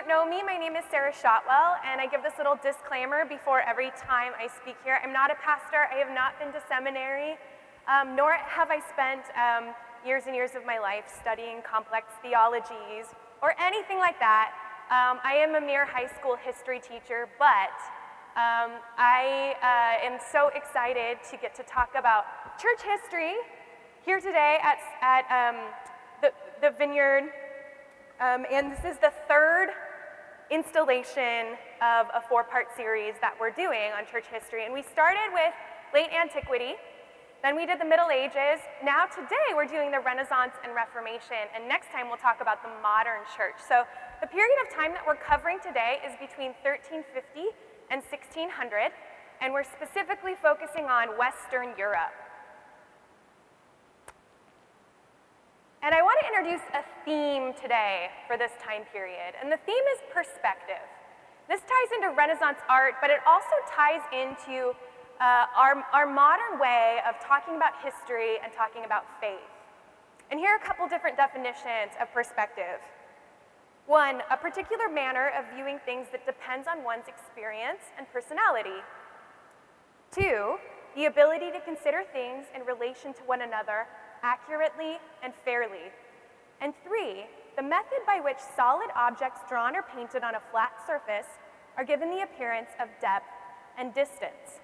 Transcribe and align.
don't 0.00 0.08
know 0.08 0.24
me, 0.24 0.42
my 0.42 0.56
name 0.56 0.76
is 0.76 0.84
Sarah 0.90 1.12
Shotwell, 1.12 1.76
and 1.84 2.00
I 2.00 2.06
give 2.06 2.22
this 2.22 2.32
little 2.38 2.56
disclaimer 2.62 3.26
before 3.28 3.60
every 3.60 3.90
time 4.00 4.32
I 4.40 4.48
speak 4.48 4.76
here. 4.82 4.98
I'm 5.04 5.12
not 5.12 5.30
a 5.30 5.34
pastor, 5.34 5.92
I 5.92 5.96
have 5.96 6.14
not 6.14 6.38
been 6.38 6.52
to 6.52 6.62
seminary, 6.68 7.36
um, 7.84 8.16
nor 8.16 8.32
have 8.32 8.70
I 8.70 8.80
spent 8.80 9.28
um, 9.36 9.74
years 10.06 10.24
and 10.24 10.34
years 10.34 10.54
of 10.56 10.64
my 10.64 10.78
life 10.78 11.04
studying 11.20 11.60
complex 11.60 12.14
theologies 12.22 13.12
or 13.42 13.52
anything 13.60 13.98
like 13.98 14.18
that. 14.20 14.56
Um, 14.88 15.20
I 15.22 15.34
am 15.34 15.54
a 15.54 15.60
mere 15.60 15.84
high 15.84 16.08
school 16.16 16.36
history 16.36 16.80
teacher, 16.80 17.28
but 17.38 17.76
um, 18.40 18.80
I 18.96 19.52
uh, 19.60 20.06
am 20.06 20.18
so 20.32 20.48
excited 20.56 21.18
to 21.30 21.36
get 21.36 21.54
to 21.56 21.62
talk 21.64 21.90
about 21.92 22.24
church 22.56 22.80
history 22.80 23.36
here 24.06 24.18
today 24.18 24.56
at, 24.64 24.78
at 25.04 25.24
um, 25.28 25.60
the, 26.22 26.32
the 26.62 26.72
Vineyard 26.78 27.28
um, 28.20 28.44
and 28.52 28.70
this 28.70 28.84
is 28.84 28.98
the 28.98 29.12
third 29.28 29.70
installation 30.50 31.56
of 31.80 32.10
a 32.10 32.20
four 32.28 32.44
part 32.44 32.66
series 32.76 33.14
that 33.22 33.34
we're 33.38 33.54
doing 33.54 33.94
on 33.96 34.04
church 34.10 34.26
history. 34.26 34.66
And 34.66 34.74
we 34.74 34.82
started 34.82 35.30
with 35.32 35.54
late 35.94 36.10
antiquity, 36.10 36.74
then 37.42 37.56
we 37.56 37.64
did 37.64 37.80
the 37.80 37.88
Middle 37.88 38.12
Ages. 38.12 38.60
Now, 38.84 39.08
today, 39.08 39.56
we're 39.56 39.70
doing 39.70 39.88
the 39.90 40.00
Renaissance 40.04 40.52
and 40.60 40.76
Reformation. 40.76 41.48
And 41.56 41.64
next 41.64 41.88
time, 41.88 42.12
we'll 42.12 42.20
talk 42.20 42.44
about 42.44 42.60
the 42.60 42.68
modern 42.84 43.24
church. 43.32 43.56
So, 43.64 43.88
the 44.20 44.28
period 44.28 44.60
of 44.60 44.68
time 44.68 44.92
that 44.92 45.00
we're 45.08 45.16
covering 45.16 45.56
today 45.64 46.04
is 46.04 46.12
between 46.20 46.52
1350 46.60 47.48
and 47.88 48.04
1600. 48.04 48.92
And 49.40 49.56
we're 49.56 49.64
specifically 49.64 50.36
focusing 50.36 50.84
on 50.84 51.16
Western 51.16 51.72
Europe. 51.80 52.12
And 55.82 55.94
I 55.94 56.02
want 56.02 56.20
to 56.20 56.26
introduce 56.28 56.60
a 56.76 56.84
theme 57.08 57.56
today 57.56 58.12
for 58.28 58.36
this 58.36 58.52
time 58.60 58.84
period. 58.92 59.32
And 59.40 59.50
the 59.50 59.56
theme 59.64 59.80
is 59.96 60.04
perspective. 60.12 60.84
This 61.48 61.64
ties 61.64 61.90
into 61.96 62.12
Renaissance 62.12 62.60
art, 62.68 63.00
but 63.00 63.08
it 63.08 63.24
also 63.24 63.56
ties 63.64 64.04
into 64.12 64.76
uh, 65.24 65.48
our, 65.56 65.80
our 65.96 66.04
modern 66.04 66.60
way 66.60 67.00
of 67.08 67.16
talking 67.24 67.56
about 67.56 67.72
history 67.80 68.36
and 68.44 68.52
talking 68.52 68.84
about 68.84 69.08
faith. 69.24 69.40
And 70.30 70.38
here 70.38 70.50
are 70.52 70.60
a 70.60 70.66
couple 70.68 70.86
different 70.86 71.16
definitions 71.16 71.96
of 71.96 72.12
perspective. 72.12 72.84
One, 73.86 74.20
a 74.30 74.36
particular 74.36 74.86
manner 74.86 75.32
of 75.32 75.48
viewing 75.56 75.80
things 75.88 76.08
that 76.12 76.26
depends 76.26 76.68
on 76.68 76.84
one's 76.84 77.08
experience 77.08 77.88
and 77.96 78.04
personality. 78.12 78.84
Two, 80.12 80.60
the 80.94 81.06
ability 81.06 81.50
to 81.52 81.60
consider 81.64 82.04
things 82.12 82.44
in 82.54 82.68
relation 82.68 83.14
to 83.14 83.22
one 83.24 83.40
another 83.40 83.88
accurately 84.22 84.98
and 85.22 85.32
fairly. 85.44 85.92
And 86.60 86.74
three, 86.86 87.26
the 87.56 87.62
method 87.62 87.98
by 88.06 88.20
which 88.22 88.38
solid 88.56 88.88
objects 88.94 89.40
drawn 89.48 89.76
or 89.76 89.82
painted 89.82 90.22
on 90.22 90.34
a 90.34 90.40
flat 90.50 90.72
surface 90.86 91.26
are 91.76 91.84
given 91.84 92.10
the 92.10 92.22
appearance 92.22 92.70
of 92.80 92.88
depth 93.00 93.26
and 93.78 93.94
distance. 93.94 94.60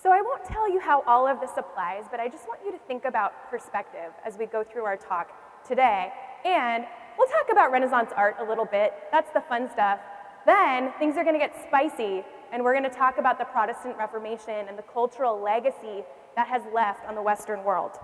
So 0.00 0.12
I 0.12 0.22
won't 0.22 0.44
tell 0.44 0.70
you 0.70 0.78
how 0.78 1.02
all 1.06 1.26
of 1.26 1.40
this 1.40 1.50
applies, 1.56 2.04
but 2.10 2.20
I 2.20 2.28
just 2.28 2.46
want 2.46 2.60
you 2.64 2.70
to 2.70 2.78
think 2.86 3.04
about 3.04 3.50
perspective 3.50 4.12
as 4.24 4.38
we 4.38 4.46
go 4.46 4.62
through 4.62 4.84
our 4.84 4.96
talk 4.96 5.32
today. 5.66 6.12
And 6.44 6.84
we'll 7.18 7.26
talk 7.28 7.48
about 7.50 7.72
Renaissance 7.72 8.10
art 8.16 8.36
a 8.38 8.44
little 8.44 8.64
bit. 8.64 8.92
That's 9.10 9.32
the 9.32 9.40
fun 9.40 9.68
stuff. 9.72 9.98
Then 10.46 10.92
things 11.00 11.16
are 11.16 11.24
going 11.24 11.34
to 11.34 11.44
get 11.44 11.54
spicy, 11.66 12.24
and 12.52 12.62
we're 12.62 12.78
going 12.78 12.88
to 12.88 12.96
talk 12.96 13.18
about 13.18 13.38
the 13.38 13.44
Protestant 13.46 13.96
Reformation 13.98 14.68
and 14.68 14.78
the 14.78 14.84
cultural 14.84 15.40
legacy 15.40 16.04
that 16.36 16.46
has 16.46 16.62
left 16.72 17.04
on 17.06 17.16
the 17.16 17.22
Western 17.22 17.64
world. 17.64 17.98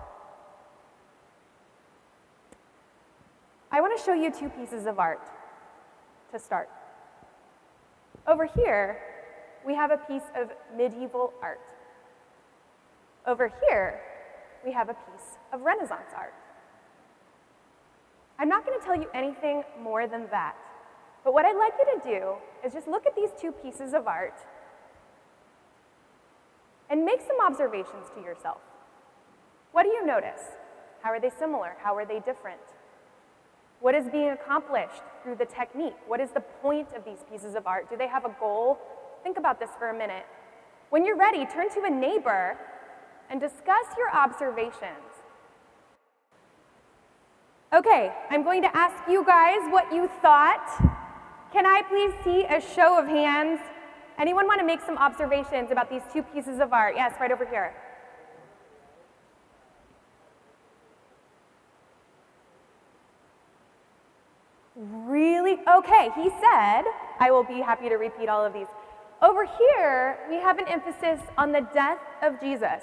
I 3.74 3.80
want 3.80 3.98
to 3.98 4.04
show 4.04 4.14
you 4.14 4.30
two 4.30 4.48
pieces 4.50 4.86
of 4.86 5.00
art 5.00 5.28
to 6.30 6.38
start. 6.38 6.70
Over 8.24 8.46
here, 8.46 9.00
we 9.66 9.74
have 9.74 9.90
a 9.90 9.96
piece 9.96 10.30
of 10.36 10.50
medieval 10.76 11.32
art. 11.42 11.58
Over 13.26 13.52
here, 13.68 14.00
we 14.64 14.70
have 14.70 14.90
a 14.90 14.94
piece 14.94 15.38
of 15.52 15.62
Renaissance 15.62 16.12
art. 16.16 16.34
I'm 18.38 18.48
not 18.48 18.64
going 18.64 18.78
to 18.78 18.86
tell 18.86 18.94
you 18.94 19.08
anything 19.12 19.64
more 19.82 20.06
than 20.06 20.28
that. 20.30 20.54
But 21.24 21.34
what 21.34 21.44
I'd 21.44 21.56
like 21.56 21.72
you 21.76 22.00
to 22.00 22.08
do 22.08 22.34
is 22.64 22.72
just 22.72 22.86
look 22.86 23.06
at 23.06 23.16
these 23.16 23.30
two 23.40 23.50
pieces 23.50 23.92
of 23.92 24.06
art 24.06 24.38
and 26.90 27.04
make 27.04 27.22
some 27.22 27.44
observations 27.44 28.06
to 28.14 28.22
yourself. 28.22 28.58
What 29.72 29.82
do 29.82 29.88
you 29.88 30.06
notice? 30.06 30.42
How 31.02 31.10
are 31.10 31.18
they 31.18 31.30
similar? 31.36 31.74
How 31.82 31.96
are 31.96 32.06
they 32.06 32.20
different? 32.20 32.60
What 33.84 33.94
is 33.94 34.08
being 34.08 34.30
accomplished 34.30 35.02
through 35.22 35.34
the 35.36 35.44
technique? 35.44 35.92
What 36.06 36.18
is 36.18 36.30
the 36.30 36.40
point 36.40 36.88
of 36.96 37.04
these 37.04 37.18
pieces 37.30 37.54
of 37.54 37.66
art? 37.66 37.90
Do 37.90 37.98
they 37.98 38.08
have 38.08 38.24
a 38.24 38.34
goal? 38.40 38.78
Think 39.22 39.36
about 39.36 39.60
this 39.60 39.68
for 39.78 39.90
a 39.90 39.94
minute. 39.94 40.24
When 40.88 41.04
you're 41.04 41.18
ready, 41.18 41.44
turn 41.44 41.68
to 41.74 41.82
a 41.82 41.90
neighbor 41.90 42.56
and 43.28 43.38
discuss 43.38 43.84
your 43.98 44.10
observations. 44.10 45.12
Okay, 47.74 48.10
I'm 48.30 48.42
going 48.42 48.62
to 48.62 48.74
ask 48.74 48.96
you 49.06 49.22
guys 49.22 49.58
what 49.68 49.92
you 49.92 50.08
thought. 50.22 50.66
Can 51.52 51.66
I 51.66 51.82
please 51.82 52.14
see 52.24 52.44
a 52.44 52.62
show 52.62 52.98
of 52.98 53.06
hands? 53.06 53.60
Anyone 54.18 54.46
want 54.46 54.60
to 54.60 54.66
make 54.66 54.80
some 54.80 54.96
observations 54.96 55.70
about 55.70 55.90
these 55.90 56.02
two 56.10 56.22
pieces 56.22 56.58
of 56.58 56.72
art? 56.72 56.94
Yes, 56.96 57.16
right 57.20 57.30
over 57.30 57.44
here. 57.44 57.74
Really? 64.92 65.58
Okay, 65.66 66.10
he 66.14 66.28
said, 66.30 66.82
I 67.18 67.30
will 67.30 67.44
be 67.44 67.60
happy 67.60 67.88
to 67.88 67.96
repeat 67.96 68.28
all 68.28 68.44
of 68.44 68.52
these. 68.52 68.66
Over 69.22 69.46
here, 69.46 70.18
we 70.28 70.36
have 70.36 70.58
an 70.58 70.68
emphasis 70.68 71.20
on 71.38 71.52
the 71.52 71.66
death 71.72 72.00
of 72.22 72.38
Jesus. 72.40 72.82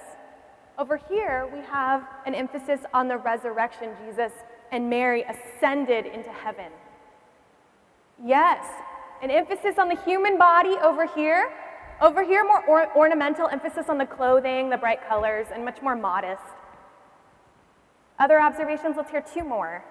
Over 0.79 0.97
here, 0.97 1.47
we 1.53 1.59
have 1.65 2.07
an 2.25 2.33
emphasis 2.33 2.79
on 2.93 3.07
the 3.07 3.17
resurrection. 3.17 3.91
Jesus 4.05 4.31
and 4.71 4.89
Mary 4.89 5.23
ascended 5.23 6.05
into 6.07 6.29
heaven. 6.29 6.71
Yes, 8.23 8.65
an 9.21 9.29
emphasis 9.29 9.77
on 9.77 9.89
the 9.89 10.01
human 10.01 10.37
body 10.37 10.75
over 10.81 11.05
here. 11.05 11.51
Over 12.01 12.23
here, 12.23 12.43
more 12.43 12.63
or- 12.65 12.97
ornamental 12.97 13.47
emphasis 13.47 13.89
on 13.89 13.99
the 13.99 14.07
clothing, 14.07 14.69
the 14.69 14.77
bright 14.77 15.07
colors, 15.07 15.47
and 15.53 15.63
much 15.63 15.81
more 15.83 15.95
modest. 15.95 16.41
Other 18.17 18.39
observations? 18.39 18.95
Let's 18.97 19.11
hear 19.11 19.21
two 19.21 19.43
more. 19.43 19.83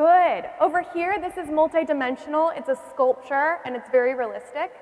Good. 0.00 0.48
Over 0.58 0.80
here, 0.94 1.20
this 1.20 1.36
is 1.36 1.50
multidimensional. 1.50 2.56
It's 2.56 2.70
a 2.70 2.78
sculpture 2.88 3.58
and 3.66 3.76
it's 3.76 3.90
very 3.90 4.14
realistic. 4.14 4.72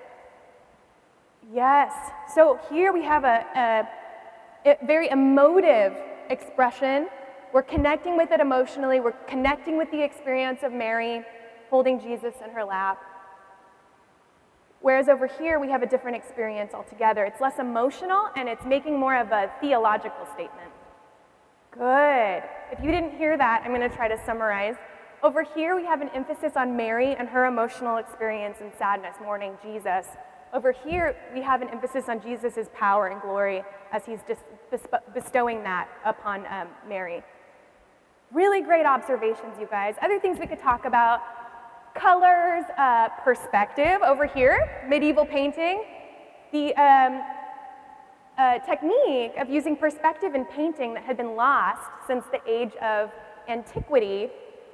Yes. 1.53 1.93
So 2.33 2.61
here 2.71 2.93
we 2.93 3.03
have 3.03 3.25
a, 3.25 3.45
a, 4.65 4.71
a, 4.71 4.87
very 4.87 5.09
emotive 5.09 5.93
expression. 6.31 7.09
We're 7.53 7.65
connecting 7.65 8.17
with 8.17 8.31
it 8.31 8.39
emotionally. 8.39 9.01
We're 9.01 9.19
connecting 9.27 9.77
with 9.77 9.91
the 9.91 10.01
experience 10.01 10.61
of 10.63 10.71
Mary 10.71 11.25
holding 11.69 11.99
Jesus 12.01 12.35
in 12.45 12.53
her 12.53 12.63
lap. 12.63 13.03
Whereas 14.83 15.09
over 15.09 15.27
here, 15.27 15.59
we 15.59 15.69
have 15.69 15.83
a 15.83 15.87
different 15.87 16.17
experience 16.17 16.75
altogether. 16.75 17.25
It's 17.25 17.41
less 17.41 17.59
emotional 17.59 18.29
and 18.37 18.49
it's 18.49 18.65
making 18.65 18.97
more 18.97 19.17
of 19.17 19.33
a 19.33 19.51
theological 19.61 20.27
statement. 20.33 20.71
Good. 21.73 22.45
If 22.71 22.79
you 22.85 22.93
didn't 22.93 23.19
hear 23.19 23.37
that, 23.37 23.63
I'm 23.65 23.75
going 23.75 23.81
to 23.81 23.97
try 23.97 24.07
to 24.07 24.25
summarize. 24.25 24.77
Over 25.21 25.43
here, 25.43 25.75
we 25.75 25.85
have 25.85 26.01
an 26.01 26.11
emphasis 26.15 26.53
on 26.55 26.77
Mary 26.77 27.17
and 27.17 27.29
her 27.29 27.47
emotional 27.47 27.97
experience 27.97 28.59
and 28.61 28.71
sadness, 28.79 29.17
mourning 29.21 29.59
Jesus. 29.61 30.07
Over 30.55 30.71
here, 30.71 31.17
we 31.35 31.43
have 31.43 31.61
an 31.61 31.69
emphasis 31.71 32.05
on 32.09 32.23
Jesus' 32.23 32.69
power 32.73 33.09
and 33.09 33.21
glory 33.21 33.65
as 33.91 34.05
he's 34.07 34.21
bestowing 35.13 35.65
that 35.65 35.89
upon 36.05 36.47
um, 36.47 36.69
Mary. 36.89 37.25
Really 38.31 38.61
great 38.61 38.87
observations, 38.87 39.57
you 39.59 39.67
guys. 39.69 39.97
Other 40.01 40.21
things 40.21 40.39
we 40.39 40.47
could 40.47 40.61
talk 40.61 40.85
about 40.85 41.21
colors, 41.95 42.65
uh, 42.79 43.09
perspective 43.25 44.01
over 44.07 44.25
here, 44.25 44.87
medieval 44.89 45.27
painting. 45.27 45.83
The 46.53 46.77
um, 46.77 47.23
uh, 48.39 48.61
technique 48.61 49.33
of 49.37 49.51
using 49.51 49.77
perspective 49.77 50.37
in 50.37 50.45
painting 50.45 50.95
that 50.95 51.03
had 51.03 51.17
been 51.17 51.35
lost 51.35 51.91
since 52.07 52.25
the 52.31 52.41
age 52.49 52.75
of 52.77 53.11
antiquity 53.49 54.31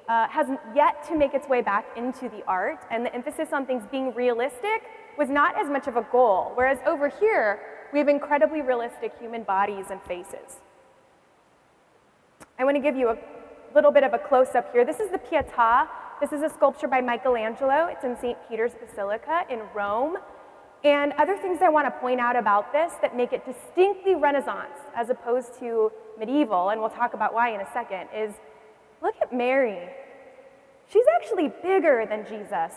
uh, 0.08 0.28
has 0.28 0.48
yet 0.74 1.06
to 1.08 1.16
make 1.16 1.34
its 1.34 1.48
way 1.48 1.62
back 1.62 1.86
into 1.96 2.28
the 2.28 2.42
art, 2.46 2.84
and 2.90 3.04
the 3.04 3.14
emphasis 3.14 3.48
on 3.52 3.66
things 3.66 3.84
being 3.90 4.14
realistic 4.14 4.82
was 5.16 5.28
not 5.28 5.56
as 5.58 5.70
much 5.70 5.86
of 5.86 5.96
a 5.96 6.06
goal, 6.12 6.52
whereas 6.54 6.78
over 6.86 7.08
here, 7.08 7.60
we 7.92 7.98
have 7.98 8.08
incredibly 8.08 8.60
realistic 8.60 9.12
human 9.18 9.44
bodies 9.44 9.86
and 9.90 10.02
faces. 10.02 10.60
I 12.58 12.64
want 12.64 12.76
to 12.76 12.82
give 12.82 12.96
you 12.96 13.10
a 13.10 13.18
little 13.74 13.90
bit 13.90 14.04
of 14.04 14.12
a 14.14 14.18
close 14.18 14.54
up 14.54 14.72
here. 14.72 14.84
This 14.84 15.00
is 15.00 15.10
the 15.10 15.18
Pietà. 15.18 15.88
This 16.20 16.32
is 16.32 16.42
a 16.42 16.48
sculpture 16.48 16.86
by 16.86 17.00
Michelangelo. 17.00 17.88
It's 17.90 18.04
in 18.04 18.16
St. 18.20 18.38
Peter's 18.48 18.72
Basilica 18.74 19.44
in 19.50 19.60
Rome. 19.74 20.16
And 20.84 21.12
other 21.14 21.36
things 21.36 21.60
I 21.62 21.70
want 21.70 21.86
to 21.86 21.90
point 22.00 22.20
out 22.20 22.36
about 22.36 22.72
this 22.72 22.92
that 23.00 23.16
make 23.16 23.32
it 23.32 23.44
distinctly 23.46 24.14
Renaissance 24.14 24.78
as 24.94 25.08
opposed 25.08 25.58
to 25.58 25.90
medieval, 26.18 26.68
and 26.68 26.80
we'll 26.80 26.90
talk 26.90 27.14
about 27.14 27.32
why 27.32 27.54
in 27.54 27.60
a 27.60 27.72
second, 27.72 28.08
is 28.14 28.34
look 29.04 29.14
at 29.20 29.32
Mary. 29.32 29.78
She's 30.90 31.04
actually 31.14 31.52
bigger 31.62 32.06
than 32.08 32.26
Jesus. 32.26 32.72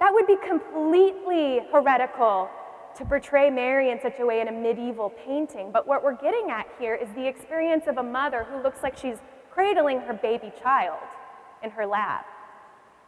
That 0.00 0.12
would 0.12 0.26
be 0.26 0.36
completely 0.36 1.60
heretical 1.72 2.50
to 2.96 3.04
portray 3.04 3.50
Mary 3.50 3.92
in 3.92 4.00
such 4.02 4.18
a 4.18 4.26
way 4.26 4.40
in 4.40 4.48
a 4.48 4.52
medieval 4.52 5.10
painting. 5.24 5.70
But 5.72 5.86
what 5.86 6.02
we're 6.02 6.20
getting 6.20 6.50
at 6.50 6.66
here 6.78 6.96
is 6.96 7.08
the 7.14 7.26
experience 7.26 7.84
of 7.86 7.98
a 7.98 8.02
mother 8.02 8.44
who 8.50 8.60
looks 8.62 8.82
like 8.82 8.98
she's 8.98 9.18
cradling 9.52 10.00
her 10.00 10.14
baby 10.14 10.52
child 10.60 10.98
in 11.62 11.70
her 11.70 11.86
lap. 11.86 12.26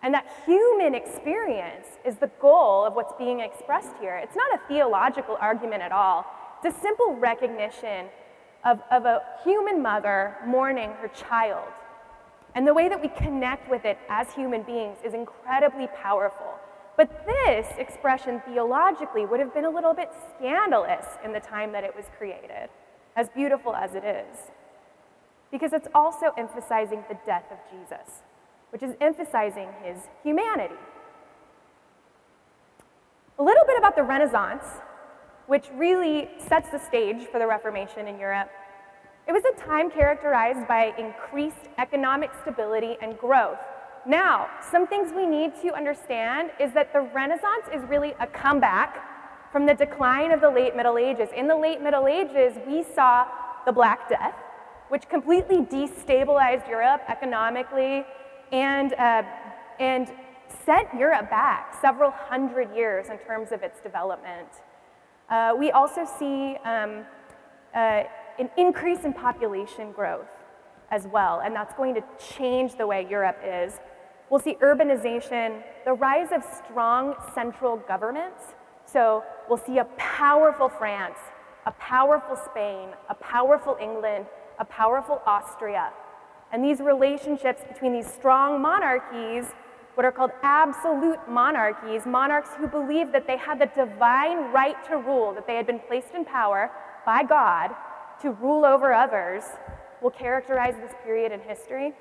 And 0.03 0.15
that 0.15 0.27
human 0.47 0.95
experience 0.95 1.87
is 2.05 2.17
the 2.17 2.31
goal 2.41 2.85
of 2.85 2.95
what's 2.95 3.13
being 3.19 3.41
expressed 3.41 3.95
here. 4.01 4.17
It's 4.17 4.37
not 4.37 4.55
a 4.55 4.69
theological 4.69 5.37
argument 5.41 5.83
at 5.83 5.93
all, 5.93 6.27
it's 6.63 6.77
a 6.77 6.81
simple 6.81 7.17
recognition 7.17 8.07
of, 8.65 8.81
of 8.91 9.05
a 9.05 9.23
human 9.45 9.83
mother 9.83 10.37
mourning 10.47 10.91
her 11.01 11.09
child. 11.09 11.69
And 12.55 12.67
the 12.67 12.75
way 12.75 12.89
that 12.89 13.01
we 13.01 13.09
connect 13.09 13.71
with 13.71 13.85
it 13.85 13.99
as 14.09 14.33
human 14.33 14.63
beings 14.63 14.99
is 15.05 15.15
incredibly 15.15 15.89
powerful. 16.03 16.55
But 16.97 17.25
this 17.27 17.67
expression 17.79 18.43
theologically 18.47 19.25
would 19.25 19.41
have 19.41 19.55
been 19.55 19.65
a 19.65 19.71
little 19.71 19.95
bit 19.95 20.11
scandalous 20.37 21.07
in 21.25 21.33
the 21.33 21.41
time 21.41 21.73
that 21.73 21.85
it 21.85 21.97
was 21.97 22.05
created, 22.19 22.69
as 23.17 23.29
beautiful 23.31 23.75
as 23.75 23.95
it 23.95 24.05
is. 24.05 24.51
Because 25.51 25.73
it's 25.73 25.89
also 25.95 26.33
emphasizing 26.37 27.05
the 27.09 27.17
death 27.27 27.47
of 27.51 27.59
Jesus, 27.71 28.23
which 28.71 28.83
is 28.83 28.95
emphasizing 29.01 29.69
his 29.83 29.99
humanity. 30.23 30.75
A 33.39 33.43
little 33.43 33.65
bit 33.67 33.79
about 33.79 33.97
the 33.97 34.03
Renaissance, 34.03 34.65
which 35.53 35.67
really 35.75 36.29
sets 36.49 36.69
the 36.71 36.79
stage 36.79 37.21
for 37.31 37.39
the 37.39 37.47
Reformation 37.47 38.09
in 38.09 38.19
Europe. 38.19 38.51
It 39.29 39.33
was 39.33 39.45
a 39.45 39.55
time 39.61 39.91
characterized 39.91 40.67
by 40.67 40.93
increased 40.99 41.69
economic 41.79 42.31
stability 42.43 42.97
and 43.03 43.19
growth 43.19 43.59
now, 44.05 44.49
some 44.69 44.89
things 44.89 45.13
we 45.15 45.27
need 45.27 45.55
to 45.63 45.73
understand 45.75 46.51
is 46.59 46.73
that 46.73 46.93
the 46.93 47.03
Renaissance 47.15 47.67
is 47.73 47.85
really 47.89 48.15
a 48.19 48.27
comeback 48.27 48.97
from 49.53 49.65
the 49.65 49.75
decline 49.75 50.33
of 50.33 50.41
the 50.41 50.51
late 50.51 50.75
Middle 50.75 50.99
Ages. 50.99 51.29
In 51.37 51.47
the 51.47 51.55
late 51.55 51.81
Middle 51.81 52.09
Ages, 52.09 52.59
we 52.67 52.83
saw 52.83 53.27
the 53.65 53.71
Black 53.71 54.09
Death, 54.09 54.35
which 54.89 55.09
completely 55.09 55.59
destabilized 55.59 56.69
Europe 56.69 57.03
economically 57.09 58.05
and, 58.51 58.93
uh, 58.95 59.23
and 59.79 60.13
set 60.67 60.93
Europe 60.99 61.31
back 61.31 61.73
several 61.81 62.11
hundred 62.11 62.75
years 62.75 63.09
in 63.09 63.19
terms 63.19 63.53
of 63.53 63.63
its 63.63 63.81
development. 63.81 64.49
Uh, 65.33 65.55
we 65.59 65.71
also 65.71 66.05
see 66.05 66.57
um, 66.67 67.07
uh, 67.75 68.03
an 68.39 68.51
increase 68.59 69.05
in 69.05 69.15
population 69.15 69.91
growth 69.91 70.29
as 70.91 71.07
well, 71.07 71.41
and 71.43 71.57
that's 71.57 71.73
going 71.73 71.95
to 71.95 72.03
change 72.37 72.77
the 72.77 72.87
way 72.87 73.07
Europe 73.09 73.39
is. 73.43 73.81
We'll 74.29 74.41
see 74.41 74.57
urbanization, 74.57 75.63
the 75.87 75.95
rise 75.95 76.33
of 76.33 76.45
strong 76.45 77.15
central 77.35 77.79
governments. 77.79 78.43
So 78.85 79.25
we'll 79.49 79.57
see 79.57 79.79
a 79.79 79.87
powerful 79.97 80.69
France, 80.69 81.19
a 81.65 81.73
powerful 81.73 82.37
Spain, 82.37 82.91
a 83.09 83.15
powerful 83.15 83.79
England, 83.81 84.27
a 84.59 84.67
powerful 84.67 85.23
Austria. 85.25 85.93
And 86.53 86.63
these 86.63 86.81
relationships 86.81 87.63
between 87.67 87.95
these 87.95 88.07
strong 88.07 88.61
monarchies, 88.61 89.47
what 89.95 90.07
are 90.07 90.13
called 90.13 90.31
absolute 90.43 91.19
monarchies, 91.29 92.07
monarchs 92.07 92.51
who 92.57 92.67
believe 92.67 93.13
that 93.13 93.27
they 93.27 93.37
had 93.37 93.59
the 93.59 93.67
divine 93.67 94.53
right 94.53 94.83
to 94.89 94.97
rule, 94.97 95.35
that 95.35 95.47
they 95.47 95.57
had 95.57 95.67
been 95.67 95.81
placed 95.81 96.15
in 96.15 96.25
power 96.25 96.71
by 97.05 97.23
God 97.23 97.71
to 98.23 98.31
rule 98.31 98.65
over 98.65 98.93
others, 98.93 99.43
will 100.01 100.11
characterize 100.11 100.75
this 100.81 100.93
period 101.05 101.33
in 101.33 101.41
history. 101.41 101.93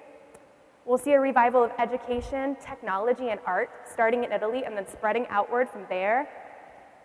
We'll 0.86 0.98
see 0.98 1.12
a 1.12 1.20
revival 1.20 1.64
of 1.64 1.72
education, 1.78 2.56
technology, 2.66 3.30
and 3.30 3.40
art, 3.46 3.70
starting 3.92 4.24
in 4.24 4.32
Italy 4.32 4.64
and 4.66 4.76
then 4.76 4.88
spreading 4.88 5.28
outward 5.30 5.70
from 5.70 5.86
there, 5.90 6.28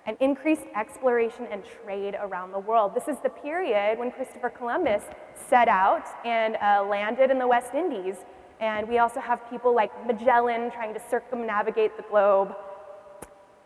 and 0.06 0.16
increased 0.20 0.62
exploration 0.76 1.46
and 1.50 1.62
trade 1.82 2.14
around 2.20 2.52
the 2.52 2.58
world. 2.60 2.94
This 2.94 3.08
is 3.08 3.16
the 3.22 3.28
period 3.28 3.98
when 3.98 4.12
Christopher 4.12 4.50
Columbus 4.50 5.02
set 5.34 5.68
out 5.68 6.06
and 6.24 6.56
uh, 6.56 6.86
landed 6.88 7.30
in 7.30 7.38
the 7.38 7.46
West 7.46 7.74
Indies. 7.74 8.16
And 8.60 8.88
we 8.88 8.98
also 8.98 9.20
have 9.20 9.48
people 9.50 9.74
like 9.74 9.90
Magellan 10.06 10.70
trying 10.70 10.94
to 10.94 11.00
circumnavigate 11.10 11.96
the 11.96 12.04
globe. 12.04 12.54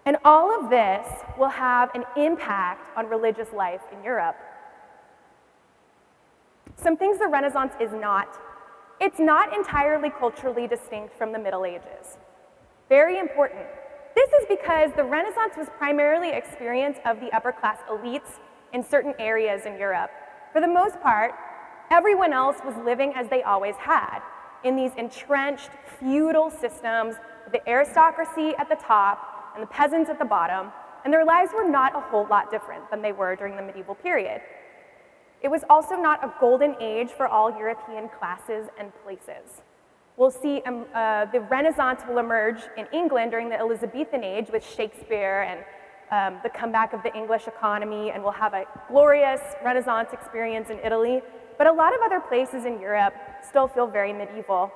And 0.07 0.17
all 0.25 0.59
of 0.59 0.71
this 0.71 1.07
will 1.39 1.49
have 1.49 1.95
an 1.95 2.05
impact 2.17 2.97
on 2.97 3.07
religious 3.07 3.53
life 3.53 3.83
in 3.93 4.03
Europe. 4.03 4.37
Some 6.77 6.97
things 6.97 7.19
the 7.19 7.29
Renaissance 7.29 7.73
is 7.81 7.93
not 7.93 8.39
it's 9.01 9.19
not 9.19 9.57
entirely 9.57 10.11
culturally 10.11 10.67
distinct 10.67 11.17
from 11.17 11.33
the 11.33 11.39
Middle 11.39 11.65
Ages. 11.65 12.19
Very 12.91 13.19
important. 13.19 13.65
This 14.15 14.31
is 14.33 14.47
because 14.47 14.91
the 14.95 15.05
Renaissance 15.05 15.55
was 15.57 15.69
primarily 15.79 16.31
experience 16.31 16.99
of 17.07 17.19
the 17.19 17.35
upper 17.35 17.51
class 17.51 17.79
elites 17.91 18.39
in 18.75 18.85
certain 18.85 19.15
areas 19.19 19.65
in 19.65 19.79
Europe. 19.79 20.11
For 20.53 20.61
the 20.61 20.69
most 20.69 21.01
part, 21.01 21.33
everyone 21.91 22.35
else 22.35 22.57
was 22.63 22.75
living 22.85 23.15
as 23.17 23.27
they 23.31 23.43
always 23.43 23.75
had, 23.77 24.21
in 24.65 24.77
these 24.77 24.93
entrenched 24.97 25.71
feudal 25.99 26.51
systems 26.51 27.17
with 27.45 27.53
the 27.53 27.69
aristocracy 27.69 28.55
at 28.59 28.69
the 28.69 28.77
top 28.77 29.53
and 29.55 29.63
the 29.63 29.67
peasants 29.67 30.11
at 30.11 30.19
the 30.19 30.25
bottom, 30.25 30.73
and 31.05 31.13
their 31.13 31.25
lives 31.25 31.51
were 31.55 31.69
not 31.69 31.95
a 31.97 32.01
whole 32.01 32.27
lot 32.29 32.51
different 32.51 32.89
than 32.91 33.03
they 33.03 33.13
were 33.13 33.35
during 33.37 33.57
the 33.57 33.63
medieval 33.63 33.95
period. 33.95 34.41
It 35.43 35.51
was 35.51 35.65
also 35.71 35.95
not 35.95 36.23
a 36.23 36.33
golden 36.39 36.77
age 36.81 37.11
for 37.11 37.27
all 37.27 37.51
European 37.51 38.09
classes 38.19 38.69
and 38.79 38.93
places. 39.03 39.63
We'll 40.17 40.31
see 40.31 40.61
um, 40.67 40.85
uh, 40.95 41.25
the 41.27 41.41
Renaissance 41.41 42.03
will 42.07 42.19
emerge 42.19 42.61
in 42.77 42.87
England 42.93 43.31
during 43.31 43.49
the 43.49 43.59
Elizabethan 43.59 44.23
age 44.23 44.49
with 44.53 44.63
Shakespeare 44.63 45.47
and 45.49 45.65
um, 46.11 46.41
the 46.43 46.51
comeback 46.51 46.93
of 46.93 47.03
the 47.03 47.15
English 47.17 47.47
economy, 47.47 48.11
and 48.11 48.23
we'll 48.23 48.33
have 48.33 48.53
a 48.53 48.65
glorious 48.89 49.41
Renaissance 49.65 50.11
experience 50.13 50.69
in 50.69 50.79
Italy. 50.81 51.23
But 51.61 51.67
a 51.67 51.73
lot 51.73 51.95
of 51.95 52.01
other 52.01 52.21
places 52.21 52.65
in 52.65 52.81
Europe 52.81 53.13
still 53.47 53.69
feel 53.69 53.87
very 53.87 54.15
medieval. 54.15 54.73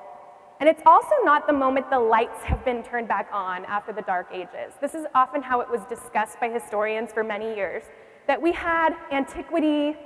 And 0.60 0.68
it's 0.68 0.82
also 0.84 1.14
not 1.22 1.46
the 1.46 1.52
moment 1.54 1.88
the 1.88 1.98
lights 1.98 2.42
have 2.42 2.62
been 2.62 2.82
turned 2.82 3.08
back 3.08 3.26
on 3.32 3.64
after 3.64 3.90
the 3.90 4.02
Dark 4.02 4.28
Ages. 4.30 4.74
This 4.82 4.94
is 4.94 5.06
often 5.14 5.40
how 5.40 5.62
it 5.62 5.70
was 5.70 5.80
discussed 5.88 6.38
by 6.40 6.50
historians 6.50 7.10
for 7.10 7.24
many 7.24 7.56
years 7.56 7.84
that 8.26 8.42
we 8.42 8.52
had 8.52 8.90
antiquity 9.10 9.96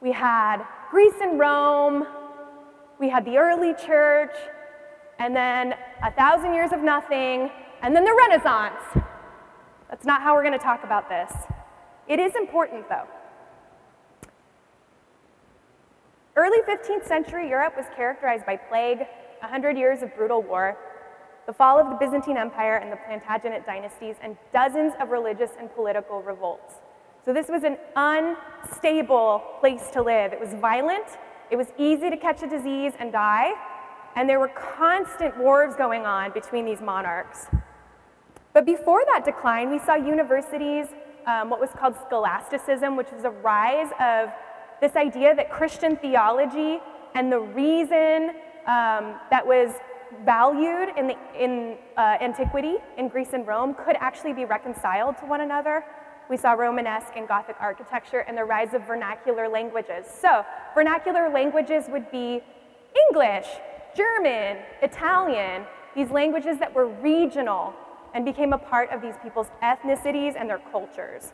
we 0.00 0.10
had 0.10 0.64
Greece 0.90 1.20
and 1.20 1.38
Rome, 1.38 2.06
we 2.98 3.10
had 3.10 3.26
the 3.26 3.36
early 3.36 3.74
church, 3.74 4.34
and 5.18 5.36
then 5.36 5.74
a 6.02 6.10
thousand 6.12 6.54
years 6.54 6.72
of 6.72 6.80
nothing, 6.80 7.50
and 7.82 7.94
then 7.94 8.06
the 8.06 8.16
Renaissance. 8.28 9.04
That's 9.90 10.06
not 10.06 10.22
how 10.22 10.34
we're 10.34 10.44
going 10.44 10.58
to 10.58 10.64
talk 10.64 10.82
about 10.82 11.10
this. 11.10 11.30
It 12.06 12.18
is 12.20 12.34
important, 12.36 12.88
though. 12.88 13.06
Early 16.38 16.58
15th 16.68 17.04
century 17.04 17.48
Europe 17.48 17.76
was 17.76 17.86
characterized 17.96 18.46
by 18.46 18.54
plague, 18.54 18.98
100 19.40 19.76
years 19.76 20.02
of 20.02 20.14
brutal 20.14 20.40
war, 20.40 20.78
the 21.48 21.52
fall 21.52 21.80
of 21.80 21.88
the 21.90 21.96
Byzantine 21.96 22.36
Empire 22.36 22.76
and 22.76 22.92
the 22.92 22.96
Plantagenet 22.96 23.66
dynasties, 23.66 24.14
and 24.22 24.36
dozens 24.52 24.92
of 25.00 25.08
religious 25.08 25.50
and 25.58 25.68
political 25.74 26.22
revolts. 26.22 26.74
So 27.24 27.32
this 27.32 27.48
was 27.48 27.64
an 27.64 27.76
unstable 27.96 29.42
place 29.58 29.90
to 29.90 30.00
live. 30.00 30.32
It 30.32 30.38
was 30.38 30.54
violent, 30.54 31.06
it 31.50 31.56
was 31.56 31.72
easy 31.76 32.08
to 32.08 32.16
catch 32.16 32.40
a 32.44 32.46
disease 32.46 32.92
and 33.00 33.10
die, 33.10 33.54
and 34.14 34.28
there 34.28 34.38
were 34.38 34.52
constant 34.76 35.36
wars 35.38 35.74
going 35.74 36.06
on 36.06 36.30
between 36.30 36.64
these 36.64 36.80
monarchs. 36.80 37.48
But 38.52 38.64
before 38.64 39.02
that 39.12 39.24
decline, 39.24 39.72
we 39.72 39.80
saw 39.80 39.96
universities, 39.96 40.86
um, 41.26 41.50
what 41.50 41.58
was 41.58 41.70
called 41.70 41.96
scholasticism, 42.06 42.94
which 42.94 43.10
was 43.10 43.24
a 43.24 43.30
rise 43.30 43.90
of 43.98 44.30
this 44.80 44.96
idea 44.96 45.34
that 45.34 45.50
Christian 45.50 45.96
theology 45.96 46.78
and 47.14 47.32
the 47.32 47.40
reason 47.40 48.30
um, 48.66 49.18
that 49.30 49.44
was 49.46 49.74
valued 50.24 50.90
in, 50.96 51.08
the, 51.08 51.16
in 51.38 51.76
uh, 51.96 52.16
antiquity 52.20 52.76
in 52.96 53.08
Greece 53.08 53.32
and 53.32 53.46
Rome 53.46 53.74
could 53.74 53.96
actually 53.98 54.32
be 54.32 54.44
reconciled 54.44 55.18
to 55.18 55.26
one 55.26 55.42
another 55.42 55.84
we 56.28 56.36
saw 56.36 56.52
Romanesque 56.52 57.12
and 57.16 57.26
Gothic 57.26 57.56
architecture 57.58 58.20
and 58.20 58.36
the 58.36 58.44
rise 58.44 58.74
of 58.74 58.86
vernacular 58.86 59.48
languages. 59.48 60.06
So, 60.20 60.44
vernacular 60.74 61.30
languages 61.30 61.86
would 61.88 62.10
be 62.10 62.42
English, 63.08 63.46
German, 63.96 64.58
Italian, 64.82 65.64
these 65.94 66.10
languages 66.10 66.58
that 66.58 66.72
were 66.74 66.86
regional 66.86 67.74
and 68.14 68.24
became 68.24 68.52
a 68.52 68.58
part 68.58 68.90
of 68.90 69.00
these 69.00 69.14
people's 69.22 69.48
ethnicities 69.62 70.34
and 70.38 70.48
their 70.48 70.60
cultures. 70.70 71.32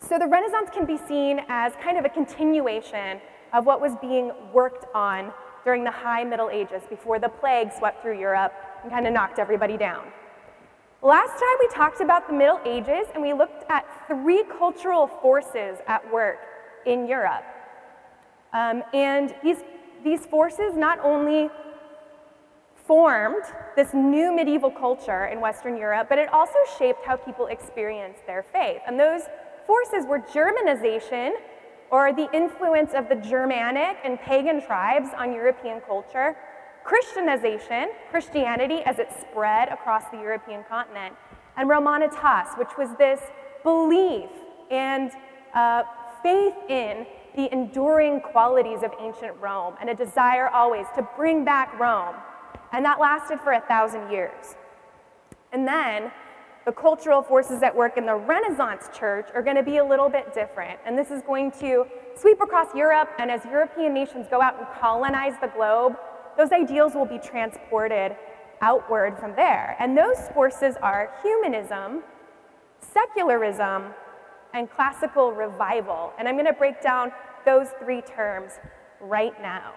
So, 0.00 0.18
the 0.18 0.26
Renaissance 0.26 0.70
can 0.72 0.86
be 0.86 0.96
seen 0.96 1.40
as 1.48 1.72
kind 1.82 1.98
of 1.98 2.04
a 2.04 2.08
continuation 2.08 3.20
of 3.52 3.66
what 3.66 3.80
was 3.80 3.92
being 4.00 4.32
worked 4.52 4.86
on 4.94 5.32
during 5.64 5.84
the 5.84 5.90
High 5.90 6.24
Middle 6.24 6.50
Ages 6.50 6.82
before 6.88 7.18
the 7.18 7.28
plague 7.28 7.70
swept 7.76 8.02
through 8.02 8.18
Europe 8.18 8.52
and 8.82 8.90
kind 8.90 9.06
of 9.06 9.12
knocked 9.12 9.38
everybody 9.38 9.76
down. 9.76 10.06
Last 11.02 11.30
time 11.30 11.56
we 11.60 11.68
talked 11.68 12.00
about 12.00 12.26
the 12.26 12.34
Middle 12.34 12.60
Ages 12.64 13.06
and 13.14 13.22
we 13.22 13.32
looked 13.32 13.64
at 13.70 13.86
three 14.06 14.44
cultural 14.58 15.06
forces 15.06 15.78
at 15.86 16.12
work 16.12 16.38
in 16.86 17.06
Europe. 17.06 17.44
Um, 18.52 18.82
and 18.92 19.34
these 19.42 19.58
these 20.02 20.24
forces 20.26 20.76
not 20.76 20.98
only 21.00 21.50
formed 22.86 23.44
this 23.76 23.92
new 23.94 24.32
medieval 24.34 24.70
culture 24.70 25.26
in 25.26 25.40
Western 25.40 25.76
Europe, 25.76 26.08
but 26.08 26.18
it 26.18 26.32
also 26.32 26.58
shaped 26.78 27.04
how 27.04 27.16
people 27.16 27.46
experienced 27.46 28.26
their 28.26 28.42
faith. 28.42 28.80
And 28.86 28.98
those 28.98 29.22
forces 29.70 30.04
were 30.04 30.18
Germanization, 30.18 31.30
or 31.92 32.12
the 32.12 32.28
influence 32.32 32.92
of 32.92 33.08
the 33.08 33.14
Germanic 33.14 33.98
and 34.02 34.18
pagan 34.20 34.60
tribes 34.60 35.10
on 35.16 35.32
European 35.32 35.80
culture, 35.86 36.36
Christianization, 36.82 37.90
Christianity 38.10 38.80
as 38.84 38.98
it 38.98 39.08
spread 39.20 39.68
across 39.68 40.02
the 40.10 40.16
European 40.16 40.64
continent, 40.68 41.14
and 41.56 41.70
Romanitas, 41.70 42.58
which 42.58 42.70
was 42.76 42.88
this 42.98 43.20
belief 43.62 44.30
and 44.72 45.12
uh, 45.54 45.84
faith 46.20 46.54
in 46.68 47.06
the 47.36 47.52
enduring 47.52 48.20
qualities 48.20 48.82
of 48.82 48.90
ancient 49.00 49.36
Rome 49.40 49.74
and 49.80 49.88
a 49.88 49.94
desire 49.94 50.48
always 50.48 50.86
to 50.96 51.06
bring 51.16 51.44
back 51.44 51.78
Rome. 51.78 52.16
And 52.72 52.84
that 52.84 52.98
lasted 52.98 53.38
for 53.40 53.52
a 53.52 53.60
thousand 53.60 54.10
years. 54.10 54.56
And 55.52 55.64
then 55.64 56.10
the 56.66 56.72
cultural 56.72 57.22
forces 57.22 57.62
at 57.62 57.74
work 57.74 57.96
in 57.96 58.06
the 58.06 58.14
Renaissance 58.14 58.88
church 58.96 59.28
are 59.34 59.42
going 59.42 59.56
to 59.56 59.62
be 59.62 59.78
a 59.78 59.84
little 59.84 60.08
bit 60.08 60.34
different. 60.34 60.78
And 60.84 60.96
this 60.96 61.10
is 61.10 61.22
going 61.22 61.52
to 61.52 61.86
sweep 62.16 62.40
across 62.40 62.74
Europe, 62.74 63.08
and 63.18 63.30
as 63.30 63.44
European 63.46 63.94
nations 63.94 64.26
go 64.30 64.42
out 64.42 64.58
and 64.58 64.66
colonize 64.80 65.34
the 65.40 65.48
globe, 65.48 65.96
those 66.36 66.52
ideals 66.52 66.94
will 66.94 67.06
be 67.06 67.18
transported 67.18 68.16
outward 68.60 69.18
from 69.18 69.34
there. 69.34 69.76
And 69.78 69.96
those 69.96 70.28
forces 70.34 70.76
are 70.82 71.14
humanism, 71.22 72.02
secularism, 72.80 73.94
and 74.52 74.70
classical 74.70 75.32
revival. 75.32 76.12
And 76.18 76.28
I'm 76.28 76.34
going 76.34 76.46
to 76.46 76.52
break 76.52 76.82
down 76.82 77.12
those 77.46 77.68
three 77.82 78.02
terms 78.02 78.52
right 79.00 79.40
now. 79.40 79.72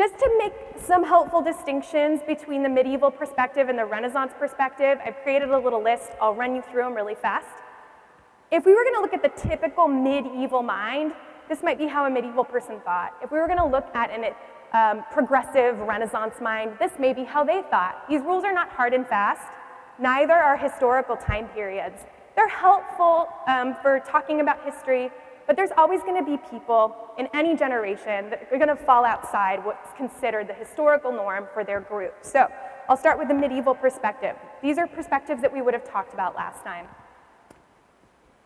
Just 0.00 0.18
to 0.18 0.30
make 0.38 0.54
some 0.82 1.04
helpful 1.04 1.42
distinctions 1.42 2.22
between 2.26 2.62
the 2.62 2.70
medieval 2.70 3.10
perspective 3.10 3.68
and 3.68 3.78
the 3.78 3.84
Renaissance 3.84 4.32
perspective, 4.38 4.98
I've 5.04 5.16
created 5.22 5.50
a 5.50 5.58
little 5.58 5.82
list. 5.82 6.12
I'll 6.22 6.34
run 6.34 6.56
you 6.56 6.62
through 6.62 6.84
them 6.84 6.94
really 6.94 7.16
fast. 7.16 7.44
If 8.50 8.64
we 8.64 8.72
were 8.72 8.82
going 8.82 8.94
to 8.94 9.02
look 9.02 9.12
at 9.12 9.22
the 9.22 9.46
typical 9.46 9.88
medieval 9.88 10.62
mind, 10.62 11.12
this 11.50 11.62
might 11.62 11.76
be 11.76 11.86
how 11.86 12.06
a 12.06 12.10
medieval 12.10 12.44
person 12.44 12.80
thought. 12.80 13.10
If 13.22 13.30
we 13.30 13.40
were 13.40 13.46
going 13.46 13.58
to 13.58 13.66
look 13.66 13.94
at 13.94 14.08
an 14.08 14.32
um, 14.72 15.04
progressive 15.12 15.78
Renaissance 15.80 16.36
mind, 16.40 16.76
this 16.78 16.92
may 16.98 17.12
be 17.12 17.24
how 17.24 17.44
they 17.44 17.60
thought. 17.70 18.08
These 18.08 18.22
rules 18.22 18.42
are 18.42 18.54
not 18.54 18.70
hard 18.70 18.94
and 18.94 19.06
fast, 19.06 19.52
neither 19.98 20.32
are 20.32 20.56
historical 20.56 21.16
time 21.16 21.46
periods. 21.48 22.06
They're 22.36 22.48
helpful 22.48 23.28
um, 23.46 23.76
for 23.82 24.00
talking 24.06 24.40
about 24.40 24.64
history, 24.64 25.10
but 25.50 25.56
there's 25.56 25.72
always 25.76 26.00
going 26.02 26.14
to 26.14 26.30
be 26.30 26.36
people 26.48 26.94
in 27.18 27.26
any 27.34 27.56
generation 27.56 28.30
that 28.30 28.46
are 28.52 28.56
going 28.56 28.68
to 28.68 28.76
fall 28.84 29.04
outside 29.04 29.58
what's 29.64 29.92
considered 29.96 30.46
the 30.46 30.54
historical 30.54 31.10
norm 31.10 31.48
for 31.52 31.64
their 31.64 31.80
group. 31.80 32.14
So 32.22 32.46
I'll 32.88 32.96
start 32.96 33.18
with 33.18 33.26
the 33.26 33.34
medieval 33.34 33.74
perspective. 33.74 34.36
These 34.62 34.78
are 34.78 34.86
perspectives 34.86 35.42
that 35.42 35.52
we 35.52 35.60
would 35.60 35.74
have 35.74 35.82
talked 35.82 36.14
about 36.14 36.36
last 36.36 36.62
time. 36.62 36.86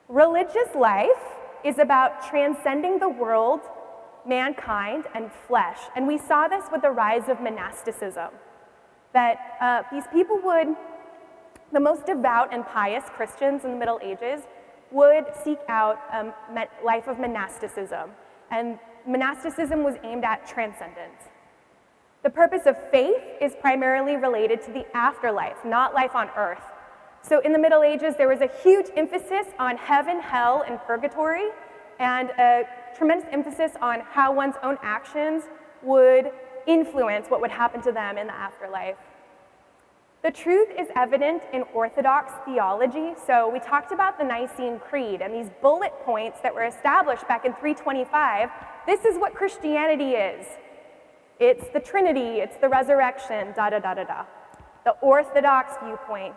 Religious 0.09 0.75
life 0.75 1.11
is 1.63 1.79
about 1.79 2.27
transcending 2.27 2.99
the 2.99 3.11
world, 3.11 3.61
mankind, 4.27 5.05
and 5.15 5.31
flesh. 5.47 5.81
And 5.97 6.07
we 6.07 6.17
saw 6.17 6.49
this 6.49 6.65
with 6.73 6.81
the 6.81 6.91
rise 6.91 7.29
of 7.29 7.39
monasticism. 7.39 8.31
That 9.13 9.59
uh, 9.61 9.83
these 9.93 10.05
people 10.11 10.41
would, 10.43 10.69
the 11.71 11.81
most 11.81 12.07
devout 12.07 12.49
and 12.51 12.65
pious 12.65 13.05
Christians 13.11 13.63
in 13.67 13.73
the 13.73 13.77
Middle 13.77 14.01
Ages, 14.03 14.45
would 14.95 15.25
seek 15.43 15.59
out 15.69 15.99
a 16.13 16.21
um, 16.21 16.33
life 16.83 17.09
of 17.09 17.19
monasticism. 17.19 18.11
And 18.51 18.79
monasticism 19.07 19.83
was 19.83 19.97
aimed 20.05 20.25
at 20.25 20.47
transcendence. 20.47 21.29
The 22.23 22.31
purpose 22.31 22.63
of 22.65 22.77
faith 22.91 23.23
is 23.41 23.53
primarily 23.61 24.17
related 24.17 24.63
to 24.63 24.73
the 24.73 24.87
afterlife, 24.97 25.63
not 25.65 25.93
life 25.93 26.15
on 26.15 26.31
earth. 26.37 26.63
So 27.21 27.41
in 27.41 27.53
the 27.53 27.59
Middle 27.59 27.83
Ages, 27.83 28.15
there 28.17 28.29
was 28.29 28.41
a 28.41 28.51
huge 28.63 28.87
emphasis 28.97 29.47
on 29.59 29.77
heaven, 29.77 30.21
hell, 30.21 30.65
and 30.67 30.79
purgatory, 30.87 31.49
and 31.99 32.31
a 32.31 32.63
tremendous 32.97 33.29
emphasis 33.33 33.73
on 33.83 34.01
how 34.01 34.33
one's 34.33 34.57
own 34.63 34.79
actions 34.83 35.45
would 35.83 36.31
influence 36.67 37.27
what 37.29 37.41
would 37.41 37.51
happen 37.51 37.83
to 37.83 37.93
them 37.93 38.17
in 38.17 38.27
the 38.27 38.35
afterlife. 38.35 38.97
The 40.25 40.31
truth 40.31 40.71
is 40.79 40.89
evident 40.97 41.43
in 41.53 41.65
Orthodox 41.75 42.33
theology. 42.47 43.13
So, 43.27 43.51
we 43.51 43.61
talked 43.61 43.93
about 43.93 44.17
the 44.17 44.25
Nicene 44.25 44.79
Creed 44.79 45.21
and 45.21 45.35
these 45.35 45.51
bullet 45.61 45.93
points 46.03 46.39
that 46.43 46.55
were 46.55 46.65
established 46.65 47.29
back 47.29 47.45
in 47.45 47.53
325. 47.53 48.49
This 48.87 49.05
is 49.05 49.19
what 49.19 49.35
Christianity 49.35 50.13
is 50.13 50.47
it's 51.39 51.69
the 51.75 51.81
Trinity, 51.81 52.41
it's 52.41 52.57
the 52.57 52.71
resurrection, 52.71 53.53
da 53.55 53.69
da 53.69 53.81
da 53.81 53.93
da 53.93 54.05
da. 54.05 54.25
The 54.87 54.93
Orthodox 55.03 55.75
viewpoint. 55.85 56.35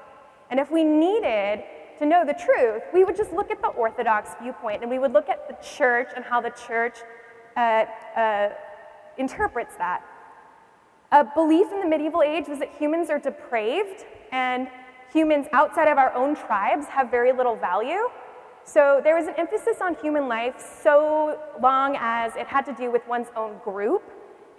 And 0.52 0.60
if 0.60 0.70
we 0.70 0.84
needed 0.84 1.64
to 2.00 2.06
know 2.06 2.26
the 2.26 2.34
truth, 2.34 2.84
we 2.94 3.06
would 3.06 3.16
just 3.16 3.32
look 3.32 3.52
at 3.52 3.62
the 3.62 3.70
Orthodox 3.70 4.32
viewpoint 4.42 4.82
and 4.82 4.92
we 4.92 5.00
would 5.00 5.14
look 5.14 5.30
at 5.30 5.48
the 5.48 5.56
church 5.66 6.10
and 6.14 6.26
how 6.26 6.42
the 6.42 6.52
church 6.68 6.98
uh, 7.56 7.86
uh, 8.18 8.50
interprets 9.18 9.78
that. 9.78 10.04
A 11.12 11.24
belief 11.24 11.72
in 11.72 11.80
the 11.80 11.88
medieval 11.88 12.22
age 12.22 12.50
was 12.50 12.60
that 12.60 12.70
humans 12.78 13.10
are 13.10 13.20
depraved 13.20 14.04
and 14.34 14.68
humans 15.14 15.48
outside 15.54 15.88
of 15.88 15.98
our 15.98 16.14
own 16.14 16.36
tribes 16.36 16.86
have 16.88 17.10
very 17.10 17.32
little 17.32 17.56
value. 17.56 18.10
So 18.66 19.00
there 19.02 19.16
was 19.16 19.28
an 19.28 19.36
emphasis 19.38 19.78
on 19.82 19.96
human 19.96 20.28
life 20.28 20.56
so 20.84 21.40
long 21.62 21.96
as 21.98 22.36
it 22.36 22.46
had 22.46 22.66
to 22.66 22.74
do 22.74 22.92
with 22.92 23.08
one's 23.08 23.30
own 23.38 23.58
group 23.64 24.04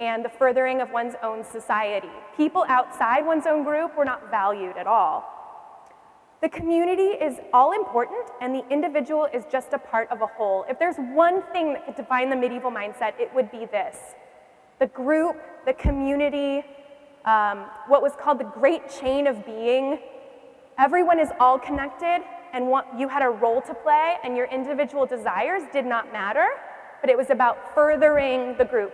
and 0.00 0.24
the 0.24 0.30
furthering 0.30 0.80
of 0.80 0.90
one's 0.90 1.16
own 1.22 1.44
society. 1.44 2.08
People 2.34 2.64
outside 2.68 3.26
one's 3.26 3.46
own 3.46 3.62
group 3.62 3.94
were 3.94 4.06
not 4.06 4.30
valued 4.30 4.78
at 4.78 4.86
all. 4.86 5.34
The 6.40 6.48
community 6.48 7.18
is 7.22 7.40
all 7.52 7.72
important 7.72 8.30
and 8.40 8.54
the 8.54 8.66
individual 8.70 9.28
is 9.34 9.44
just 9.52 9.74
a 9.74 9.78
part 9.78 10.10
of 10.10 10.22
a 10.22 10.26
whole. 10.26 10.64
If 10.66 10.78
there's 10.78 10.96
one 10.96 11.42
thing 11.52 11.74
that 11.74 11.84
could 11.84 11.96
define 11.96 12.30
the 12.30 12.36
medieval 12.36 12.70
mindset, 12.70 13.20
it 13.20 13.34
would 13.34 13.50
be 13.50 13.66
this 13.66 13.98
the 14.78 14.86
group, 14.86 15.36
the 15.66 15.72
community, 15.72 16.64
um, 17.24 17.66
what 17.88 18.02
was 18.02 18.12
called 18.18 18.38
the 18.38 18.44
great 18.44 18.88
chain 18.88 19.26
of 19.26 19.44
being. 19.44 19.98
Everyone 20.78 21.18
is 21.18 21.28
all 21.40 21.58
connected, 21.58 22.22
and 22.52 22.68
what, 22.68 22.86
you 22.98 23.08
had 23.08 23.22
a 23.22 23.28
role 23.28 23.60
to 23.62 23.74
play, 23.74 24.16
and 24.22 24.36
your 24.36 24.46
individual 24.46 25.06
desires 25.06 25.62
did 25.72 25.84
not 25.84 26.12
matter, 26.12 26.46
but 27.00 27.10
it 27.10 27.16
was 27.16 27.30
about 27.30 27.74
furthering 27.74 28.56
the 28.56 28.64
group. 28.64 28.92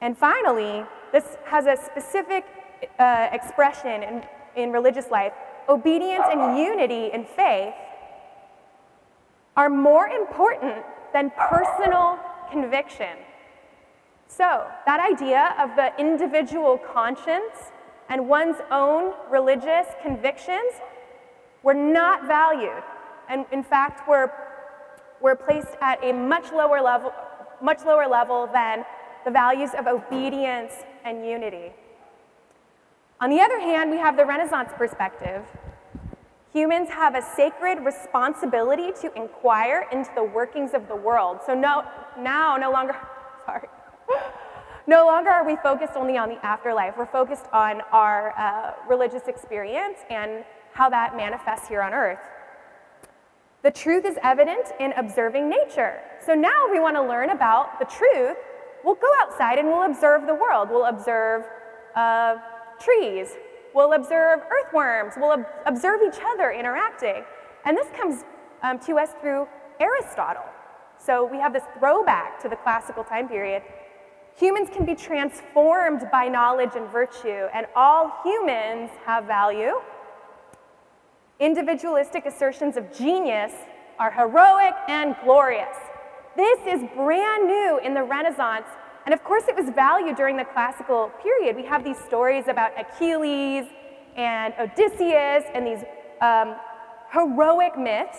And 0.00 0.16
finally, 0.16 0.84
this 1.12 1.36
has 1.44 1.66
a 1.66 1.76
specific 1.76 2.44
uh, 2.98 3.28
expression 3.32 4.02
in, 4.02 4.22
in 4.56 4.72
religious 4.72 5.10
life 5.10 5.32
obedience 5.68 6.24
and 6.28 6.58
unity 6.58 7.10
in 7.12 7.24
faith 7.24 7.74
are 9.56 9.68
more 9.68 10.08
important 10.08 10.84
than 11.12 11.30
personal 11.30 12.18
conviction. 12.50 13.16
So, 14.30 14.64
that 14.86 15.00
idea 15.00 15.56
of 15.58 15.74
the 15.74 15.90
individual 15.98 16.78
conscience 16.78 17.72
and 18.08 18.28
one's 18.28 18.58
own 18.70 19.12
religious 19.28 19.88
convictions 20.02 20.72
were 21.64 21.74
not 21.74 22.28
valued, 22.28 22.84
and 23.28 23.44
in 23.50 23.64
fact, 23.64 24.08
were, 24.08 24.32
were 25.20 25.34
placed 25.34 25.76
at 25.82 26.02
a 26.04 26.12
much 26.12 26.52
lower 26.52 26.80
level, 26.80 27.12
much 27.60 27.84
lower 27.84 28.06
level 28.06 28.48
than 28.52 28.84
the 29.24 29.32
values 29.32 29.70
of 29.76 29.88
obedience 29.88 30.74
and 31.04 31.26
unity. 31.26 31.72
On 33.20 33.30
the 33.30 33.40
other 33.40 33.58
hand, 33.58 33.90
we 33.90 33.98
have 33.98 34.16
the 34.16 34.24
Renaissance 34.24 34.70
perspective. 34.78 35.44
Humans 36.52 36.88
have 36.90 37.16
a 37.16 37.22
sacred 37.22 37.80
responsibility 37.80 38.92
to 39.00 39.12
inquire 39.14 39.88
into 39.90 40.10
the 40.14 40.24
workings 40.24 40.72
of 40.72 40.86
the 40.86 40.96
world. 40.96 41.40
So 41.44 41.52
no, 41.52 41.84
now, 42.16 42.56
no 42.56 42.70
longer, 42.70 42.96
sorry, 43.44 43.68
no 44.86 45.06
longer 45.06 45.30
are 45.30 45.46
we 45.46 45.56
focused 45.56 45.94
only 45.96 46.16
on 46.16 46.28
the 46.28 46.44
afterlife. 46.44 46.94
We're 46.96 47.06
focused 47.06 47.46
on 47.52 47.80
our 47.92 48.36
uh, 48.38 48.74
religious 48.88 49.28
experience 49.28 49.98
and 50.10 50.44
how 50.72 50.88
that 50.90 51.16
manifests 51.16 51.68
here 51.68 51.82
on 51.82 51.94
earth. 51.94 52.20
The 53.62 53.70
truth 53.70 54.04
is 54.06 54.16
evident 54.22 54.72
in 54.80 54.92
observing 54.92 55.50
nature. 55.50 56.00
So 56.24 56.34
now 56.34 56.68
we 56.70 56.80
want 56.80 56.96
to 56.96 57.02
learn 57.02 57.30
about 57.30 57.78
the 57.78 57.84
truth. 57.84 58.38
We'll 58.84 58.94
go 58.94 59.10
outside 59.20 59.58
and 59.58 59.68
we'll 59.68 59.84
observe 59.84 60.26
the 60.26 60.34
world. 60.34 60.70
We'll 60.70 60.86
observe 60.86 61.44
uh, 61.94 62.36
trees. 62.78 63.36
We'll 63.74 63.92
observe 63.92 64.40
earthworms. 64.50 65.14
We'll 65.16 65.32
ob- 65.32 65.46
observe 65.66 66.00
each 66.02 66.20
other 66.24 66.52
interacting. 66.52 67.22
And 67.66 67.76
this 67.76 67.86
comes 67.96 68.24
um, 68.62 68.78
to 68.80 68.98
us 68.98 69.10
through 69.20 69.46
Aristotle. 69.78 70.44
So 70.98 71.24
we 71.24 71.38
have 71.38 71.52
this 71.52 71.64
throwback 71.78 72.40
to 72.42 72.48
the 72.48 72.56
classical 72.56 73.04
time 73.04 73.28
period. 73.28 73.62
Humans 74.38 74.70
can 74.74 74.84
be 74.86 74.94
transformed 74.94 76.08
by 76.10 76.28
knowledge 76.28 76.70
and 76.74 76.88
virtue, 76.88 77.48
and 77.52 77.66
all 77.76 78.12
humans 78.24 78.90
have 79.04 79.24
value. 79.24 79.80
Individualistic 81.38 82.26
assertions 82.26 82.76
of 82.76 82.92
genius 82.96 83.52
are 83.98 84.10
heroic 84.10 84.74
and 84.88 85.14
glorious. 85.24 85.76
This 86.36 86.58
is 86.66 86.82
brand 86.94 87.46
new 87.46 87.80
in 87.84 87.92
the 87.92 88.02
Renaissance. 88.02 88.66
And 89.04 89.14
of 89.14 89.24
course, 89.24 89.44
it 89.48 89.56
was 89.56 89.70
valued 89.74 90.16
during 90.16 90.36
the 90.36 90.44
classical 90.44 91.10
period. 91.22 91.56
We 91.56 91.64
have 91.64 91.84
these 91.84 91.98
stories 91.98 92.48
about 92.48 92.72
Achilles 92.78 93.66
and 94.16 94.54
Odysseus 94.58 95.44
and 95.54 95.66
these 95.66 95.84
um, 96.20 96.56
heroic 97.12 97.78
myths. 97.78 98.18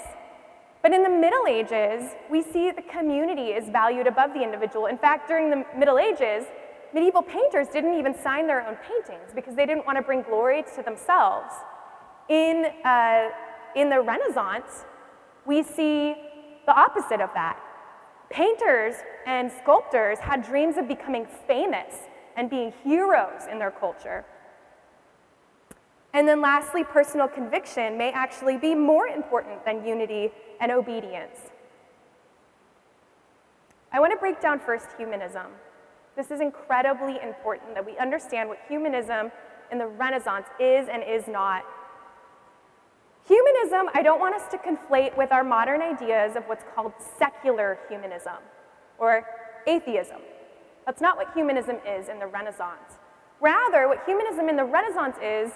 But 0.82 0.94
in 0.94 1.04
the 1.04 1.10
Middle 1.10 1.46
Ages, 1.48 2.12
we 2.30 2.42
see 2.42 2.72
the 2.72 2.82
community 2.82 3.50
is 3.50 3.70
valued 3.70 4.08
above 4.08 4.34
the 4.34 4.42
individual. 4.42 4.88
In 4.88 4.98
fact, 4.98 5.28
during 5.28 5.50
the 5.50 5.64
Middle 5.78 6.00
Ages, 6.00 6.46
medieval 6.94 7.22
painters 7.22 7.68
didn't 7.68 7.98
even 8.00 8.16
sign 8.16 8.48
their 8.48 8.68
own 8.68 8.78
paintings 8.78 9.32
because 9.36 9.56
they 9.56 9.66
didn't 9.66 9.86
want 9.86 9.98
to 9.98 10.02
bring 10.02 10.24
glory 10.24 10.64
to 10.76 10.82
themselves. 10.82 11.54
In, 12.30 12.66
uh, 12.84 13.30
in 13.76 13.90
the 13.90 14.02
Renaissance, 14.02 14.86
we 15.46 15.62
see 15.62 16.16
the 16.66 16.74
opposite 16.74 17.22
of 17.22 17.30
that. 17.34 17.60
Painters 18.30 18.96
and 19.28 19.52
sculptors 19.62 20.18
had 20.20 20.44
dreams 20.44 20.78
of 20.78 20.88
becoming 20.88 21.28
famous 21.48 21.96
and 22.36 22.50
being 22.50 22.74
heroes 22.84 23.44
in 23.52 23.60
their 23.60 23.72
culture. 23.72 24.26
And 26.14 26.28
then 26.28 26.42
lastly, 26.42 26.84
personal 26.84 27.28
conviction 27.28 27.98
may 27.98 28.12
actually 28.12 28.58
be 28.58 28.76
more 28.76 29.08
important 29.08 29.64
than 29.66 29.86
unity 29.86 30.32
and 30.62 30.72
obedience. 30.72 31.52
I 33.92 34.00
want 34.00 34.14
to 34.14 34.18
break 34.18 34.40
down 34.40 34.60
first 34.60 34.88
humanism. 34.98 35.48
This 36.16 36.32
is 36.32 36.40
incredibly 36.40 37.18
important 37.22 37.74
that 37.74 37.86
we 37.86 37.98
understand 37.98 38.48
what 38.48 38.60
humanism 38.70 39.32
in 39.72 39.80
the 39.80 39.88
Renaissance 39.88 40.46
is 40.60 40.88
and 40.88 41.04
is 41.04 41.28
not. 41.28 41.64
Humanism, 43.28 43.90
I 43.94 44.02
don't 44.02 44.20
want 44.20 44.36
us 44.36 44.50
to 44.52 44.58
conflate 44.58 45.18
with 45.18 45.32
our 45.32 45.44
modern 45.44 45.82
ideas 45.82 46.36
of 46.36 46.44
what's 46.46 46.64
called 46.76 46.94
secular 47.18 47.80
humanism 47.90 48.38
or 48.98 49.26
atheism. 49.68 50.22
That's 50.86 51.02
not 51.02 51.18
what 51.18 51.34
humanism 51.34 51.78
is 51.88 52.08
in 52.08 52.20
the 52.20 52.28
Renaissance. 52.28 53.00
Rather, 53.40 53.88
what 53.88 54.04
humanism 54.06 54.50
in 54.50 54.56
the 54.56 54.64
Renaissance 54.64 55.16
is 55.22 55.52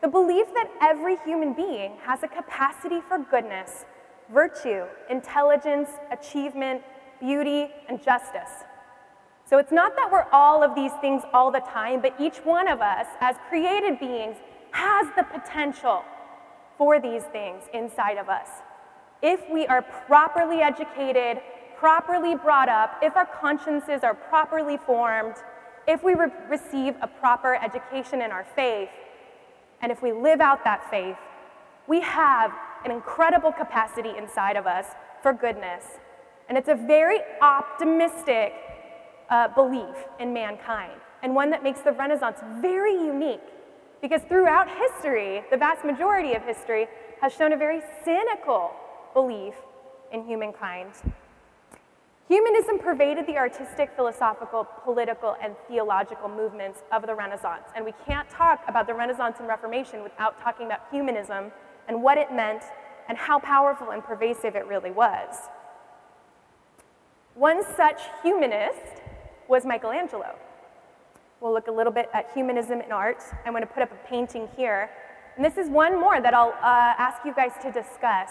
the 0.00 0.08
belief 0.08 0.46
that 0.54 0.70
every 0.80 1.16
human 1.24 1.52
being 1.52 1.96
has 2.02 2.22
a 2.22 2.28
capacity 2.28 3.00
for 3.00 3.18
goodness, 3.18 3.84
virtue, 4.32 4.84
intelligence, 5.08 5.88
achievement, 6.10 6.82
beauty, 7.20 7.68
and 7.88 8.02
justice. 8.02 8.64
So 9.48 9.58
it's 9.58 9.72
not 9.72 9.96
that 9.96 10.10
we're 10.12 10.26
all 10.32 10.62
of 10.62 10.74
these 10.74 10.92
things 11.00 11.22
all 11.32 11.50
the 11.50 11.60
time, 11.60 12.00
but 12.00 12.14
each 12.20 12.38
one 12.38 12.68
of 12.68 12.80
us, 12.80 13.06
as 13.20 13.36
created 13.48 13.98
beings, 13.98 14.36
has 14.70 15.08
the 15.16 15.24
potential 15.24 16.04
for 16.78 17.00
these 17.00 17.24
things 17.24 17.64
inside 17.74 18.16
of 18.16 18.28
us. 18.28 18.48
If 19.22 19.40
we 19.50 19.66
are 19.66 19.82
properly 19.82 20.60
educated, 20.62 21.42
properly 21.76 22.36
brought 22.36 22.68
up, 22.68 22.98
if 23.02 23.16
our 23.16 23.26
consciences 23.26 24.04
are 24.04 24.14
properly 24.14 24.76
formed, 24.76 25.34
if 25.88 26.02
we 26.04 26.14
re- 26.14 26.30
receive 26.48 26.94
a 27.02 27.08
proper 27.08 27.56
education 27.56 28.22
in 28.22 28.30
our 28.30 28.46
faith, 28.54 28.88
and 29.82 29.90
if 29.90 30.00
we 30.00 30.12
live 30.12 30.40
out 30.40 30.62
that 30.64 30.88
faith, 30.90 31.16
we 31.88 32.00
have 32.02 32.52
an 32.84 32.90
incredible 32.90 33.52
capacity 33.52 34.12
inside 34.16 34.56
of 34.56 34.66
us 34.66 34.86
for 35.22 35.32
goodness. 35.32 35.84
And 36.48 36.58
it's 36.58 36.68
a 36.68 36.74
very 36.74 37.18
optimistic 37.40 38.54
uh, 39.28 39.48
belief 39.48 39.94
in 40.18 40.32
mankind, 40.32 41.00
and 41.22 41.34
one 41.34 41.50
that 41.50 41.62
makes 41.62 41.80
the 41.80 41.92
Renaissance 41.92 42.38
very 42.60 42.94
unique. 42.94 43.40
Because 44.02 44.22
throughout 44.22 44.66
history, 44.68 45.42
the 45.50 45.56
vast 45.56 45.84
majority 45.84 46.34
of 46.34 46.42
history 46.42 46.88
has 47.20 47.32
shown 47.34 47.52
a 47.52 47.56
very 47.56 47.80
cynical 48.04 48.72
belief 49.12 49.54
in 50.12 50.24
humankind. 50.24 50.90
Humanism 52.28 52.78
pervaded 52.78 53.26
the 53.26 53.36
artistic, 53.36 53.90
philosophical, 53.96 54.64
political, 54.84 55.36
and 55.42 55.54
theological 55.68 56.28
movements 56.28 56.80
of 56.92 57.04
the 57.06 57.14
Renaissance. 57.14 57.64
And 57.74 57.84
we 57.84 57.92
can't 58.06 58.30
talk 58.30 58.62
about 58.68 58.86
the 58.86 58.94
Renaissance 58.94 59.36
and 59.40 59.48
Reformation 59.48 60.02
without 60.02 60.40
talking 60.40 60.66
about 60.66 60.80
humanism 60.92 61.50
and 61.90 62.00
what 62.04 62.16
it 62.16 62.32
meant 62.32 62.62
and 63.08 63.18
how 63.18 63.40
powerful 63.40 63.90
and 63.90 64.04
pervasive 64.04 64.54
it 64.54 64.64
really 64.68 64.92
was. 64.92 65.34
One 67.34 67.64
such 67.76 68.00
humanist 68.22 69.02
was 69.48 69.66
Michelangelo. 69.66 70.36
We'll 71.40 71.52
look 71.52 71.66
a 71.66 71.72
little 71.72 71.92
bit 71.92 72.08
at 72.14 72.30
humanism 72.32 72.80
in 72.80 72.92
art. 72.92 73.24
I'm 73.44 73.52
going 73.52 73.62
to 73.62 73.66
put 73.66 73.82
up 73.82 73.90
a 73.90 74.08
painting 74.08 74.48
here. 74.56 74.88
And 75.34 75.44
this 75.44 75.56
is 75.56 75.68
one 75.68 75.98
more 75.98 76.20
that 76.20 76.32
I'll 76.32 76.54
uh, 76.62 76.94
ask 76.96 77.24
you 77.24 77.34
guys 77.34 77.52
to 77.62 77.72
discuss. 77.72 78.30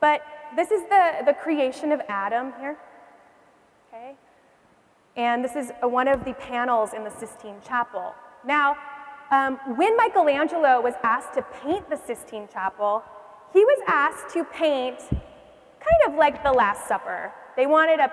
But 0.00 0.22
this 0.54 0.70
is 0.70 0.82
the, 0.88 1.22
the 1.26 1.32
creation 1.32 1.90
of 1.90 2.00
Adam 2.08 2.52
here. 2.60 2.76
Okay? 3.88 4.14
And 5.16 5.44
this 5.44 5.56
is 5.56 5.72
one 5.82 6.06
of 6.06 6.24
the 6.24 6.34
panels 6.34 6.90
in 6.94 7.02
the 7.02 7.10
Sistine 7.10 7.56
Chapel. 7.66 8.14
Now, 8.46 8.76
um, 9.30 9.58
when 9.76 9.96
Michelangelo 9.96 10.80
was 10.80 10.94
asked 11.02 11.34
to 11.34 11.42
paint 11.62 11.88
the 11.88 11.96
Sistine 11.96 12.48
Chapel, 12.52 13.02
he 13.52 13.64
was 13.64 13.82
asked 13.86 14.32
to 14.34 14.44
paint 14.44 14.98
kind 15.08 16.02
of 16.08 16.14
like 16.14 16.42
the 16.42 16.52
Last 16.52 16.86
Supper. 16.86 17.32
They 17.56 17.66
wanted 17.66 18.00
a, 18.00 18.10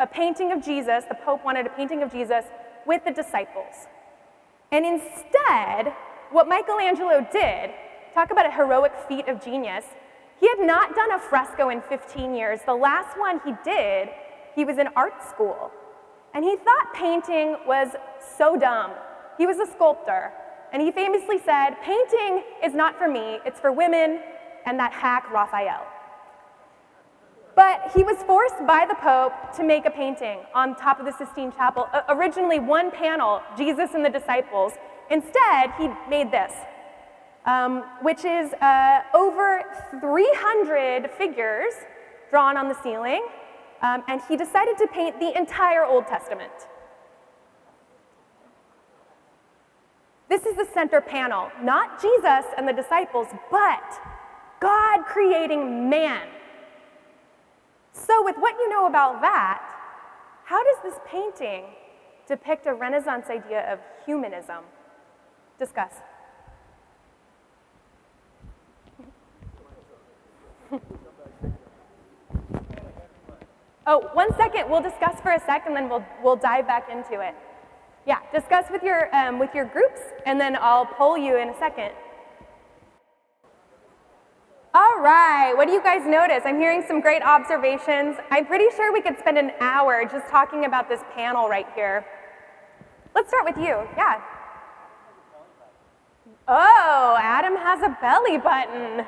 a 0.00 0.06
painting 0.06 0.52
of 0.52 0.64
Jesus, 0.64 1.04
the 1.08 1.14
Pope 1.14 1.44
wanted 1.44 1.66
a 1.66 1.70
painting 1.70 2.02
of 2.02 2.10
Jesus 2.10 2.44
with 2.86 3.04
the 3.04 3.10
disciples. 3.10 3.88
And 4.72 4.84
instead, 4.84 5.92
what 6.30 6.48
Michelangelo 6.48 7.26
did, 7.32 7.70
talk 8.12 8.30
about 8.30 8.46
a 8.46 8.50
heroic 8.50 8.92
feat 9.08 9.28
of 9.28 9.42
genius, 9.42 9.84
he 10.40 10.48
had 10.48 10.66
not 10.66 10.94
done 10.94 11.12
a 11.12 11.18
fresco 11.18 11.68
in 11.70 11.80
15 11.82 12.34
years. 12.34 12.60
The 12.66 12.74
last 12.74 13.18
one 13.18 13.40
he 13.44 13.52
did 13.64 14.08
he 14.54 14.64
was 14.64 14.78
in 14.78 14.88
art 14.96 15.22
school. 15.28 15.70
And 16.32 16.44
he 16.44 16.56
thought 16.56 16.94
painting 16.94 17.56
was 17.66 17.88
so 18.36 18.56
dumb. 18.56 18.92
He 19.38 19.46
was 19.46 19.58
a 19.58 19.66
sculptor. 19.66 20.32
And 20.74 20.82
he 20.82 20.90
famously 20.90 21.38
said, 21.38 21.80
Painting 21.82 22.42
is 22.62 22.74
not 22.74 22.98
for 22.98 23.08
me, 23.08 23.38
it's 23.46 23.60
for 23.60 23.70
women 23.70 24.20
and 24.66 24.78
that 24.80 24.92
hack 24.92 25.30
Raphael. 25.32 25.86
But 27.54 27.92
he 27.94 28.02
was 28.02 28.16
forced 28.24 28.66
by 28.66 28.84
the 28.84 28.96
Pope 28.96 29.32
to 29.56 29.62
make 29.62 29.86
a 29.86 29.90
painting 29.90 30.40
on 30.52 30.74
top 30.74 30.98
of 30.98 31.06
the 31.06 31.12
Sistine 31.12 31.52
Chapel. 31.52 31.88
Originally, 32.08 32.58
one 32.58 32.90
panel, 32.90 33.40
Jesus 33.56 33.90
and 33.94 34.04
the 34.04 34.10
disciples. 34.10 34.72
Instead, 35.10 35.70
he 35.78 35.88
made 36.10 36.32
this, 36.32 36.52
um, 37.46 37.84
which 38.02 38.24
is 38.24 38.52
uh, 38.54 39.02
over 39.14 39.62
300 40.00 41.08
figures 41.12 41.74
drawn 42.30 42.56
on 42.56 42.68
the 42.68 42.74
ceiling 42.82 43.24
um, 43.82 44.02
and 44.08 44.20
he 44.28 44.36
decided 44.36 44.76
to 44.78 44.88
paint 44.88 45.20
the 45.20 45.36
entire 45.38 45.84
Old 45.84 46.08
Testament. 46.08 46.50
This 50.28 50.46
is 50.46 50.56
the 50.56 50.66
center 50.72 51.00
panel, 51.00 51.50
not 51.62 52.00
Jesus 52.00 52.44
and 52.56 52.66
the 52.66 52.72
disciples, 52.72 53.28
but 53.50 54.00
God 54.60 55.04
creating 55.04 55.88
man. 55.88 56.26
So, 57.92 58.24
with 58.24 58.36
what 58.36 58.54
you 58.58 58.68
know 58.70 58.86
about 58.86 59.20
that, 59.20 59.62
how 60.44 60.62
does 60.64 60.82
this 60.82 60.98
painting 61.06 61.64
depict 62.26 62.66
a 62.66 62.74
Renaissance 62.74 63.26
idea 63.28 63.70
of 63.72 63.78
humanism? 64.04 64.64
Discuss. 65.58 65.92
Oh, 73.86 74.08
one 74.14 74.34
second. 74.36 74.70
We'll 74.70 74.80
discuss 74.80 75.20
for 75.20 75.32
a 75.32 75.40
second, 75.40 75.74
then 75.74 75.90
we'll, 75.90 76.04
we'll 76.22 76.36
dive 76.36 76.66
back 76.66 76.88
into 76.90 77.20
it. 77.20 77.34
Yeah, 78.06 78.18
discuss 78.32 78.66
with 78.70 78.82
your, 78.82 79.14
um, 79.14 79.38
with 79.38 79.54
your 79.54 79.64
groups, 79.64 80.00
and 80.26 80.38
then 80.38 80.56
I'll 80.60 80.84
poll 80.84 81.16
you 81.16 81.38
in 81.38 81.48
a 81.48 81.58
second. 81.58 81.92
All 84.74 84.98
right, 84.98 85.54
what 85.56 85.68
do 85.68 85.72
you 85.72 85.82
guys 85.82 86.02
notice? 86.04 86.42
I'm 86.44 86.58
hearing 86.58 86.84
some 86.86 87.00
great 87.00 87.22
observations. 87.22 88.16
I'm 88.30 88.44
pretty 88.44 88.66
sure 88.76 88.92
we 88.92 89.00
could 89.00 89.18
spend 89.20 89.38
an 89.38 89.52
hour 89.60 90.04
just 90.04 90.28
talking 90.28 90.64
about 90.64 90.88
this 90.88 91.00
panel 91.14 91.48
right 91.48 91.66
here. 91.74 92.04
Let's 93.14 93.28
start 93.28 93.44
with 93.44 93.56
you. 93.56 93.86
Yeah. 93.96 94.20
Oh, 96.48 97.16
Adam 97.20 97.56
has 97.56 97.80
a 97.82 97.96
belly 98.02 98.36
button. 98.36 99.06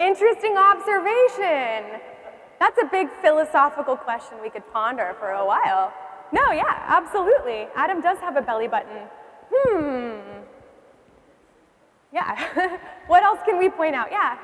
Interesting 0.00 0.56
observation. 0.56 2.00
That's 2.58 2.78
a 2.82 2.86
big 2.90 3.10
philosophical 3.20 3.96
question 3.96 4.38
we 4.42 4.50
could 4.50 4.64
ponder 4.72 5.14
for 5.20 5.30
a 5.30 5.44
while. 5.44 5.92
No, 6.32 6.50
yeah, 6.50 6.84
absolutely. 6.86 7.68
Adam 7.76 8.00
does 8.00 8.18
have 8.18 8.36
a 8.36 8.42
belly 8.42 8.68
button. 8.68 9.02
Hmm. 9.52 10.18
Yeah. 12.12 12.78
what 13.06 13.22
else 13.22 13.38
can 13.46 13.58
we 13.58 13.68
point 13.68 13.94
out? 13.94 14.08
Yeah. 14.10 14.38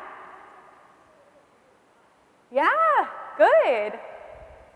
Yeah, 2.51 3.07
good. 3.37 3.99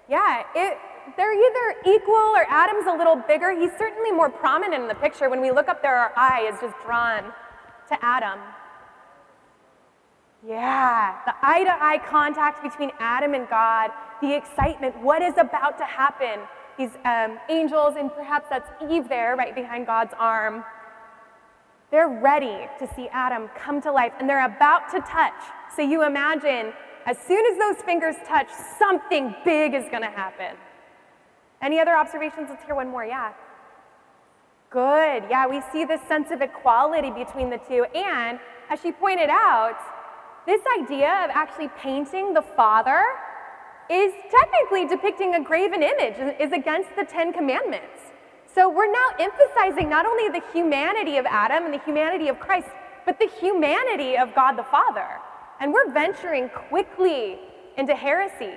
Yeah, 0.08 0.42
it, 0.54 0.78
they're 1.16 1.32
either 1.32 1.96
equal 1.96 2.14
or 2.14 2.44
Adam's 2.48 2.86
a 2.86 2.96
little 2.96 3.16
bigger. 3.16 3.58
He's 3.58 3.70
certainly 3.78 4.10
more 4.10 4.28
prominent 4.28 4.82
in 4.82 4.88
the 4.88 4.94
picture. 4.94 5.30
When 5.30 5.40
we 5.40 5.50
look 5.50 5.68
up 5.68 5.82
there, 5.82 5.96
our 5.96 6.12
eye 6.16 6.48
is 6.52 6.60
just 6.60 6.74
drawn 6.84 7.24
to 7.88 8.04
Adam. 8.04 8.38
Yeah, 10.46 11.18
the 11.24 11.34
eye 11.40 11.64
to 11.64 11.70
eye 11.70 11.98
contact 12.08 12.62
between 12.62 12.90
Adam 12.98 13.34
and 13.34 13.48
God, 13.48 13.90
the 14.20 14.34
excitement, 14.36 15.00
what 15.00 15.22
is 15.22 15.34
about 15.38 15.78
to 15.78 15.84
happen. 15.84 16.40
These 16.78 16.90
um, 17.04 17.38
angels, 17.48 17.94
and 17.98 18.12
perhaps 18.12 18.46
that's 18.48 18.70
Eve 18.90 19.08
there, 19.08 19.36
right 19.36 19.54
behind 19.54 19.86
God's 19.86 20.14
arm. 20.18 20.64
They're 21.90 22.08
ready 22.08 22.68
to 22.78 22.94
see 22.94 23.08
Adam 23.12 23.50
come 23.56 23.82
to 23.82 23.92
life, 23.92 24.12
and 24.18 24.28
they're 24.28 24.46
about 24.46 24.90
to 24.92 25.00
touch. 25.00 25.34
So 25.76 25.82
you 25.82 26.04
imagine, 26.04 26.72
as 27.04 27.18
soon 27.18 27.44
as 27.46 27.58
those 27.58 27.84
fingers 27.84 28.16
touch, 28.26 28.48
something 28.78 29.34
big 29.44 29.74
is 29.74 29.84
going 29.90 30.02
to 30.02 30.10
happen. 30.10 30.56
Any 31.60 31.78
other 31.78 31.94
observations? 31.94 32.48
Let's 32.48 32.64
hear 32.64 32.74
one 32.74 32.88
more. 32.88 33.04
Yeah. 33.04 33.32
Good. 34.70 35.24
Yeah, 35.28 35.46
we 35.46 35.60
see 35.70 35.84
this 35.84 36.00
sense 36.08 36.30
of 36.30 36.40
equality 36.40 37.10
between 37.10 37.50
the 37.50 37.58
two. 37.68 37.84
And 37.94 38.40
as 38.70 38.80
she 38.80 38.90
pointed 38.90 39.28
out, 39.30 39.76
this 40.46 40.62
idea 40.80 41.24
of 41.24 41.30
actually 41.30 41.68
painting 41.78 42.32
the 42.32 42.42
Father 42.42 43.04
is 43.90 44.12
technically 44.30 44.86
depicting 44.86 45.34
a 45.34 45.42
graven 45.42 45.82
image, 45.82 46.36
is 46.40 46.52
against 46.52 46.88
the 46.96 47.04
Ten 47.04 47.32
Commandments. 47.32 48.12
So 48.54 48.68
we're 48.68 48.90
now 48.90 49.08
emphasizing 49.18 49.88
not 49.88 50.06
only 50.06 50.28
the 50.28 50.44
humanity 50.52 51.16
of 51.16 51.26
Adam 51.26 51.64
and 51.64 51.72
the 51.72 51.84
humanity 51.84 52.28
of 52.28 52.38
Christ, 52.38 52.68
but 53.06 53.18
the 53.18 53.28
humanity 53.40 54.16
of 54.16 54.34
God 54.34 54.56
the 54.56 54.64
Father. 54.64 55.06
And 55.60 55.72
we're 55.72 55.90
venturing 55.92 56.48
quickly 56.50 57.38
into 57.78 57.94
heresy. 57.94 58.54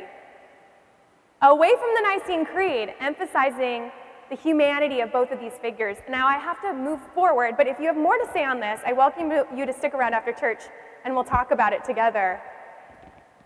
Away 1.42 1.70
from 1.70 1.90
the 1.96 2.02
Nicene 2.02 2.46
Creed, 2.46 2.94
emphasizing 3.00 3.92
the 4.30 4.36
humanity 4.36 5.02
of 5.02 5.12
both 5.12 5.32
of 5.32 5.40
these 5.40 5.54
figures. 5.62 5.98
Now, 6.10 6.28
I 6.28 6.38
have 6.38 6.62
to 6.62 6.74
move 6.74 7.00
forward, 7.14 7.56
but 7.58 7.68
if 7.68 7.80
you 7.80 7.86
have 7.86 7.98
more 7.98 8.18
to 8.18 8.28
say 8.34 8.44
on 8.44 8.60
this, 8.60 8.80
I 8.86 8.94
welcome 8.94 9.32
you 9.56 9.66
to 9.66 9.74
stick 9.74 9.94
around 9.94 10.14
after 10.14 10.34
church 10.34 10.64
and 11.04 11.14
we'll 11.14 11.24
talk 11.24 11.52
about 11.52 11.74
it 11.74 11.84
together. 11.86 12.42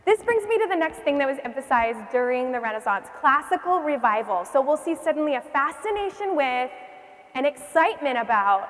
This 0.09 0.23
brings 0.23 0.43
me 0.47 0.57
to 0.57 0.65
the 0.67 0.75
next 0.75 1.01
thing 1.01 1.19
that 1.19 1.27
was 1.27 1.37
emphasized 1.43 1.99
during 2.11 2.51
the 2.51 2.59
Renaissance 2.59 3.05
classical 3.21 3.81
revival. 3.81 4.43
So 4.43 4.59
we'll 4.59 4.75
see 4.75 4.95
suddenly 4.95 5.35
a 5.35 5.41
fascination 5.41 6.35
with 6.35 6.71
and 7.35 7.45
excitement 7.45 8.17
about 8.17 8.67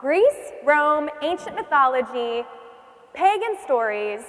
Greece, 0.00 0.52
Rome, 0.64 1.10
ancient 1.20 1.54
mythology, 1.54 2.46
pagan 3.12 3.58
stories, 3.62 4.20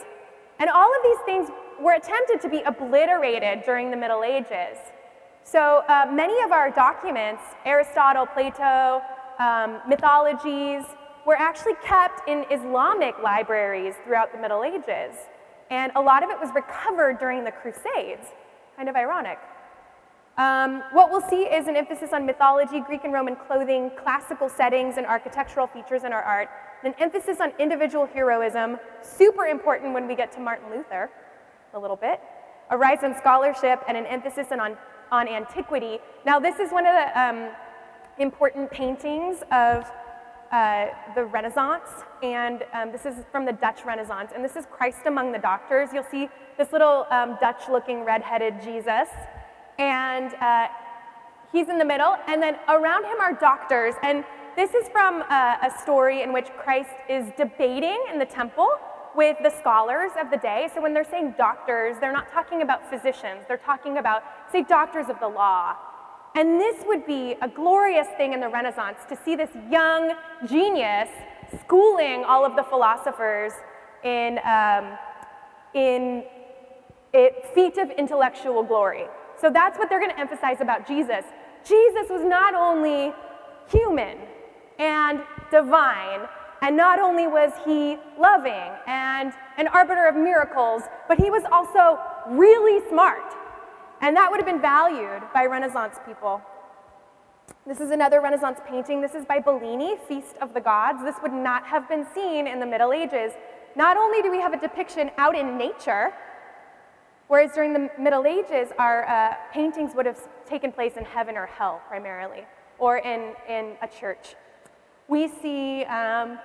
and 0.59 0.69
all 0.69 0.89
of 0.93 1.03
these 1.03 1.19
things 1.25 1.49
were 1.79 1.93
attempted 1.93 2.41
to 2.41 2.49
be 2.49 2.61
obliterated 2.63 3.63
during 3.63 3.89
the 3.89 3.95
Middle 3.95 4.25
Ages. 4.25 4.77
So 5.45 5.85
uh, 5.87 6.11
many 6.11 6.43
of 6.43 6.51
our 6.51 6.69
documents, 6.69 7.43
Aristotle, 7.63 8.25
Plato, 8.25 9.01
um, 9.39 9.79
mythologies, 9.87 10.83
were 11.25 11.37
actually 11.37 11.75
kept 11.81 12.27
in 12.27 12.43
Islamic 12.51 13.15
libraries 13.23 13.93
throughout 14.03 14.33
the 14.33 14.37
Middle 14.37 14.65
Ages. 14.65 15.15
And 15.71 15.91
a 15.95 16.01
lot 16.01 16.21
of 16.21 16.29
it 16.29 16.37
was 16.39 16.53
recovered 16.53 17.17
during 17.17 17.45
the 17.45 17.51
Crusades. 17.51 18.27
Kind 18.75 18.89
of 18.89 18.95
ironic. 18.95 19.39
Um, 20.37 20.83
what 20.91 21.11
we'll 21.11 21.27
see 21.29 21.43
is 21.43 21.67
an 21.67 21.75
emphasis 21.75 22.11
on 22.13 22.25
mythology, 22.25 22.81
Greek 22.81 23.03
and 23.05 23.13
Roman 23.13 23.35
clothing, 23.35 23.91
classical 24.01 24.49
settings, 24.49 24.97
and 24.97 25.05
architectural 25.05 25.67
features 25.67 26.03
in 26.03 26.11
our 26.13 26.21
art, 26.21 26.49
an 26.83 26.93
emphasis 26.99 27.39
on 27.39 27.53
individual 27.59 28.05
heroism, 28.05 28.79
super 29.01 29.45
important 29.45 29.93
when 29.93 30.07
we 30.07 30.15
get 30.15 30.31
to 30.33 30.39
Martin 30.39 30.69
Luther, 30.69 31.09
a 31.73 31.79
little 31.79 31.95
bit, 31.95 32.19
a 32.69 32.77
rise 32.77 33.03
in 33.03 33.15
scholarship, 33.17 33.81
and 33.87 33.95
an 33.97 34.05
emphasis 34.05 34.47
on, 34.51 34.77
on 35.11 35.27
antiquity. 35.27 35.99
Now, 36.25 36.39
this 36.39 36.59
is 36.59 36.71
one 36.71 36.85
of 36.85 36.93
the 36.93 37.21
um, 37.21 37.49
important 38.17 38.71
paintings 38.71 39.43
of 39.51 39.89
uh, 40.51 40.87
the 41.15 41.23
Renaissance, 41.23 41.87
and 42.21 42.63
um, 42.73 42.91
this 42.91 43.05
is 43.05 43.15
from 43.31 43.45
the 43.45 43.53
Dutch 43.53 43.85
Renaissance, 43.85 44.31
and 44.35 44.43
this 44.43 44.55
is 44.55 44.65
Christ 44.69 45.05
among 45.05 45.31
the 45.31 45.39
doctors. 45.39 45.89
You'll 45.93 46.03
see 46.11 46.29
this 46.57 46.71
little 46.73 47.05
um, 47.09 47.37
Dutch 47.39 47.69
looking 47.69 48.03
red-headed 48.03 48.61
Jesus, 48.61 49.07
and 49.79 50.33
uh, 50.35 50.67
he's 51.51 51.69
in 51.69 51.77
the 51.77 51.85
middle, 51.85 52.17
and 52.27 52.41
then 52.41 52.57
around 52.67 53.05
him 53.05 53.19
are 53.21 53.33
doctors, 53.33 53.95
and 54.03 54.25
this 54.57 54.73
is 54.73 54.89
from 54.89 55.23
uh, 55.29 55.55
a 55.63 55.71
story 55.81 56.21
in 56.21 56.33
which 56.33 56.47
Christ 56.61 56.95
is 57.09 57.31
debating 57.37 58.03
in 58.11 58.19
the 58.19 58.25
temple 58.25 58.67
with 59.15 59.37
the 59.43 59.49
scholars 59.49 60.11
of 60.19 60.29
the 60.31 60.37
day. 60.37 60.69
So 60.73 60.81
when 60.81 60.93
they're 60.93 61.09
saying 61.09 61.35
doctors, 61.37 61.95
they're 62.01 62.11
not 62.11 62.29
talking 62.31 62.61
about 62.61 62.89
physicians, 62.89 63.45
they're 63.47 63.57
talking 63.57 63.97
about, 63.97 64.23
say, 64.51 64.63
doctors 64.63 65.07
of 65.09 65.19
the 65.21 65.27
law 65.27 65.75
and 66.35 66.59
this 66.59 66.83
would 66.85 67.05
be 67.05 67.35
a 67.41 67.47
glorious 67.47 68.07
thing 68.17 68.33
in 68.33 68.39
the 68.39 68.47
Renaissance 68.47 68.99
to 69.09 69.17
see 69.25 69.35
this 69.35 69.49
young 69.69 70.13
genius 70.47 71.09
schooling 71.59 72.23
all 72.23 72.45
of 72.45 72.55
the 72.55 72.63
philosophers 72.63 73.51
in, 74.03 74.39
um, 74.45 74.97
in 75.73 76.23
a 77.13 77.31
feat 77.53 77.77
of 77.77 77.89
intellectual 77.91 78.63
glory. 78.63 79.05
So 79.39 79.49
that's 79.49 79.77
what 79.77 79.89
they're 79.89 79.99
going 79.99 80.11
to 80.11 80.19
emphasize 80.19 80.61
about 80.61 80.87
Jesus. 80.87 81.25
Jesus 81.67 82.09
was 82.09 82.23
not 82.23 82.53
only 82.53 83.13
human 83.69 84.17
and 84.79 85.21
divine, 85.51 86.21
and 86.61 86.77
not 86.77 86.99
only 86.99 87.27
was 87.27 87.51
he 87.65 87.97
loving 88.19 88.71
and 88.87 89.33
an 89.57 89.67
arbiter 89.67 90.07
of 90.07 90.15
miracles, 90.15 90.83
but 91.07 91.17
he 91.17 91.29
was 91.29 91.43
also 91.51 91.99
really 92.29 92.87
smart. 92.87 93.35
And 94.01 94.15
that 94.17 94.31
would 94.31 94.37
have 94.37 94.47
been 94.47 94.61
valued 94.61 95.21
by 95.31 95.45
Renaissance 95.45 95.97
people. 96.07 96.41
This 97.67 97.79
is 97.79 97.91
another 97.91 98.19
Renaissance 98.19 98.59
painting. 98.67 98.99
This 98.99 99.13
is 99.13 99.25
by 99.25 99.37
Bellini, 99.37 99.95
Feast 100.07 100.37
of 100.41 100.55
the 100.55 100.59
Gods. 100.59 101.03
This 101.03 101.17
would 101.21 101.31
not 101.31 101.67
have 101.67 101.87
been 101.87 102.07
seen 102.15 102.47
in 102.47 102.59
the 102.59 102.65
Middle 102.65 102.93
Ages. 102.93 103.33
Not 103.75 103.97
only 103.97 104.23
do 104.23 104.31
we 104.31 104.39
have 104.39 104.53
a 104.53 104.59
depiction 104.59 105.11
out 105.19 105.37
in 105.37 105.55
nature, 105.55 106.11
whereas 107.27 107.51
during 107.53 107.73
the 107.73 107.91
Middle 107.99 108.25
Ages, 108.25 108.69
our 108.79 109.07
uh, 109.07 109.35
paintings 109.53 109.93
would 109.95 110.07
have 110.07 110.19
taken 110.47 110.71
place 110.71 110.93
in 110.97 111.05
heaven 111.05 111.37
or 111.37 111.45
hell 111.45 111.79
primarily, 111.87 112.43
or 112.79 112.97
in, 112.97 113.33
in 113.47 113.75
a 113.83 113.87
church. 113.87 114.35
We 115.07 115.27
see 115.27 115.83
um, 115.83 116.39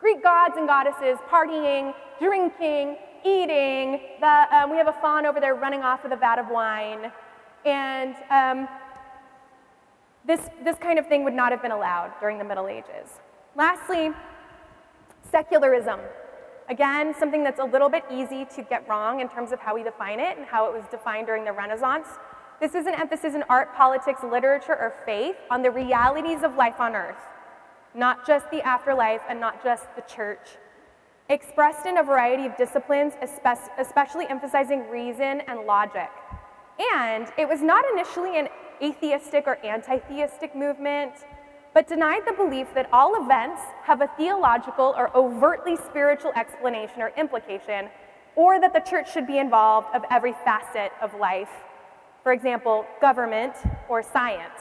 Greek 0.00 0.24
gods 0.24 0.54
and 0.56 0.66
goddesses 0.66 1.18
partying, 1.30 1.94
drinking, 2.18 2.96
eating. 3.24 4.00
The, 4.20 4.46
um, 4.56 4.70
we 4.70 4.76
have 4.76 4.88
a 4.88 4.92
faun 5.00 5.26
over 5.26 5.40
there 5.40 5.54
running 5.54 5.82
off 5.82 6.02
with 6.02 6.12
a 6.12 6.16
vat 6.16 6.38
of 6.38 6.48
wine. 6.48 7.12
And 7.64 8.14
um, 8.30 8.68
this, 10.26 10.40
this 10.64 10.76
kind 10.78 10.98
of 10.98 11.06
thing 11.06 11.24
would 11.24 11.34
not 11.34 11.52
have 11.52 11.62
been 11.62 11.72
allowed 11.72 12.12
during 12.20 12.38
the 12.38 12.44
Middle 12.44 12.68
Ages. 12.68 13.20
Lastly, 13.56 14.10
secularism. 15.30 16.00
Again, 16.68 17.14
something 17.18 17.42
that's 17.42 17.58
a 17.58 17.64
little 17.64 17.88
bit 17.88 18.04
easy 18.10 18.46
to 18.54 18.62
get 18.62 18.88
wrong 18.88 19.20
in 19.20 19.28
terms 19.28 19.50
of 19.50 19.58
how 19.58 19.74
we 19.74 19.82
define 19.82 20.20
it 20.20 20.38
and 20.38 20.46
how 20.46 20.66
it 20.66 20.72
was 20.72 20.84
defined 20.90 21.26
during 21.26 21.44
the 21.44 21.52
Renaissance. 21.52 22.06
This 22.60 22.74
is 22.74 22.86
an 22.86 22.94
emphasis 22.94 23.34
in 23.34 23.42
art, 23.48 23.74
politics, 23.74 24.22
literature, 24.22 24.76
or 24.76 24.94
faith 25.04 25.36
on 25.50 25.62
the 25.62 25.70
realities 25.70 26.42
of 26.42 26.56
life 26.56 26.78
on 26.78 26.94
earth, 26.94 27.22
not 27.94 28.26
just 28.26 28.50
the 28.50 28.62
afterlife 28.62 29.22
and 29.28 29.40
not 29.40 29.64
just 29.64 29.84
the 29.96 30.02
church 30.02 30.58
expressed 31.30 31.86
in 31.86 31.98
a 31.98 32.02
variety 32.02 32.44
of 32.44 32.56
disciplines, 32.56 33.14
especially 33.78 34.26
emphasizing 34.28 34.88
reason 34.90 35.40
and 35.46 35.60
logic. 35.64 36.10
And 36.94 37.28
it 37.38 37.48
was 37.48 37.62
not 37.62 37.84
initially 37.92 38.38
an 38.38 38.48
atheistic 38.82 39.44
or 39.46 39.64
anti 39.64 39.98
theistic 39.98 40.56
movement, 40.56 41.12
but 41.72 41.86
denied 41.86 42.22
the 42.26 42.32
belief 42.32 42.66
that 42.74 42.88
all 42.92 43.22
events 43.22 43.62
have 43.84 44.00
a 44.00 44.08
theological 44.16 44.92
or 44.96 45.16
overtly 45.16 45.76
spiritual 45.76 46.32
explanation 46.36 47.00
or 47.00 47.12
implication, 47.16 47.88
or 48.34 48.60
that 48.60 48.72
the 48.72 48.80
church 48.80 49.12
should 49.12 49.26
be 49.26 49.38
involved 49.38 49.88
of 49.94 50.02
every 50.10 50.32
facet 50.44 50.90
of 51.00 51.14
life. 51.14 51.50
For 52.24 52.32
example, 52.32 52.84
government 53.00 53.54
or 53.88 54.02
science 54.02 54.60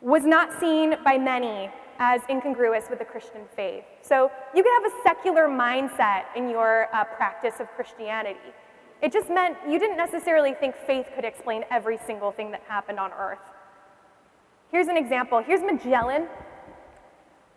was 0.00 0.24
not 0.24 0.52
seen 0.60 0.96
by 1.04 1.18
many 1.18 1.70
as 1.98 2.20
incongruous 2.28 2.84
with 2.90 2.98
the 2.98 3.04
Christian 3.04 3.42
faith. 3.54 3.84
So 4.02 4.30
you 4.54 4.62
could 4.62 4.72
have 4.82 4.92
a 4.92 5.02
secular 5.02 5.48
mindset 5.48 6.24
in 6.34 6.48
your 6.48 6.88
uh, 6.94 7.04
practice 7.04 7.54
of 7.60 7.68
Christianity. 7.76 8.52
It 9.02 9.12
just 9.12 9.28
meant 9.28 9.56
you 9.68 9.78
didn't 9.78 9.96
necessarily 9.96 10.54
think 10.54 10.74
faith 10.86 11.06
could 11.14 11.24
explain 11.24 11.64
every 11.70 11.98
single 12.06 12.30
thing 12.30 12.50
that 12.52 12.62
happened 12.66 12.98
on 12.98 13.12
earth. 13.12 13.38
Here's 14.70 14.88
an 14.88 14.96
example. 14.96 15.42
Here's 15.42 15.60
Magellan 15.60 16.26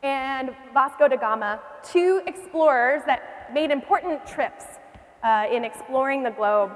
and 0.04 0.56
Vasco 0.74 1.08
da 1.08 1.18
Gama, 1.18 1.60
two 1.84 2.22
explorers 2.26 3.02
that 3.06 3.50
made 3.54 3.72
important 3.72 4.26
trips 4.26 4.64
uh, 5.24 5.46
in 5.52 5.66
exploring 5.66 6.24
the 6.24 6.32
globe, 6.32 6.72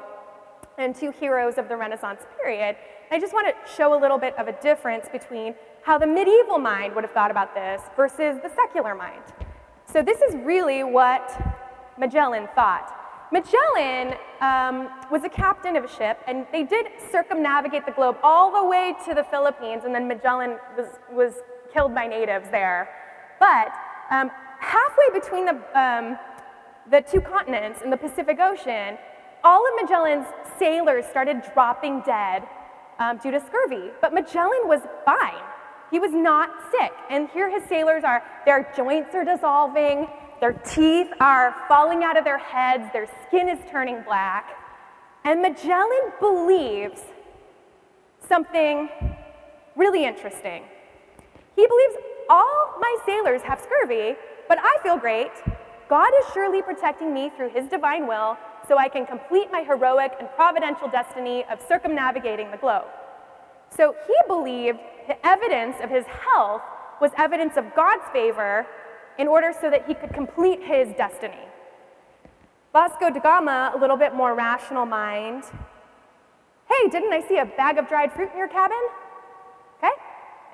and 0.78 0.95
two 0.95 1.12
heroes 1.12 1.58
of 1.58 1.69
the 1.69 1.78
Renaissance 1.78 2.21
period. 2.41 2.76
I 3.12 3.19
just 3.19 3.34
want 3.34 3.47
to 3.47 3.71
show 3.71 3.97
a 3.97 3.99
little 3.99 4.17
bit 4.17 4.38
of 4.39 4.47
a 4.47 4.54
difference 4.54 5.08
between 5.12 5.54
how 5.84 5.98
the 5.98 6.08
medieval 6.08 6.58
mind 6.58 6.96
would 6.96 7.04
have 7.04 7.13
thought 7.13 7.32
about 7.32 7.54
this 7.54 7.82
versus 7.96 8.38
the 8.41 8.50
secular 8.56 8.96
mind. 8.96 9.24
So, 9.86 10.02
this 10.02 10.22
is 10.22 10.36
really 10.38 10.84
what 10.84 11.30
Magellan 12.00 12.48
thought. 12.56 12.91
Magellan 13.32 14.15
um, 14.41 14.89
was 15.12 15.24
a 15.24 15.30
captain 15.30 15.76
of 15.76 15.84
a 15.84 15.88
ship, 15.88 16.19
and 16.28 16.46
they 16.52 16.63
did 16.63 16.88
circumnavigate 17.12 17.86
the 17.86 17.91
globe 17.91 18.17
all 18.24 18.52
the 18.52 18.63
way 18.67 18.96
to 19.06 19.13
the 19.13 19.24
Philippines, 19.24 19.84
and 19.86 19.93
then 19.93 20.08
Magellan 20.08 20.58
was, 20.78 20.88
was 21.12 21.34
killed 21.74 21.96
by 21.96 22.08
natives 22.08 22.48
there. 22.52 22.89
But 23.39 23.74
um, 24.12 24.30
halfway 24.60 25.19
between 25.19 25.46
the, 25.46 25.80
um, 25.80 26.17
the 26.89 27.02
two 27.02 27.22
continents 27.22 27.82
in 27.82 27.89
the 27.89 27.98
Pacific 27.98 28.39
Ocean, 28.39 28.98
all 29.43 29.65
of 29.67 29.74
Magellan's 29.82 30.28
sailors 30.60 31.06
started 31.06 31.41
dropping 31.54 32.02
dead 32.02 32.43
um, 33.00 33.17
due 33.17 33.32
to 33.32 33.39
scurvy. 33.39 33.89
But 34.00 34.13
Magellan 34.13 34.62
was 34.65 34.82
fine. 35.06 35.41
He 35.93 35.99
was 35.99 36.12
not 36.12 36.49
sick. 36.71 36.91
And 37.12 37.29
here 37.29 37.51
his 37.51 37.69
sailors 37.69 38.03
are, 38.03 38.23
their 38.47 38.67
joints 38.75 39.13
are 39.13 39.23
dissolving, 39.23 40.08
their 40.41 40.53
teeth 40.53 41.10
are 41.19 41.53
falling 41.67 42.03
out 42.03 42.17
of 42.17 42.23
their 42.23 42.39
heads, 42.39 42.91
their 42.91 43.08
skin 43.27 43.47
is 43.47 43.60
turning 43.69 44.01
black. 44.01 44.58
And 45.23 45.39
Magellan 45.39 46.13
believes 46.19 46.99
something 48.27 48.89
really 49.75 50.03
interesting. 50.03 50.63
He 51.56 51.67
believes 51.67 51.93
all 52.27 52.73
my 52.79 52.97
sailors 53.06 53.43
have 53.43 53.62
scurvy, 53.62 54.15
but 54.49 54.58
I 54.60 54.75
feel 54.82 54.97
great. 54.97 55.32
God 55.89 56.10
is 56.21 56.25
surely 56.34 56.63
protecting 56.63 57.13
me 57.13 57.29
through 57.38 57.49
his 57.49 57.69
divine 57.69 58.08
will 58.08 58.36
so 58.67 58.79
I 58.79 58.89
can 58.89 59.06
complete 59.06 59.51
my 59.51 59.62
heroic 59.62 60.13
and 60.19 60.27
providential 60.36 60.88
destiny 60.88 61.45
of 61.51 61.62
circumnavigating 61.62 62.49
the 62.49 62.58
globe. 62.58 62.86
So 63.76 63.96
he 64.08 64.16
believed 64.28 64.80
the 65.08 65.26
evidence 65.26 65.78
of 65.82 65.90
his 65.90 66.06
health 66.06 66.62
was 67.02 67.12
evidence 67.18 67.58
of 67.58 67.76
God's 67.76 68.04
favor 68.14 68.66
in 69.18 69.28
order 69.28 69.54
so 69.60 69.70
that 69.70 69.88
he 69.88 69.94
could 69.94 70.14
complete 70.14 70.62
his 70.64 70.90
destiny. 70.96 71.48
Vasco 72.72 73.10
da 73.10 73.20
Gama, 73.20 73.74
a 73.76 73.78
little 73.78 73.98
bit 73.98 74.16
more 74.16 74.34
rational 74.34 74.86
mind. 74.86 75.44
Hey, 76.68 76.90
didn't 76.90 77.14
I 77.14 77.22
see 77.28 77.38
a 77.38 77.46
bag 77.46 77.78
of 77.78 77.88
dried 77.88 78.12
fruit 78.14 78.30
in 78.32 78.38
your 78.38 78.48
cabin? 78.48 78.82
Okay? 79.78 79.94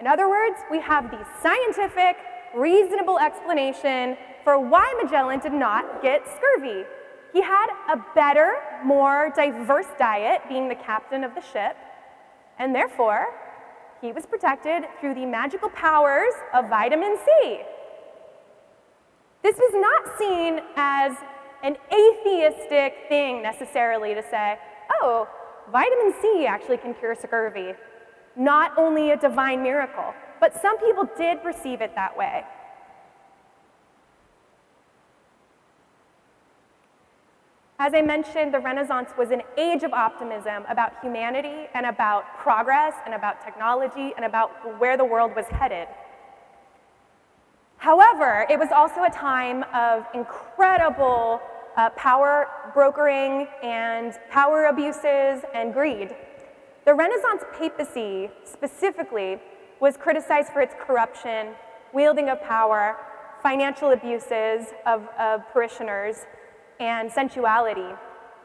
In 0.02 0.08
other 0.08 0.30
words, 0.30 0.58
we 0.72 0.80
have 0.82 1.12
the 1.12 1.26
scientific, 1.42 2.18
reasonable 2.56 3.20
explanation 3.20 4.18
for 4.44 4.60
why 4.60 4.94
Magellan 5.02 5.40
did 5.40 5.54
not 5.54 6.02
get 6.02 6.22
scurvy. 6.28 6.84
He 7.32 7.42
had 7.42 7.68
a 7.94 7.98
better, 8.16 8.56
more 8.84 9.32
diverse 9.36 9.86
diet, 9.98 10.42
being 10.50 10.68
the 10.68 10.76
captain 10.76 11.24
of 11.24 11.36
the 11.36 11.42
ship, 11.42 11.78
and 12.60 12.76
therefore, 12.76 13.28
he 14.02 14.12
was 14.12 14.26
protected 14.26 14.84
through 15.00 15.16
the 15.16 15.26
magical 15.26 15.70
powers 15.70 16.34
of 16.54 16.70
vitamin 16.70 17.18
C. 17.26 17.62
This 19.42 19.56
was 19.58 19.74
not 19.76 20.20
seen 20.20 20.60
as 20.76 21.14
an 21.64 21.78
atheistic 21.92 23.08
thing 23.10 23.42
necessarily 23.42 24.14
to 24.14 24.24
say, 24.30 24.58
oh, 25.02 25.28
vitamin 25.72 26.14
C 26.22 26.46
actually 26.46 26.78
can 26.78 26.94
cure 26.94 27.16
scurvy. 27.16 27.74
Not 28.36 28.78
only 28.78 29.12
a 29.12 29.18
divine 29.18 29.64
miracle, 29.64 30.14
but 30.40 30.54
some 30.62 30.78
people 30.80 31.10
did 31.18 31.42
perceive 31.42 31.82
it 31.82 31.94
that 31.96 32.18
way. 32.18 32.44
As 37.82 37.94
I 37.94 38.02
mentioned, 38.02 38.54
the 38.54 38.60
Renaissance 38.60 39.12
was 39.18 39.32
an 39.32 39.42
age 39.58 39.84
of 39.84 39.94
optimism 39.94 40.66
about 40.68 41.00
humanity 41.02 41.70
and 41.74 41.86
about 41.86 42.26
progress 42.38 42.94
and 43.06 43.14
about 43.14 43.42
technology 43.42 44.12
and 44.18 44.26
about 44.26 44.50
where 44.82 44.98
the 44.98 45.06
world 45.06 45.34
was 45.34 45.46
headed. 45.46 45.88
However, 47.78 48.46
it 48.50 48.60
was 48.60 48.68
also 48.74 49.06
a 49.06 49.10
time 49.10 49.64
of 49.74 50.06
incredible 50.14 51.40
uh, 51.78 51.92
power 51.92 52.50
brokering 52.74 53.48
and 53.64 54.14
power 54.30 54.66
abuses 54.66 55.46
and 55.54 55.74
greed. 55.74 56.14
The 56.84 56.94
Renaissance 56.94 57.44
papacy, 57.58 58.30
specifically, 58.44 59.40
was 59.80 59.96
criticized 59.96 60.50
for 60.50 60.60
its 60.60 60.76
corruption, 60.78 61.54
wielding 61.94 62.28
of 62.28 62.44
power, 62.44 62.98
financial 63.42 63.92
abuses 63.92 64.74
of, 64.86 65.08
of 65.18 65.48
parishioners, 65.54 66.26
and 66.80 67.12
sensuality. 67.12 67.96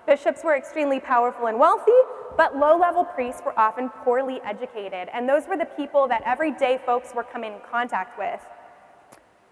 Bishops 0.06 0.42
were 0.44 0.56
extremely 0.56 1.00
powerful 1.00 1.46
and 1.46 1.58
wealthy, 1.58 1.92
but 2.36 2.56
low 2.56 2.76
level 2.76 3.04
priests 3.04 3.40
were 3.44 3.58
often 3.58 3.88
poorly 4.04 4.40
educated, 4.44 5.08
and 5.12 5.28
those 5.28 5.46
were 5.48 5.56
the 5.56 5.64
people 5.64 6.08
that 6.08 6.22
everyday 6.26 6.78
folks 6.84 7.14
were 7.14 7.22
coming 7.22 7.54
in 7.54 7.60
contact 7.70 8.18
with. 8.18 8.40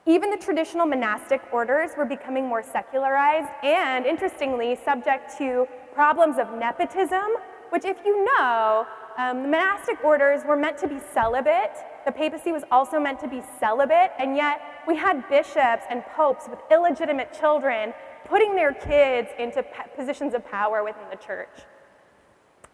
Even 0.05 0.31
the 0.31 0.37
traditional 0.37 0.85
monastic 0.85 1.41
orders 1.53 1.93
were 1.97 2.05
becoming 2.05 2.47
more 2.47 2.63
secularized 2.63 3.49
and, 3.63 4.05
interestingly, 4.05 4.77
subject 4.85 5.39
to 5.39 5.67
problems 5.95 6.39
of 6.39 6.53
nepotism, 6.59 7.37
which, 7.71 7.85
if 7.85 7.99
you 8.05 8.25
know, 8.25 8.85
um, 9.17 9.43
the 9.43 9.49
monastic 9.49 10.03
orders 10.03 10.43
were 10.45 10.57
meant 10.57 10.77
to 10.79 10.89
be 10.89 10.99
celibate. 11.15 11.77
The 12.05 12.11
papacy 12.11 12.51
was 12.51 12.65
also 12.73 12.99
meant 12.99 13.21
to 13.21 13.29
be 13.29 13.43
celibate, 13.61 14.11
and 14.19 14.35
yet 14.35 14.61
we 14.89 14.97
had 14.97 15.29
bishops 15.29 15.85
and 15.89 16.03
popes 16.17 16.49
with 16.51 16.59
illegitimate 16.71 17.33
children 17.33 17.95
putting 18.25 18.55
their 18.55 18.73
kids 18.73 19.29
into 19.39 19.65
positions 19.97 20.35
of 20.35 20.47
power 20.47 20.83
within 20.83 21.05
the 21.11 21.17
church. 21.17 21.63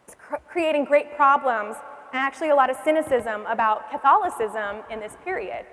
It's 0.06 0.14
cr- 0.14 0.36
creating 0.48 0.84
great 0.84 1.16
problems 1.16 1.76
and 2.12 2.20
actually 2.20 2.50
a 2.50 2.54
lot 2.54 2.70
of 2.70 2.76
cynicism 2.84 3.44
about 3.46 3.90
Catholicism 3.90 4.82
in 4.90 5.00
this 5.00 5.16
period. 5.24 5.66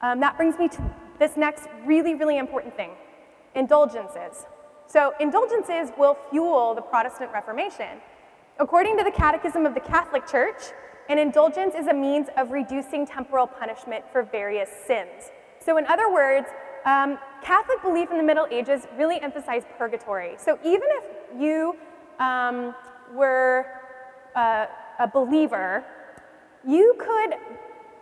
Um, 0.00 0.20
that 0.20 0.36
brings 0.36 0.58
me 0.58 0.68
to 0.68 0.94
this 1.18 1.36
next 1.36 1.68
really, 1.84 2.14
really 2.14 2.38
important 2.38 2.76
thing 2.76 2.90
indulgences. 3.54 4.46
So, 4.86 5.12
indulgences 5.20 5.90
will 5.98 6.16
fuel 6.30 6.74
the 6.74 6.80
Protestant 6.80 7.32
Reformation. 7.32 8.00
According 8.58 8.96
to 8.98 9.04
the 9.04 9.10
Catechism 9.10 9.66
of 9.66 9.74
the 9.74 9.80
Catholic 9.80 10.26
Church, 10.26 10.72
an 11.08 11.18
indulgence 11.18 11.74
is 11.74 11.86
a 11.88 11.94
means 11.94 12.28
of 12.36 12.50
reducing 12.50 13.06
temporal 13.06 13.46
punishment 13.46 14.04
for 14.12 14.22
various 14.22 14.68
sins. 14.86 15.30
So, 15.64 15.76
in 15.76 15.86
other 15.86 16.12
words, 16.12 16.46
um, 16.84 17.18
Catholic 17.42 17.82
belief 17.82 18.10
in 18.10 18.16
the 18.16 18.22
Middle 18.22 18.46
Ages 18.50 18.86
really 18.96 19.20
emphasized 19.20 19.66
purgatory. 19.78 20.34
So, 20.38 20.58
even 20.64 20.88
if 20.90 21.04
you 21.38 21.76
um, 22.18 22.74
were 23.14 23.66
uh, 24.34 24.66
a 24.98 25.06
believer, 25.06 25.84
you 26.66 26.94
could 26.98 27.34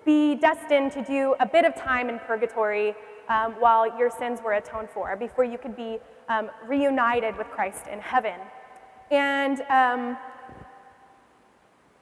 be 0.04 0.36
destined 0.36 0.92
to 0.92 1.02
do 1.02 1.34
a 1.40 1.46
bit 1.46 1.64
of 1.64 1.74
time 1.74 2.08
in 2.08 2.18
purgatory 2.20 2.94
um, 3.28 3.52
while 3.54 3.98
your 3.98 4.10
sins 4.10 4.40
were 4.42 4.52
atoned 4.52 4.88
for 4.90 5.14
before 5.16 5.44
you 5.44 5.58
could 5.58 5.76
be 5.76 5.98
um, 6.28 6.50
reunited 6.66 7.36
with 7.36 7.48
Christ 7.48 7.86
in 7.88 8.00
heaven. 8.00 8.40
And, 9.10 9.60
um, 9.62 10.16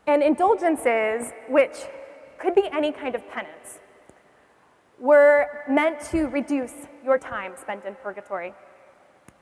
and 0.06 0.22
indulgences, 0.22 1.32
which 1.48 1.76
could 2.38 2.54
be 2.54 2.68
any 2.72 2.92
kind 2.92 3.14
of 3.14 3.28
penance, 3.30 3.78
were 5.00 5.64
meant 5.68 6.00
to 6.10 6.26
reduce 6.28 6.72
your 7.04 7.18
time 7.18 7.52
spent 7.60 7.84
in 7.84 7.94
purgatory. 7.96 8.54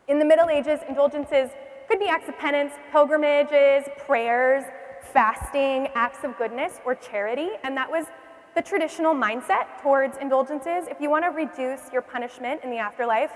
In 0.08 0.18
the 0.18 0.24
Middle 0.24 0.48
Ages, 0.48 0.80
indulgences 0.88 1.50
could 1.88 1.98
be 1.98 2.06
acts 2.06 2.28
of 2.28 2.38
penance, 2.38 2.72
pilgrimages, 2.90 3.88
prayers, 4.06 4.64
fasting, 5.12 5.88
acts 5.94 6.24
of 6.24 6.36
goodness, 6.38 6.80
or 6.84 6.94
charity, 6.94 7.50
and 7.64 7.76
that 7.76 7.90
was 7.90 8.06
the 8.54 8.62
traditional 8.62 9.14
mindset 9.14 9.80
towards 9.82 10.16
indulgences. 10.18 10.86
If 10.88 11.00
you 11.00 11.10
want 11.10 11.24
to 11.24 11.30
reduce 11.30 11.92
your 11.92 12.02
punishment 12.02 12.60
in 12.64 12.70
the 12.70 12.78
afterlife, 12.78 13.30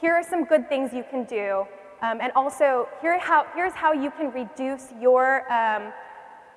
here 0.00 0.14
are 0.14 0.22
some 0.22 0.44
good 0.44 0.68
things 0.68 0.92
you 0.92 1.04
can 1.08 1.24
do. 1.24 1.64
Um, 2.02 2.20
and 2.20 2.32
also, 2.34 2.88
here 3.02 3.18
how, 3.18 3.46
here's 3.54 3.74
how 3.74 3.92
you 3.92 4.10
can 4.10 4.32
reduce 4.32 4.86
your, 5.00 5.50
um, 5.52 5.92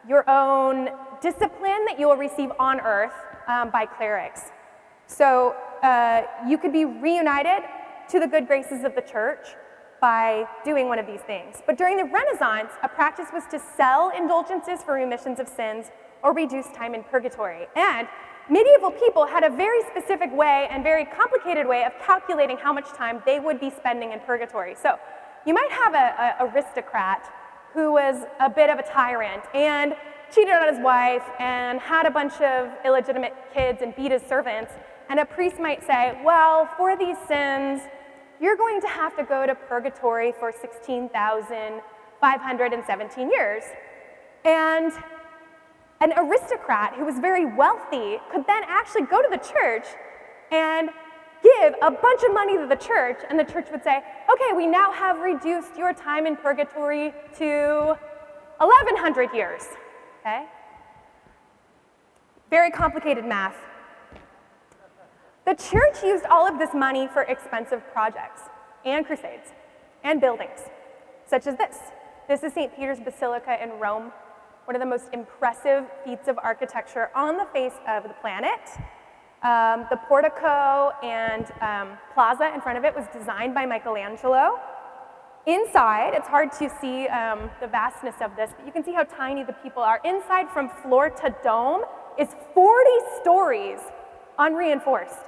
your 0.08 0.28
own 0.30 0.90
discipline 1.22 1.86
that 1.86 2.00
you 2.00 2.08
will 2.08 2.18
receive 2.18 2.52
on 2.60 2.80
earth 2.80 3.14
um, 3.48 3.70
by 3.70 3.86
clerics. 3.86 4.52
So, 5.08 5.56
uh, 5.82 6.24
you 6.48 6.58
could 6.58 6.74
be 6.74 6.86
reunited 6.86 7.64
to 8.10 8.20
the 8.20 8.28
good 8.28 8.48
graces 8.48 8.84
of 8.84 8.96
the 8.96 9.02
church 9.02 9.48
by 10.02 10.46
doing 10.66 10.90
one 10.90 11.00
of 11.00 11.08
these 11.08 11.22
things. 11.22 11.62
But 11.66 11.78
during 11.78 11.96
the 11.98 12.04
Renaissance, 12.04 12.72
a 12.84 12.90
practice 12.90 13.28
was 13.34 13.44
to 13.52 13.60
sell 13.78 14.12
indulgences 14.16 14.84
for 14.84 14.96
remissions 14.96 15.40
of 15.40 15.48
sins 15.48 15.88
or 16.24 16.34
reduce 16.34 16.68
time 16.76 16.94
in 16.94 17.04
purgatory. 17.04 17.68
And 17.76 18.08
medieval 18.50 18.92
people 18.92 19.26
had 19.26 19.44
a 19.44 19.50
very 19.50 19.82
specific 19.84 20.34
way 20.36 20.68
and 20.70 20.84
very 20.84 21.06
complicated 21.06 21.66
way 21.66 21.86
of 21.86 21.94
calculating 22.06 22.58
how 22.58 22.74
much 22.74 22.90
time 22.90 23.22
they 23.26 23.40
would 23.40 23.60
be 23.60 23.70
spending 23.70 24.12
in 24.12 24.20
purgatory. 24.22 24.76
So 24.76 25.00
you 25.46 25.54
might 25.54 25.72
have 25.72 25.94
an 25.94 26.50
aristocrat 26.50 27.32
who 27.74 27.94
was 27.94 28.26
a 28.40 28.50
bit 28.50 28.70
of 28.70 28.80
a 28.80 28.84
tyrant 28.84 29.44
and 29.54 29.96
cheated 30.34 30.54
on 30.54 30.74
his 30.74 30.84
wife 30.84 31.24
and 31.40 31.80
had 31.80 32.06
a 32.06 32.12
bunch 32.12 32.34
of 32.42 32.70
illegitimate 32.86 33.34
kids 33.54 33.82
and 33.82 33.96
beat 33.96 34.12
his 34.12 34.22
servants. 34.24 34.74
And 35.10 35.20
a 35.20 35.26
priest 35.26 35.60
might 35.60 35.86
say, 35.86 36.18
well, 36.24 36.70
for 36.78 36.96
these 36.98 37.18
sins, 37.28 37.82
you're 38.42 38.58
going 38.58 38.82
to 38.82 38.88
have 38.88 39.16
to 39.18 39.24
go 39.24 39.46
to 39.46 39.54
purgatory 39.56 40.34
for 40.40 40.52
16,517 40.52 43.32
years. 43.32 43.64
And 44.46 44.92
an 46.02 46.14
aristocrat 46.18 46.96
who 46.96 47.06
was 47.06 47.20
very 47.20 47.46
wealthy 47.46 48.18
could 48.32 48.48
then 48.48 48.64
actually 48.68 49.04
go 49.04 49.22
to 49.22 49.28
the 49.30 49.38
church 49.38 49.86
and 50.52 50.90
give 51.42 51.76
a 51.82 51.92
bunch 51.92 52.24
of 52.24 52.34
money 52.34 52.58
to 52.58 52.66
the 52.68 52.76
church, 52.76 53.20
and 53.30 53.38
the 53.38 53.44
church 53.44 53.68
would 53.72 53.84
say, 53.84 54.02
okay, 54.32 54.54
we 54.56 54.66
now 54.66 54.92
have 54.92 55.20
reduced 55.20 55.76
your 55.78 55.94
time 55.94 56.26
in 56.26 56.38
purgatory 56.38 57.14
to 57.38 57.96
1100 58.58 59.34
years. 59.34 59.64
Okay? 60.22 60.46
Very 62.50 62.72
complicated 62.72 63.26
math. 63.26 63.56
The 65.46 65.56
church 65.56 66.02
used 66.04 66.24
all 66.26 66.48
of 66.48 66.58
this 66.58 66.74
money 66.74 67.08
for 67.12 67.24
expensive 67.24 67.82
projects. 67.92 68.42
and 68.86 69.06
crusades 69.06 69.54
and 70.04 70.20
buildings, 70.20 70.60
such 71.26 71.48
as 71.48 71.58
this. 71.58 71.78
This 72.28 72.44
is 72.44 72.52
St. 72.54 72.76
Peter's 72.76 73.00
Basilica 73.00 73.62
in 73.64 73.72
Rome, 73.80 74.12
one 74.66 74.76
of 74.76 74.82
the 74.82 74.86
most 74.86 75.06
impressive 75.14 75.86
feats 76.04 76.28
of 76.28 76.38
architecture 76.38 77.10
on 77.16 77.38
the 77.38 77.46
face 77.54 77.76
of 77.88 78.04
the 78.04 78.16
planet. 78.22 78.60
Um, 79.42 79.86
the 79.90 79.98
portico 80.08 80.92
and 81.02 81.46
um, 81.62 81.98
plaza 82.14 82.54
in 82.54 82.60
front 82.60 82.78
of 82.78 82.84
it 82.84 82.94
was 82.94 83.06
designed 83.18 83.54
by 83.54 83.66
Michelangelo. 83.66 84.60
Inside, 85.46 86.12
it's 86.14 86.28
hard 86.28 86.52
to 86.54 86.70
see 86.82 87.08
um, 87.08 87.50
the 87.62 87.68
vastness 87.68 88.16
of 88.22 88.36
this, 88.36 88.52
but 88.58 88.66
you 88.66 88.74
can 88.74 88.84
see 88.84 88.94
how 88.94 89.04
tiny 89.04 89.44
the 89.44 89.54
people 89.64 89.82
are. 89.82 90.02
Inside, 90.04 90.50
from 90.50 90.70
floor 90.82 91.10
to 91.10 91.36
dome, 91.44 91.84
is 92.18 92.30
40 92.54 92.90
stories 93.22 93.80
unreinforced. 94.38 95.20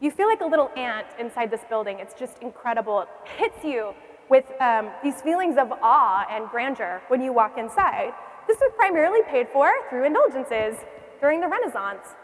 You 0.00 0.10
feel 0.10 0.26
like 0.26 0.40
a 0.40 0.46
little 0.46 0.70
ant 0.76 1.06
inside 1.20 1.50
this 1.50 1.60
building. 1.68 1.98
It's 2.00 2.18
just 2.18 2.38
incredible. 2.42 3.02
It 3.02 3.08
hits 3.38 3.64
you 3.64 3.94
with 4.28 4.44
um, 4.60 4.90
these 5.02 5.20
feelings 5.22 5.56
of 5.58 5.70
awe 5.82 6.26
and 6.28 6.48
grandeur 6.48 7.02
when 7.08 7.22
you 7.22 7.32
walk 7.32 7.56
inside. 7.56 8.12
This 8.48 8.58
was 8.60 8.72
primarily 8.76 9.20
paid 9.30 9.48
for 9.52 9.70
through 9.88 10.04
indulgences 10.04 10.76
during 11.20 11.40
the 11.40 11.46
Renaissance. 11.46 12.16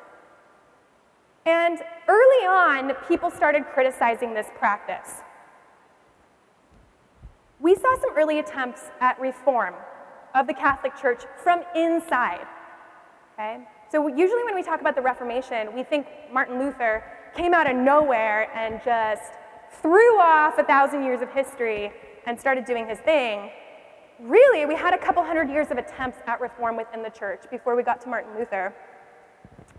And 1.46 1.78
early 2.08 2.46
on, 2.46 2.94
people 3.06 3.30
started 3.30 3.64
criticizing 3.72 4.34
this 4.34 4.48
practice. 4.58 5.22
We 7.60 7.74
saw 7.74 7.96
some 8.00 8.10
early 8.16 8.38
attempts 8.38 8.82
at 9.00 9.18
reform 9.20 9.74
of 10.34 10.46
the 10.46 10.54
Catholic 10.54 10.96
Church 10.96 11.22
from 11.42 11.62
inside. 11.74 12.46
Okay? 13.38 13.58
So 13.90 14.08
usually 14.08 14.42
when 14.42 14.56
we 14.56 14.62
talk 14.64 14.80
about 14.80 14.96
the 14.96 15.02
Reformation, 15.02 15.72
we 15.72 15.84
think 15.84 16.06
Martin 16.32 16.58
Luther 16.58 17.04
came 17.36 17.54
out 17.54 17.70
of 17.70 17.76
nowhere 17.76 18.50
and 18.52 18.80
just 18.84 19.32
threw 19.80 20.18
off 20.18 20.58
a 20.58 20.64
thousand 20.64 21.04
years 21.04 21.22
of 21.22 21.30
history 21.30 21.92
and 22.26 22.38
started 22.38 22.64
doing 22.64 22.88
his 22.88 22.98
thing. 22.98 23.50
Really, 24.20 24.66
we 24.66 24.74
had 24.74 24.92
a 24.92 24.98
couple 24.98 25.22
hundred 25.22 25.48
years 25.48 25.70
of 25.70 25.78
attempts 25.78 26.18
at 26.26 26.40
reform 26.40 26.76
within 26.76 27.02
the 27.02 27.10
church 27.10 27.42
before 27.48 27.76
we 27.76 27.84
got 27.84 28.00
to 28.00 28.08
Martin 28.08 28.36
Luther. 28.36 28.74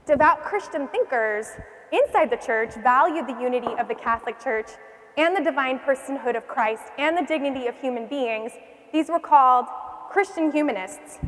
Devout 0.06 0.42
Christian 0.44 0.88
thinkers 0.88 1.48
inside 1.92 2.30
the 2.30 2.38
church 2.38 2.76
valued 2.76 3.28
the 3.28 3.38
unity 3.42 3.76
of 3.78 3.90
the 3.90 3.96
Catholic 3.96 4.40
Church 4.40 4.70
and 5.18 5.36
the 5.36 5.44
divine 5.44 5.80
personhood 5.80 6.38
of 6.38 6.48
Christ 6.48 6.84
and 6.98 7.18
the 7.18 7.24
dignity 7.24 7.68
of 7.68 7.76
human 7.76 8.08
beings. 8.08 8.54
These 8.94 9.10
were 9.10 9.20
called 9.20 9.66
Christian 10.10 10.50
humanists. 10.52 11.20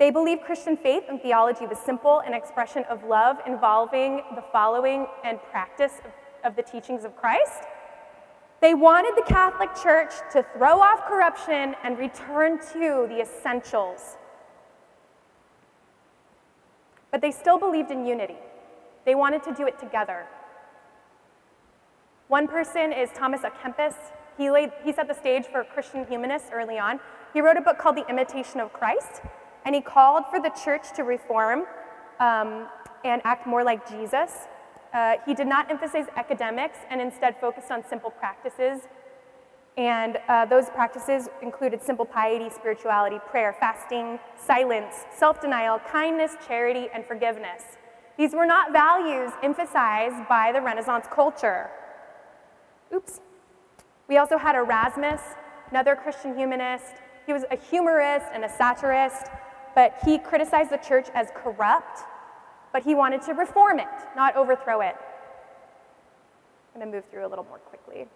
They 0.00 0.10
believed 0.10 0.40
Christian 0.44 0.78
faith 0.78 1.04
and 1.10 1.20
theology 1.20 1.66
was 1.66 1.78
simple, 1.78 2.20
an 2.20 2.32
expression 2.32 2.84
of 2.88 3.04
love 3.04 3.36
involving 3.46 4.22
the 4.34 4.42
following 4.50 5.06
and 5.24 5.38
practice 5.50 5.92
of, 6.02 6.12
of 6.42 6.56
the 6.56 6.62
teachings 6.62 7.04
of 7.04 7.14
Christ. 7.14 7.64
They 8.62 8.72
wanted 8.72 9.12
the 9.14 9.30
Catholic 9.30 9.68
Church 9.82 10.14
to 10.32 10.42
throw 10.56 10.80
off 10.80 11.06
corruption 11.06 11.76
and 11.84 11.98
return 11.98 12.58
to 12.72 13.06
the 13.10 13.20
essentials. 13.20 14.16
But 17.10 17.20
they 17.20 17.30
still 17.30 17.58
believed 17.58 17.90
in 17.90 18.06
unity. 18.06 18.38
They 19.04 19.14
wanted 19.14 19.42
to 19.42 19.52
do 19.52 19.66
it 19.66 19.78
together. 19.78 20.24
One 22.28 22.48
person 22.48 22.90
is 22.90 23.10
Thomas 23.14 23.42
à 23.42 23.50
Kempis. 23.52 23.96
He, 24.38 24.50
laid, 24.50 24.72
he 24.82 24.94
set 24.94 25.08
the 25.08 25.14
stage 25.14 25.44
for 25.44 25.62
Christian 25.62 26.06
humanists 26.06 26.48
early 26.54 26.78
on. 26.78 27.00
He 27.34 27.42
wrote 27.42 27.58
a 27.58 27.60
book 27.60 27.76
called 27.76 27.96
The 27.96 28.08
Imitation 28.08 28.60
of 28.60 28.72
Christ, 28.72 29.20
and 29.64 29.74
he 29.74 29.80
called 29.80 30.24
for 30.30 30.40
the 30.40 30.50
church 30.64 30.92
to 30.96 31.02
reform 31.02 31.64
um, 32.18 32.68
and 33.04 33.20
act 33.24 33.46
more 33.46 33.64
like 33.64 33.88
Jesus. 33.88 34.46
Uh, 34.92 35.16
he 35.24 35.34
did 35.34 35.46
not 35.46 35.70
emphasize 35.70 36.06
academics 36.16 36.78
and 36.90 37.00
instead 37.00 37.40
focused 37.40 37.70
on 37.70 37.84
simple 37.86 38.10
practices. 38.10 38.82
And 39.76 40.18
uh, 40.28 40.46
those 40.46 40.68
practices 40.68 41.28
included 41.42 41.82
simple 41.82 42.04
piety, 42.04 42.50
spirituality, 42.50 43.18
prayer, 43.30 43.56
fasting, 43.58 44.18
silence, 44.36 45.04
self 45.16 45.40
denial, 45.40 45.80
kindness, 45.90 46.32
charity, 46.46 46.88
and 46.92 47.04
forgiveness. 47.04 47.62
These 48.18 48.34
were 48.34 48.46
not 48.46 48.72
values 48.72 49.30
emphasized 49.42 50.28
by 50.28 50.50
the 50.52 50.60
Renaissance 50.60 51.06
culture. 51.10 51.70
Oops. 52.92 53.20
We 54.08 54.18
also 54.18 54.36
had 54.36 54.56
Erasmus, 54.56 55.20
another 55.70 55.94
Christian 55.94 56.36
humanist. 56.36 56.96
He 57.26 57.32
was 57.32 57.44
a 57.50 57.56
humorist 57.56 58.26
and 58.34 58.44
a 58.44 58.48
satirist, 58.48 59.28
but 59.74 59.94
he 60.04 60.18
criticized 60.18 60.70
the 60.70 60.78
church 60.78 61.08
as 61.14 61.28
corrupt 61.34 62.04
but 62.72 62.82
he 62.82 62.94
wanted 62.94 63.22
to 63.22 63.34
reform 63.34 63.78
it, 63.78 63.88
not 64.16 64.36
overthrow 64.36 64.80
it. 64.80 64.96
I'm 66.74 66.80
going 66.80 66.92
to 66.92 66.96
move 66.96 67.04
through 67.10 67.26
a 67.26 67.28
little 67.28 67.44
more 67.44 67.58
quickly. 67.58 68.06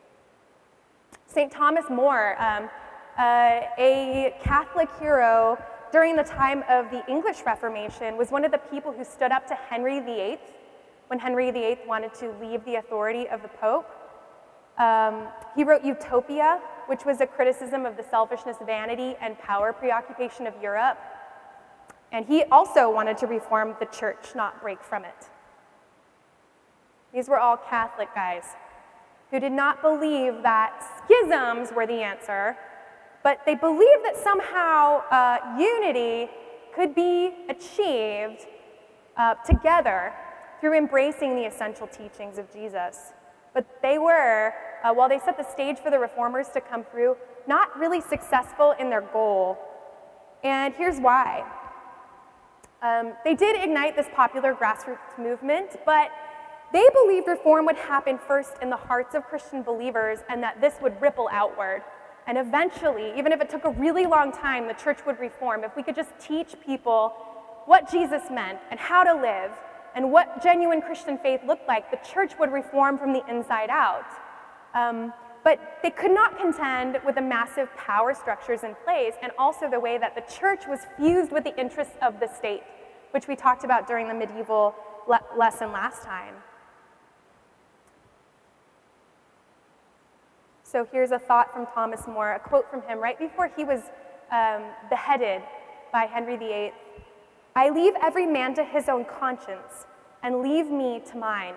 St. 1.26 1.50
Thomas 1.50 1.84
More, 1.90 2.40
um, 2.40 2.70
uh, 3.18 3.60
a 3.78 4.34
Catholic 4.40 4.88
hero 5.00 5.58
during 5.90 6.16
the 6.16 6.22
time 6.22 6.64
of 6.68 6.90
the 6.90 7.04
English 7.08 7.42
Reformation, 7.44 8.16
was 8.16 8.30
one 8.30 8.44
of 8.44 8.52
the 8.52 8.58
people 8.58 8.92
who 8.92 9.04
stood 9.04 9.32
up 9.32 9.46
to 9.48 9.54
Henry 9.54 10.00
VIII 10.00 10.38
when 11.08 11.18
Henry 11.18 11.50
VIII 11.50 11.78
wanted 11.86 12.14
to 12.14 12.32
leave 12.40 12.64
the 12.64 12.76
authority 12.76 13.28
of 13.28 13.42
the 13.42 13.48
Pope. 13.48 13.90
Um, 14.78 15.28
he 15.56 15.64
wrote 15.64 15.84
Utopia, 15.84 16.60
which 16.86 17.04
was 17.04 17.20
a 17.20 17.26
criticism 17.26 17.86
of 17.86 17.96
the 17.96 18.04
selfishness, 18.04 18.56
vanity, 18.64 19.16
and 19.20 19.38
power 19.38 19.72
preoccupation 19.72 20.46
of 20.46 20.54
Europe. 20.62 20.98
And 22.14 22.24
he 22.26 22.44
also 22.44 22.88
wanted 22.88 23.18
to 23.18 23.26
reform 23.26 23.74
the 23.80 23.86
church, 23.86 24.36
not 24.36 24.62
break 24.62 24.84
from 24.84 25.04
it. 25.04 25.28
These 27.12 27.28
were 27.28 27.40
all 27.40 27.56
Catholic 27.56 28.14
guys 28.14 28.44
who 29.32 29.40
did 29.40 29.50
not 29.50 29.82
believe 29.82 30.44
that 30.44 30.80
schisms 31.04 31.72
were 31.74 31.88
the 31.88 32.02
answer, 32.04 32.56
but 33.24 33.40
they 33.44 33.56
believed 33.56 34.04
that 34.04 34.16
somehow 34.16 35.02
uh, 35.10 35.56
unity 35.58 36.30
could 36.72 36.94
be 36.94 37.32
achieved 37.48 38.46
uh, 39.16 39.34
together 39.44 40.12
through 40.60 40.78
embracing 40.78 41.34
the 41.34 41.44
essential 41.46 41.88
teachings 41.88 42.38
of 42.38 42.48
Jesus. 42.52 43.12
But 43.54 43.66
they 43.82 43.98
were, 43.98 44.54
uh, 44.84 44.94
while 44.94 45.08
they 45.08 45.18
set 45.18 45.36
the 45.36 45.50
stage 45.50 45.78
for 45.78 45.90
the 45.90 45.98
reformers 45.98 46.46
to 46.50 46.60
come 46.60 46.84
through, 46.84 47.16
not 47.48 47.76
really 47.76 48.00
successful 48.00 48.72
in 48.78 48.88
their 48.88 49.00
goal. 49.02 49.58
And 50.44 50.74
here's 50.74 51.00
why. 51.00 51.44
Um, 52.84 53.14
they 53.24 53.34
did 53.34 53.56
ignite 53.56 53.96
this 53.96 54.08
popular 54.14 54.54
grassroots 54.54 55.18
movement, 55.18 55.76
but 55.86 56.10
they 56.70 56.86
believed 56.92 57.26
reform 57.26 57.64
would 57.64 57.76
happen 57.76 58.18
first 58.18 58.52
in 58.60 58.68
the 58.68 58.76
hearts 58.76 59.14
of 59.14 59.24
Christian 59.24 59.62
believers 59.62 60.18
and 60.28 60.42
that 60.42 60.60
this 60.60 60.74
would 60.82 61.00
ripple 61.00 61.30
outward. 61.32 61.82
And 62.26 62.36
eventually, 62.36 63.12
even 63.16 63.32
if 63.32 63.40
it 63.40 63.48
took 63.48 63.64
a 63.64 63.70
really 63.70 64.04
long 64.04 64.32
time, 64.32 64.68
the 64.68 64.74
church 64.74 64.98
would 65.06 65.18
reform. 65.18 65.64
If 65.64 65.74
we 65.76 65.82
could 65.82 65.94
just 65.94 66.10
teach 66.20 66.56
people 66.60 67.14
what 67.64 67.90
Jesus 67.90 68.24
meant 68.30 68.58
and 68.70 68.78
how 68.78 69.02
to 69.02 69.14
live 69.14 69.52
and 69.94 70.12
what 70.12 70.42
genuine 70.42 70.82
Christian 70.82 71.16
faith 71.16 71.40
looked 71.46 71.66
like, 71.66 71.90
the 71.90 72.06
church 72.06 72.32
would 72.38 72.52
reform 72.52 72.98
from 72.98 73.14
the 73.14 73.22
inside 73.30 73.70
out. 73.70 74.04
Um, 74.74 75.14
but 75.44 75.78
they 75.82 75.90
could 75.90 76.10
not 76.10 76.38
contend 76.38 76.98
with 77.04 77.14
the 77.16 77.22
massive 77.22 77.68
power 77.76 78.14
structures 78.14 78.64
in 78.64 78.74
place 78.84 79.12
and 79.22 79.30
also 79.38 79.70
the 79.70 79.78
way 79.78 79.98
that 79.98 80.14
the 80.14 80.22
church 80.22 80.62
was 80.66 80.80
fused 80.96 81.30
with 81.30 81.44
the 81.44 81.56
interests 81.60 81.94
of 82.00 82.18
the 82.18 82.26
state, 82.26 82.62
which 83.14 83.28
we 83.28 83.36
talked 83.36 83.62
about 83.62 83.86
during 83.86 84.08
the 84.08 84.14
medieval 84.14 84.74
le- 85.06 85.20
lesson 85.38 85.70
last 85.70 86.02
time. 86.02 86.34
So 90.64 90.84
here's 90.90 91.12
a 91.12 91.20
thought 91.20 91.52
from 91.52 91.66
Thomas 91.66 92.08
More, 92.08 92.32
a 92.32 92.40
quote 92.40 92.68
from 92.68 92.82
him 92.82 92.98
right 92.98 93.16
before 93.16 93.48
he 93.56 93.62
was 93.62 93.82
um, 94.32 94.64
beheaded 94.90 95.42
by 95.92 96.06
Henry 96.06 96.36
VIII. 96.36 96.72
I 97.54 97.70
leave 97.70 97.94
every 98.02 98.26
man 98.26 98.52
to 98.56 98.64
his 98.64 98.88
own 98.88 99.04
conscience 99.04 99.86
and 100.24 100.42
leave 100.42 100.66
me 100.66 101.00
to 101.12 101.16
mine. 101.16 101.54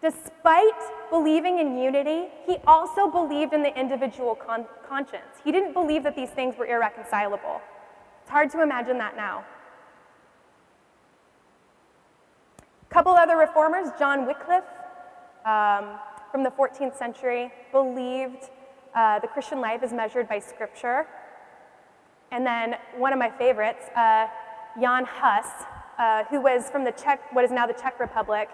Despite 0.00 1.10
believing 1.10 1.58
in 1.58 1.76
unity, 1.76 2.28
he 2.46 2.58
also 2.68 3.10
believed 3.10 3.54
in 3.54 3.62
the 3.62 3.76
individual 3.76 4.36
con- 4.36 4.66
conscience. 4.88 5.40
He 5.42 5.50
didn't 5.50 5.72
believe 5.72 6.04
that 6.04 6.14
these 6.14 6.30
things 6.30 6.56
were 6.56 6.66
irreconcilable. 6.66 7.60
It's 8.22 8.30
hard 8.30 8.50
to 8.50 8.62
imagine 8.62 8.98
that 8.98 9.16
now. 9.16 9.44
A 12.83 12.83
couple 12.94 13.10
other 13.10 13.36
reformers, 13.36 13.88
John 13.98 14.24
Wycliffe 14.24 14.62
um, 15.44 15.98
from 16.30 16.44
the 16.44 16.50
14th 16.50 16.96
century, 16.96 17.50
believed 17.72 18.50
uh, 18.94 19.18
the 19.18 19.26
Christian 19.26 19.60
life 19.60 19.82
is 19.82 19.92
measured 19.92 20.28
by 20.28 20.38
scripture. 20.38 21.04
And 22.30 22.46
then 22.46 22.76
one 22.96 23.12
of 23.12 23.18
my 23.18 23.30
favorites, 23.30 23.86
uh, 23.96 24.28
Jan 24.80 25.06
Hus, 25.08 25.66
uh, 25.98 26.22
who 26.30 26.40
was 26.40 26.70
from 26.70 26.84
the 26.84 26.92
Czech, 26.92 27.34
what 27.34 27.44
is 27.44 27.50
now 27.50 27.66
the 27.66 27.72
Czech 27.72 27.98
Republic, 27.98 28.48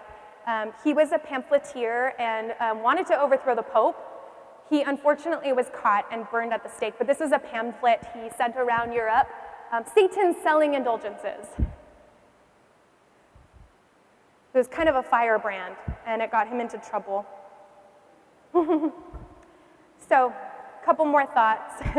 um, 0.47 0.73
he 0.83 0.95
was 0.95 1.11
a 1.11 1.19
pamphleteer 1.19 2.15
and 2.17 2.55
um, 2.59 2.81
wanted 2.81 3.05
to 3.07 3.21
overthrow 3.21 3.53
the 3.53 3.61
Pope. 3.61 3.95
He 4.71 4.81
unfortunately 4.81 5.53
was 5.53 5.67
caught 5.71 6.05
and 6.11 6.25
burned 6.31 6.51
at 6.51 6.63
the 6.63 6.69
stake, 6.69 6.95
but 6.97 7.05
this 7.05 7.19
was 7.19 7.31
a 7.31 7.37
pamphlet 7.37 8.07
he 8.15 8.31
sent 8.35 8.55
around 8.55 8.91
Europe 8.91 9.27
um, 9.71 9.83
Satan 9.93 10.35
selling 10.43 10.73
indulgences. 10.73 11.45
It 14.53 14.57
was 14.57 14.67
kind 14.67 14.89
of 14.89 14.95
a 14.95 15.03
firebrand, 15.03 15.75
and 16.05 16.21
it 16.21 16.29
got 16.29 16.47
him 16.47 16.59
into 16.59 16.77
trouble. 16.77 17.25
so, 18.53 18.91
a 20.11 20.85
couple 20.85 21.05
more 21.05 21.25
thoughts. 21.25 21.81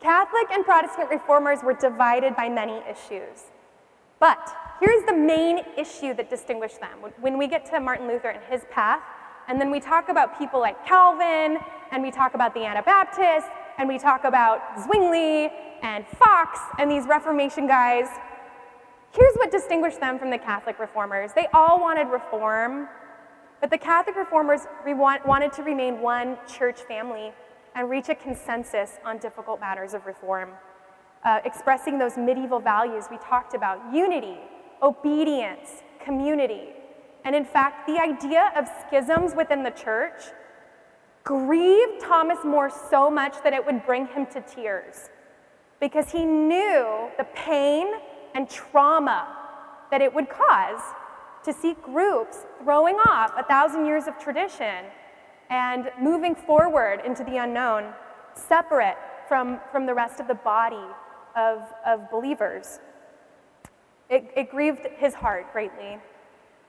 Catholic 0.00 0.50
and 0.50 0.64
Protestant 0.64 1.10
reformers 1.10 1.60
were 1.62 1.74
divided 1.74 2.34
by 2.34 2.48
many 2.48 2.82
issues. 2.90 3.52
But 4.18 4.50
here's 4.80 5.04
the 5.06 5.14
main 5.14 5.60
issue 5.78 6.12
that 6.14 6.28
distinguished 6.28 6.80
them. 6.80 6.98
When 7.20 7.38
we 7.38 7.46
get 7.46 7.64
to 7.66 7.78
Martin 7.80 8.08
Luther 8.08 8.30
and 8.30 8.42
his 8.50 8.62
path, 8.70 9.02
and 9.48 9.60
then 9.60 9.70
we 9.70 9.78
talk 9.78 10.08
about 10.08 10.38
people 10.38 10.60
like 10.60 10.84
Calvin, 10.84 11.58
and 11.92 12.02
we 12.02 12.10
talk 12.10 12.34
about 12.34 12.52
the 12.52 12.64
Anabaptists, 12.64 13.48
and 13.78 13.88
we 13.88 13.98
talk 13.98 14.24
about 14.24 14.60
Zwingli 14.82 15.50
and 15.82 16.06
Fox 16.06 16.58
and 16.78 16.90
these 16.90 17.06
Reformation 17.06 17.66
guys, 17.66 18.08
here's 19.14 19.34
what 19.36 19.50
distinguished 19.50 20.00
them 20.00 20.18
from 20.18 20.30
the 20.30 20.38
Catholic 20.38 20.78
reformers. 20.78 21.30
They 21.34 21.46
all 21.52 21.80
wanted 21.80 22.08
reform, 22.08 22.88
but 23.60 23.70
the 23.70 23.78
Catholic 23.78 24.16
reformers 24.16 24.60
wanted 24.84 25.52
to 25.52 25.62
remain 25.62 26.00
one 26.00 26.36
church 26.46 26.80
family 26.80 27.32
and 27.74 27.88
reach 27.88 28.08
a 28.08 28.14
consensus 28.14 28.98
on 29.04 29.18
difficult 29.18 29.60
matters 29.60 29.94
of 29.94 30.06
reform, 30.06 30.50
uh, 31.24 31.40
expressing 31.44 31.98
those 31.98 32.16
medieval 32.16 32.60
values 32.60 33.04
we 33.10 33.18
talked 33.18 33.54
about 33.54 33.80
unity, 33.92 34.38
obedience, 34.82 35.82
community. 36.04 36.68
And 37.24 37.34
in 37.34 37.44
fact, 37.44 37.86
the 37.86 37.98
idea 37.98 38.52
of 38.56 38.68
schisms 38.86 39.34
within 39.34 39.62
the 39.62 39.70
church 39.70 40.22
grieved 41.22 42.00
Thomas 42.00 42.38
More 42.44 42.70
so 42.90 43.10
much 43.10 43.42
that 43.44 43.52
it 43.52 43.64
would 43.64 43.86
bring 43.86 44.06
him 44.06 44.26
to 44.26 44.42
tears 44.42 45.08
because 45.80 46.10
he 46.10 46.24
knew 46.24 47.08
the 47.16 47.24
pain 47.34 47.94
and 48.34 48.48
trauma 48.50 49.28
that 49.90 50.02
it 50.02 50.12
would 50.12 50.28
cause 50.28 50.80
to 51.44 51.52
see 51.52 51.76
groups 51.82 52.38
throwing 52.62 52.96
off 52.96 53.32
a 53.36 53.42
thousand 53.44 53.86
years 53.86 54.06
of 54.06 54.18
tradition 54.18 54.84
and 55.50 55.90
moving 56.00 56.34
forward 56.34 57.00
into 57.04 57.22
the 57.24 57.36
unknown, 57.36 57.92
separate 58.34 58.96
from, 59.28 59.60
from 59.70 59.86
the 59.86 59.94
rest 59.94 60.20
of 60.20 60.26
the 60.26 60.34
body 60.34 60.86
of, 61.36 61.62
of 61.86 62.10
believers. 62.10 62.80
It, 64.10 64.30
it 64.36 64.50
grieved 64.50 64.86
his 64.96 65.14
heart 65.14 65.52
greatly. 65.52 65.98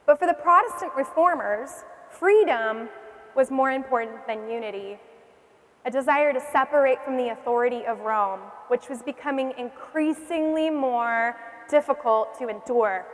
But 0.05 0.19
for 0.19 0.27
the 0.27 0.33
Protestant 0.33 0.93
reformers, 0.95 1.83
freedom 2.09 2.89
was 3.35 3.49
more 3.51 3.71
important 3.71 4.25
than 4.27 4.49
unity. 4.49 4.99
A 5.85 5.91
desire 5.91 6.33
to 6.33 6.41
separate 6.51 7.03
from 7.03 7.17
the 7.17 7.29
authority 7.29 7.85
of 7.85 7.99
Rome, 8.01 8.39
which 8.67 8.89
was 8.89 9.01
becoming 9.01 9.53
increasingly 9.57 10.69
more 10.69 11.35
difficult 11.69 12.37
to 12.39 12.47
endure. 12.47 13.05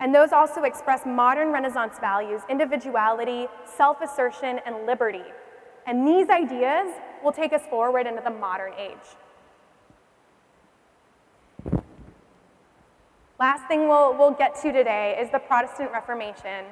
And 0.00 0.14
those 0.14 0.32
also 0.32 0.64
express 0.64 1.06
modern 1.06 1.48
Renaissance 1.52 1.98
values 2.00 2.42
individuality, 2.50 3.46
self 3.76 4.00
assertion, 4.02 4.60
and 4.66 4.86
liberty. 4.86 5.24
And 5.86 6.06
these 6.06 6.28
ideas 6.28 6.88
will 7.22 7.32
take 7.32 7.52
us 7.52 7.62
forward 7.70 8.06
into 8.06 8.22
the 8.22 8.30
modern 8.30 8.72
age. 8.74 8.96
Last 13.38 13.66
thing 13.66 13.88
we'll, 13.88 14.16
we'll 14.16 14.30
get 14.30 14.54
to 14.62 14.72
today 14.72 15.18
is 15.20 15.30
the 15.30 15.38
Protestant 15.38 15.90
Reformation. 15.92 16.66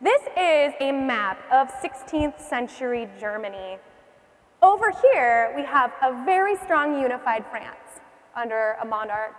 This 0.00 0.22
is 0.38 0.72
a 0.80 0.92
map 0.92 1.38
of 1.52 1.68
16th 1.82 2.40
century 2.40 3.08
Germany. 3.18 3.78
Over 4.62 4.92
here, 5.12 5.52
we 5.56 5.64
have 5.64 5.92
a 6.02 6.24
very 6.24 6.56
strong 6.56 7.00
unified 7.00 7.44
France 7.50 8.00
under 8.34 8.76
a 8.80 8.84
monarch 8.84 9.34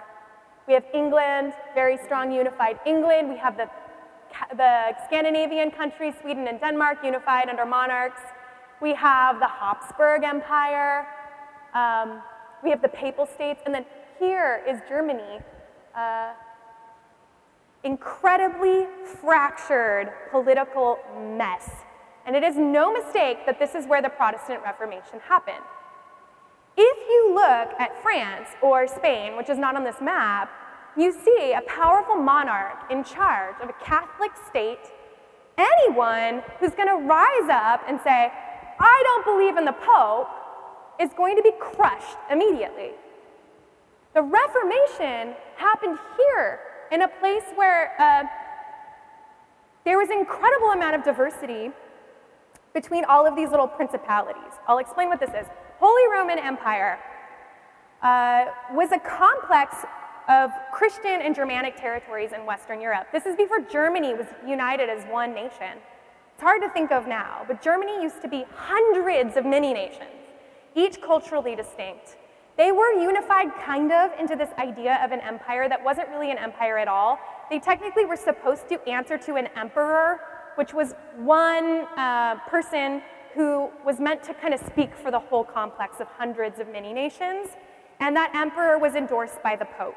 we 0.68 0.74
have 0.74 0.86
England, 0.94 1.54
very 1.74 1.98
strong 1.98 2.32
unified 2.32 2.80
England. 2.86 3.30
We 3.30 3.38
have 3.38 3.56
the, 3.56 3.70
the 4.56 4.96
Scandinavian 5.06 5.72
countries, 5.72 6.16
Sweden 6.22 6.48
and 6.48 6.60
Denmark, 6.60 7.00
unified 7.04 7.50
under 7.50 7.66
monarchs. 7.66 8.22
We 8.82 8.94
have 8.96 9.40
the 9.40 9.48
Habsburg 9.48 10.24
Empire. 10.24 11.08
Um, 11.74 12.22
we 12.64 12.72
have 12.72 12.82
the 12.82 12.90
Papal 12.90 13.28
States. 13.28 13.62
And 13.66 13.76
then 13.76 13.86
here 14.20 14.64
is 14.68 14.80
Germany. 14.90 15.40
Uh, 15.96 16.34
incredibly 17.84 18.88
fractured 19.22 20.12
political 20.32 20.98
mess. 21.38 21.70
And 22.26 22.36
it 22.36 22.44
is 22.44 22.58
no 22.58 22.92
mistake 22.92 23.46
that 23.46 23.60
this 23.60 23.76
is 23.76 23.86
where 23.86 24.02
the 24.02 24.10
Protestant 24.10 24.64
Reformation 24.64 25.20
happened. 25.28 25.64
If 26.78 27.10
you 27.10 27.34
look 27.34 27.80
at 27.80 28.02
France 28.02 28.50
or 28.62 28.88
Spain, 28.88 29.38
which 29.38 29.50
is 29.50 29.58
not 29.58 29.76
on 29.76 29.84
this 29.84 30.02
map, 30.02 30.50
you 30.98 31.12
see 31.12 31.54
a 31.54 31.62
powerful 31.68 32.16
monarch 32.16 32.92
in 32.92 33.04
charge 33.04 33.56
of 33.62 33.70
a 33.70 33.74
Catholic 33.74 34.32
state. 34.48 34.92
Anyone 35.58 36.44
who's 36.60 36.72
going 36.72 36.90
to 36.90 37.06
rise 37.08 37.50
up 37.50 37.82
and 37.88 38.00
say, 38.04 38.32
I 38.80 39.02
don't 39.04 39.26
believe 39.26 39.58
in 39.58 39.66
the 39.66 39.74
Pope, 39.74 40.28
is 41.00 41.10
going 41.18 41.36
to 41.36 41.42
be 41.42 41.52
crushed 41.60 42.18
immediately. 42.32 42.92
The 44.14 44.22
Reformation 44.22 45.36
happened 45.58 45.98
here 46.18 46.60
in 46.92 47.02
a 47.02 47.08
place 47.08 47.44
where 47.56 48.00
uh, 48.00 48.24
there 49.84 49.98
was 49.98 50.10
an 50.10 50.20
incredible 50.20 50.72
amount 50.72 50.96
of 50.96 51.04
diversity 51.04 51.72
between 52.74 53.04
all 53.06 53.26
of 53.26 53.36
these 53.36 53.50
little 53.50 53.68
principalities. 53.68 54.54
I'll 54.68 54.80
explain 54.80 55.10
what 55.10 55.20
this 55.20 55.30
is. 55.30 55.48
Holy 55.80 56.10
Roman 56.10 56.40
Empire 56.40 56.98
uh, 58.02 58.46
was 58.74 58.92
a 58.94 59.00
complex 59.00 59.76
of 60.30 60.50
Christian 60.72 61.22
and 61.22 61.36
Germanic 61.36 61.76
territories 61.76 62.32
in 62.34 62.46
Western 62.46 62.80
Europe. 62.80 63.08
This 63.12 63.26
is 63.26 63.36
before 63.36 63.60
Germany 63.60 64.14
was 64.14 64.26
united 64.48 64.90
as 64.90 65.04
one 65.12 65.34
nation. 65.34 65.78
It's 66.34 66.42
hard 66.42 66.62
to 66.62 66.70
think 66.70 66.92
of 66.92 67.08
now, 67.08 67.44
but 67.48 67.62
Germany 67.62 68.02
used 68.02 68.22
to 68.22 68.30
be 68.30 68.46
hundreds 68.56 69.36
of 69.36 69.46
mini 69.46 69.74
nations, 69.74 70.16
each 70.76 71.02
culturally 71.02 71.56
distinct. 71.56 72.18
They 72.58 72.72
were 72.72 72.94
unified 72.94 73.54
kind 73.66 73.92
of 73.92 74.12
into 74.18 74.38
this 74.38 74.50
idea 74.58 75.00
of 75.04 75.12
an 75.12 75.20
empire 75.20 75.68
that 75.68 75.84
wasn't 75.84 76.08
really 76.08 76.32
an 76.32 76.38
empire 76.38 76.78
at 76.78 76.88
all. 76.88 77.20
They 77.50 77.60
technically 77.60 78.06
were 78.06 78.16
supposed 78.16 78.70
to 78.70 78.80
answer 78.88 79.18
to 79.18 79.36
an 79.36 79.50
emperor, 79.58 80.22
which 80.56 80.74
was 80.74 80.94
one 81.18 81.82
uh, 81.98 82.36
person 82.48 83.02
who 83.36 83.70
was 83.86 84.00
meant 84.00 84.24
to 84.24 84.34
kind 84.34 84.54
of 84.54 84.60
speak 84.62 84.96
for 84.96 85.12
the 85.12 85.20
whole 85.20 85.44
complex 85.44 86.00
of 86.00 86.08
hundreds 86.08 86.60
of 86.60 86.70
mini 86.70 86.94
nations, 86.94 87.50
and 88.00 88.16
that 88.16 88.34
emperor 88.34 88.80
was 88.80 88.96
endorsed 88.96 89.44
by 89.44 89.56
the 89.56 89.66
Pope. 89.78 89.96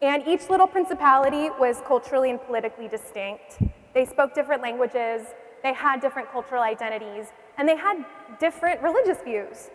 And 0.00 0.26
each 0.26 0.48
little 0.48 0.66
principality 0.66 1.50
was 1.58 1.82
culturally 1.86 2.30
and 2.30 2.40
politically 2.40 2.88
distinct. 2.88 3.58
They 3.94 4.06
spoke 4.06 4.34
different 4.34 4.62
languages, 4.62 5.26
they 5.62 5.74
had 5.74 6.00
different 6.00 6.30
cultural 6.30 6.62
identities, 6.62 7.26
and 7.58 7.68
they 7.68 7.76
had 7.76 8.04
different 8.38 8.80
religious 8.80 9.18
views. 9.22 9.70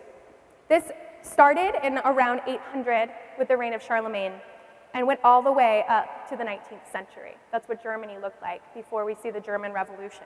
This 0.70 0.91
started 1.22 1.74
in 1.86 2.00
around 2.00 2.41
800 2.48 3.10
with 3.38 3.50
the 3.50 3.58
reign 3.58 3.74
of 3.74 3.84
Charlemagne 3.84 4.34
and 4.94 5.06
went 5.06 5.20
all 5.24 5.41
the 5.41 5.52
way 5.52 5.84
up 5.89 6.28
to 6.30 6.38
the 6.38 6.44
19th 6.44 6.91
century. 6.91 7.36
That's 7.52 7.68
what 7.68 7.84
Germany 7.84 8.18
looked 8.22 8.41
like 8.41 8.62
before 8.74 9.06
we 9.06 9.16
see 9.16 9.30
the 9.30 9.41
German 9.41 9.74
Revolution. 9.74 10.26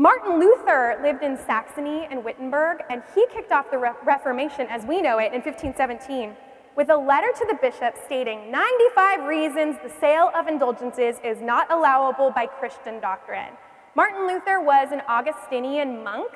Martin 0.00 0.38
Luther 0.38 0.96
lived 1.02 1.24
in 1.24 1.36
Saxony 1.36 2.06
and 2.08 2.24
Wittenberg, 2.24 2.84
and 2.88 3.02
he 3.16 3.26
kicked 3.32 3.50
off 3.50 3.68
the 3.68 3.78
Re- 3.78 3.90
Reformation 4.04 4.68
as 4.70 4.86
we 4.86 5.02
know 5.02 5.18
it 5.18 5.32
in 5.32 5.42
1517 5.42 6.36
with 6.76 6.88
a 6.88 6.96
letter 6.96 7.26
to 7.36 7.44
the 7.48 7.58
bishop 7.60 7.96
stating 8.06 8.48
95 8.48 9.24
reasons 9.24 9.74
the 9.82 9.90
sale 9.98 10.30
of 10.36 10.46
indulgences 10.46 11.16
is 11.24 11.40
not 11.40 11.68
allowable 11.72 12.30
by 12.30 12.46
Christian 12.46 13.00
doctrine. 13.00 13.54
Martin 13.96 14.28
Luther 14.28 14.60
was 14.60 14.92
an 14.92 15.02
Augustinian 15.08 16.04
monk 16.04 16.30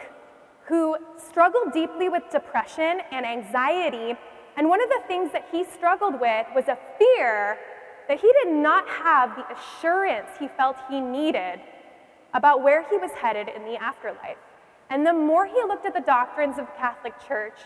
who 0.64 0.96
struggled 1.16 1.72
deeply 1.72 2.08
with 2.08 2.24
depression 2.32 2.98
and 3.12 3.24
anxiety. 3.24 4.18
And 4.56 4.68
one 4.68 4.82
of 4.82 4.88
the 4.88 5.02
things 5.06 5.30
that 5.30 5.46
he 5.52 5.62
struggled 5.62 6.20
with 6.20 6.48
was 6.52 6.66
a 6.66 6.76
fear 6.98 7.58
that 8.08 8.18
he 8.18 8.32
did 8.42 8.52
not 8.52 8.88
have 8.88 9.36
the 9.36 9.44
assurance 9.54 10.30
he 10.40 10.48
felt 10.48 10.74
he 10.90 11.00
needed 11.00 11.60
about 12.34 12.62
where 12.62 12.88
he 12.88 12.96
was 12.96 13.10
headed 13.12 13.48
in 13.48 13.64
the 13.64 13.76
afterlife. 13.76 14.38
And 14.90 15.06
the 15.06 15.12
more 15.12 15.46
he 15.46 15.62
looked 15.66 15.86
at 15.86 15.94
the 15.94 16.00
doctrines 16.00 16.58
of 16.58 16.66
the 16.66 16.72
Catholic 16.78 17.14
Church, 17.26 17.58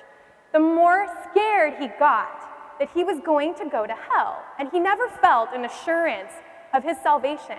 the 0.53 0.61
more 0.61 1.09
scared 1.31 1.75
he 1.79 1.89
got 1.99 2.79
that 2.79 2.91
he 2.95 3.05
was 3.05 3.21
going 3.21 3.55
to 3.55 3.69
go 3.69 3.87
to 3.87 3.95
hell. 3.95 4.45
And 4.59 4.71
he 4.71 4.79
never 4.79 5.09
felt 5.09 5.51
an 5.53 5.65
assurance 5.65 6.33
of 6.73 6.85
his 6.85 6.97
salvation 7.03 7.57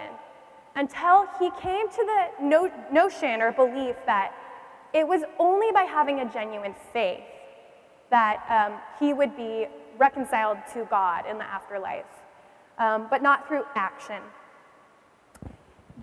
until 0.75 1.27
he 1.39 1.49
came 1.59 1.89
to 1.89 2.05
the 2.05 2.43
no- 2.43 2.71
notion 2.91 3.41
or 3.41 3.51
belief 3.51 3.95
that 4.05 4.33
it 4.93 5.07
was 5.07 5.21
only 5.39 5.71
by 5.71 5.83
having 5.83 6.19
a 6.19 6.31
genuine 6.31 6.75
faith 6.93 7.23
that 8.09 8.43
um, 8.49 8.79
he 8.99 9.13
would 9.13 9.35
be 9.35 9.67
reconciled 9.97 10.57
to 10.73 10.85
God 10.89 11.25
in 11.29 11.37
the 11.37 11.43
afterlife, 11.43 12.05
um, 12.77 13.07
but 13.09 13.21
not 13.21 13.47
through 13.47 13.65
action. 13.75 14.21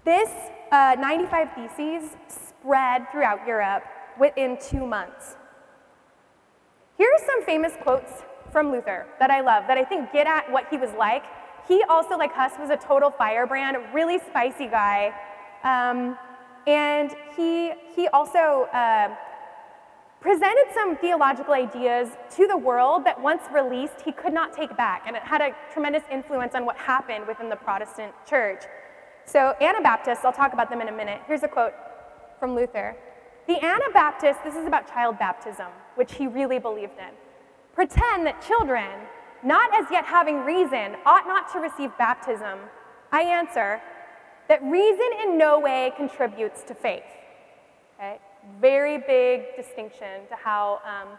This 0.04 0.28
uh, 0.70 0.96
95 1.00 1.48
Theses 1.54 2.10
spread 2.28 3.10
throughout 3.10 3.46
Europe 3.46 3.84
within 4.20 4.58
two 4.58 4.86
months. 4.86 5.36
Here 6.98 7.08
are 7.08 7.26
some 7.26 7.42
famous 7.46 7.72
quotes 7.80 8.12
from 8.52 8.70
Luther 8.70 9.06
that 9.18 9.30
I 9.30 9.40
love, 9.40 9.64
that 9.66 9.78
I 9.78 9.84
think 9.84 10.12
get 10.12 10.26
at 10.26 10.50
what 10.52 10.66
he 10.68 10.76
was 10.76 10.90
like. 10.98 11.24
he 11.66 11.82
also, 11.88 12.18
like 12.18 12.32
Huss, 12.34 12.52
was 12.58 12.68
a 12.68 12.76
total 12.76 13.10
firebrand, 13.10 13.78
really 13.94 14.18
spicy 14.18 14.66
guy. 14.66 15.14
Um, 15.64 16.18
and 16.66 17.14
he, 17.34 17.72
he 17.96 18.06
also 18.08 18.68
uh, 18.74 19.08
presented 20.20 20.66
some 20.74 20.98
theological 20.98 21.54
ideas 21.54 22.10
to 22.36 22.46
the 22.46 22.58
world 22.58 23.06
that 23.06 23.18
once 23.18 23.42
released, 23.50 24.02
he 24.04 24.12
could 24.12 24.34
not 24.34 24.52
take 24.52 24.76
back. 24.76 25.04
And 25.06 25.16
it 25.16 25.22
had 25.22 25.40
a 25.40 25.54
tremendous 25.72 26.02
influence 26.10 26.54
on 26.54 26.66
what 26.66 26.76
happened 26.76 27.26
within 27.26 27.48
the 27.48 27.56
Protestant 27.56 28.12
church. 28.28 28.64
So, 29.26 29.54
Anabaptists, 29.60 30.24
I'll 30.24 30.32
talk 30.32 30.52
about 30.52 30.70
them 30.70 30.80
in 30.80 30.88
a 30.88 30.92
minute. 30.92 31.20
Here's 31.26 31.42
a 31.42 31.48
quote 31.48 31.72
from 32.38 32.54
Luther 32.54 32.96
The 33.48 33.64
Anabaptists, 33.64 34.42
this 34.44 34.54
is 34.54 34.66
about 34.66 34.88
child 34.88 35.18
baptism, 35.18 35.68
which 35.94 36.14
he 36.14 36.26
really 36.26 36.58
believed 36.58 36.98
in, 36.98 37.14
pretend 37.74 38.26
that 38.26 38.42
children, 38.42 38.90
not 39.42 39.72
as 39.74 39.86
yet 39.90 40.04
having 40.04 40.44
reason, 40.44 40.96
ought 41.06 41.26
not 41.26 41.50
to 41.52 41.58
receive 41.58 41.96
baptism. 41.98 42.58
I 43.12 43.22
answer 43.22 43.80
that 44.48 44.62
reason 44.62 45.08
in 45.22 45.38
no 45.38 45.58
way 45.58 45.92
contributes 45.96 46.62
to 46.64 46.74
faith. 46.74 47.02
Okay? 47.96 48.18
Very 48.60 48.98
big 48.98 49.56
distinction 49.56 50.26
to 50.28 50.36
how 50.36 50.80
um, 50.84 51.18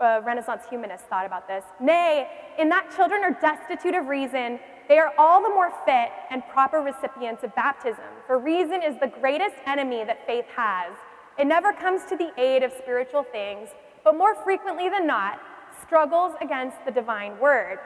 uh, 0.00 0.20
Renaissance 0.24 0.62
humanists 0.68 1.06
thought 1.08 1.26
about 1.26 1.46
this. 1.46 1.64
Nay, 1.80 2.26
in 2.58 2.68
that 2.70 2.90
children 2.96 3.22
are 3.22 3.32
destitute 3.32 3.94
of 3.94 4.06
reason, 4.06 4.58
they 4.88 4.98
are 4.98 5.12
all 5.18 5.42
the 5.42 5.48
more 5.48 5.72
fit 5.86 6.10
and 6.30 6.42
proper 6.48 6.80
recipients 6.80 7.42
of 7.42 7.54
baptism. 7.54 8.04
For 8.26 8.38
reason 8.38 8.82
is 8.82 8.98
the 9.00 9.06
greatest 9.06 9.56
enemy 9.66 10.04
that 10.04 10.26
faith 10.26 10.46
has. 10.54 10.92
It 11.38 11.46
never 11.46 11.72
comes 11.72 12.02
to 12.10 12.16
the 12.16 12.32
aid 12.38 12.62
of 12.62 12.72
spiritual 12.72 13.24
things, 13.24 13.70
but 14.04 14.16
more 14.16 14.34
frequently 14.44 14.88
than 14.88 15.06
not, 15.06 15.40
struggles 15.82 16.34
against 16.40 16.76
the 16.84 16.90
divine 16.90 17.38
word. 17.38 17.78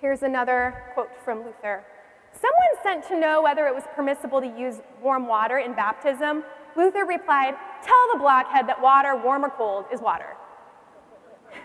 Here's 0.00 0.22
another 0.22 0.84
quote 0.94 1.10
from 1.24 1.44
Luther 1.44 1.84
Someone 2.32 2.82
sent 2.82 3.08
to 3.08 3.18
know 3.18 3.42
whether 3.42 3.66
it 3.66 3.74
was 3.74 3.84
permissible 3.96 4.40
to 4.40 4.46
use 4.46 4.76
warm 5.02 5.26
water 5.26 5.58
in 5.58 5.74
baptism. 5.74 6.44
Luther 6.76 7.04
replied, 7.04 7.54
Tell 7.82 8.08
the 8.12 8.18
blockhead 8.18 8.68
that 8.68 8.80
water, 8.80 9.16
warm 9.16 9.44
or 9.44 9.50
cold, 9.50 9.86
is 9.92 10.00
water. 10.00 10.36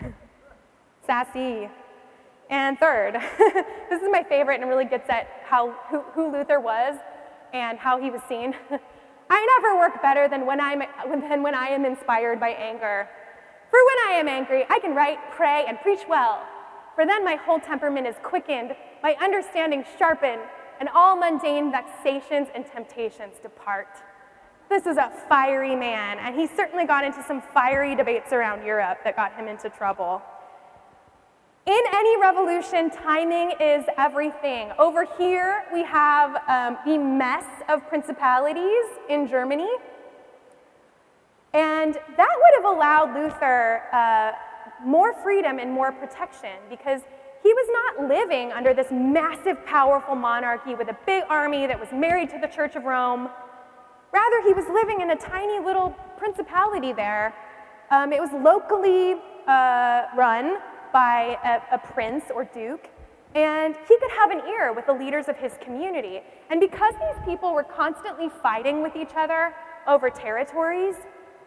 Sassy. 1.06 1.68
And 2.54 2.78
third, 2.78 3.14
this 3.90 4.00
is 4.00 4.08
my 4.12 4.22
favorite 4.22 4.60
and 4.60 4.70
really 4.70 4.84
gets 4.84 5.10
at 5.10 5.26
how, 5.44 5.74
who, 5.90 6.02
who 6.12 6.30
Luther 6.30 6.60
was 6.60 6.94
and 7.52 7.80
how 7.80 8.00
he 8.00 8.12
was 8.12 8.20
seen. 8.28 8.54
I 9.28 9.58
never 9.58 9.76
work 9.76 10.00
better 10.00 10.28
than 10.28 10.46
when, 10.46 10.60
I'm, 10.60 10.80
than 11.28 11.42
when 11.42 11.56
I 11.56 11.66
am 11.70 11.84
inspired 11.84 12.38
by 12.38 12.50
anger. 12.50 13.08
For 13.70 13.78
when 13.84 14.08
I 14.08 14.18
am 14.20 14.28
angry, 14.28 14.64
I 14.70 14.78
can 14.78 14.94
write, 14.94 15.18
pray, 15.32 15.64
and 15.66 15.80
preach 15.80 16.02
well. 16.08 16.46
For 16.94 17.04
then 17.04 17.24
my 17.24 17.34
whole 17.34 17.58
temperament 17.58 18.06
is 18.06 18.14
quickened, 18.22 18.76
my 19.02 19.16
understanding 19.20 19.84
sharpened, 19.98 20.42
and 20.78 20.88
all 20.94 21.16
mundane 21.16 21.72
vexations 21.72 22.46
and 22.54 22.64
temptations 22.64 23.34
depart. 23.42 23.88
This 24.68 24.86
is 24.86 24.96
a 24.96 25.10
fiery 25.28 25.74
man, 25.74 26.20
and 26.20 26.36
he 26.36 26.46
certainly 26.46 26.86
got 26.86 27.04
into 27.04 27.24
some 27.24 27.42
fiery 27.52 27.96
debates 27.96 28.32
around 28.32 28.64
Europe 28.64 28.98
that 29.02 29.16
got 29.16 29.34
him 29.34 29.48
into 29.48 29.70
trouble. 29.70 30.22
In 31.66 31.80
any 31.94 32.20
revolution, 32.20 32.90
timing 32.90 33.52
is 33.58 33.86
everything. 33.96 34.70
Over 34.78 35.06
here, 35.16 35.64
we 35.72 35.82
have 35.84 36.36
um, 36.46 36.76
the 36.84 36.98
mess 36.98 37.46
of 37.70 37.88
principalities 37.88 38.84
in 39.08 39.26
Germany. 39.26 39.70
And 41.54 41.94
that 41.94 42.36
would 42.36 42.54
have 42.56 42.76
allowed 42.76 43.14
Luther 43.14 43.80
uh, 43.94 44.32
more 44.84 45.14
freedom 45.22 45.58
and 45.58 45.72
more 45.72 45.90
protection 45.90 46.50
because 46.68 47.00
he 47.42 47.48
was 47.48 47.68
not 47.72 48.10
living 48.10 48.52
under 48.52 48.74
this 48.74 48.88
massive, 48.90 49.64
powerful 49.64 50.14
monarchy 50.14 50.74
with 50.74 50.88
a 50.88 50.96
big 51.06 51.24
army 51.30 51.66
that 51.66 51.80
was 51.80 51.88
married 51.92 52.28
to 52.28 52.38
the 52.38 52.48
Church 52.48 52.76
of 52.76 52.84
Rome. 52.84 53.30
Rather, 54.12 54.42
he 54.42 54.52
was 54.52 54.66
living 54.68 55.00
in 55.00 55.12
a 55.12 55.16
tiny 55.16 55.64
little 55.64 55.96
principality 56.18 56.92
there. 56.92 57.34
Um, 57.90 58.12
it 58.12 58.20
was 58.20 58.30
locally 58.32 59.14
uh, 59.46 60.08
run 60.14 60.58
by 60.94 61.36
a, 61.44 61.74
a 61.74 61.78
prince 61.78 62.26
or 62.32 62.44
duke, 62.44 62.88
and 63.34 63.74
he 63.88 63.98
could 63.98 64.12
have 64.12 64.30
an 64.30 64.42
ear 64.48 64.72
with 64.72 64.86
the 64.86 64.92
leaders 64.92 65.28
of 65.28 65.36
his 65.36 65.54
community. 65.60 66.20
And 66.50 66.60
because 66.60 66.94
these 66.94 67.24
people 67.26 67.52
were 67.52 67.64
constantly 67.64 68.30
fighting 68.40 68.80
with 68.80 68.94
each 68.94 69.10
other 69.16 69.52
over 69.88 70.08
territories, 70.08 70.94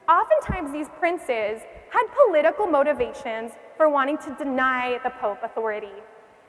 oftentimes 0.10 0.74
these 0.74 0.90
princes 1.00 1.62
had 1.90 2.04
political 2.26 2.68
motivations 2.68 3.54
for 3.78 3.90
wanting 3.90 4.18
to 4.18 4.36
deny 4.38 5.00
the 5.06 5.12
Pope 5.22 5.40
authority. 5.44 5.96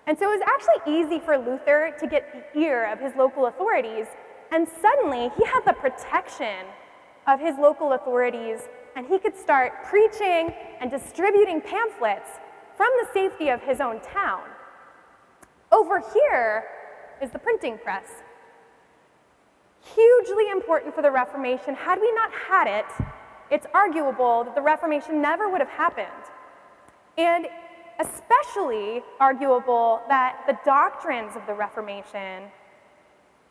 And 0.08 0.18
so 0.18 0.32
it 0.32 0.40
was 0.40 0.48
actually 0.48 1.00
easy 1.00 1.20
for 1.20 1.38
Luther 1.38 1.94
to 2.00 2.06
get 2.08 2.52
the 2.52 2.60
ear 2.60 2.90
of 2.90 2.98
his 2.98 3.14
local 3.14 3.46
authorities, 3.46 4.06
and 4.50 4.66
suddenly 4.82 5.30
he 5.38 5.44
had 5.44 5.60
the 5.64 5.74
protection 5.74 6.66
of 7.28 7.38
his 7.38 7.54
local 7.60 7.92
authorities, 7.92 8.62
and 8.96 9.06
he 9.06 9.18
could 9.18 9.36
start 9.38 9.84
preaching 9.84 10.52
and 10.80 10.90
distributing 10.90 11.60
pamphlets 11.60 12.30
from 12.78 12.88
the 13.02 13.08
safety 13.12 13.48
of 13.48 13.60
his 13.60 13.80
own 13.80 14.00
town. 14.00 14.44
Over 15.72 16.00
here 16.14 16.64
is 17.20 17.32
the 17.32 17.38
printing 17.38 17.76
press. 17.76 18.06
Hugely 19.94 20.48
important 20.50 20.94
for 20.94 21.02
the 21.02 21.10
Reformation. 21.10 21.74
Had 21.74 22.00
we 22.00 22.10
not 22.12 22.30
had 22.32 22.68
it, 22.68 22.86
it's 23.50 23.66
arguable 23.74 24.44
that 24.44 24.54
the 24.54 24.62
Reformation 24.62 25.20
never 25.20 25.50
would 25.50 25.60
have 25.60 25.68
happened. 25.68 26.06
And 27.16 27.48
especially 27.98 29.02
arguable 29.18 30.00
that 30.08 30.44
the 30.46 30.56
doctrines 30.64 31.34
of 31.34 31.44
the 31.48 31.54
Reformation, 31.54 32.44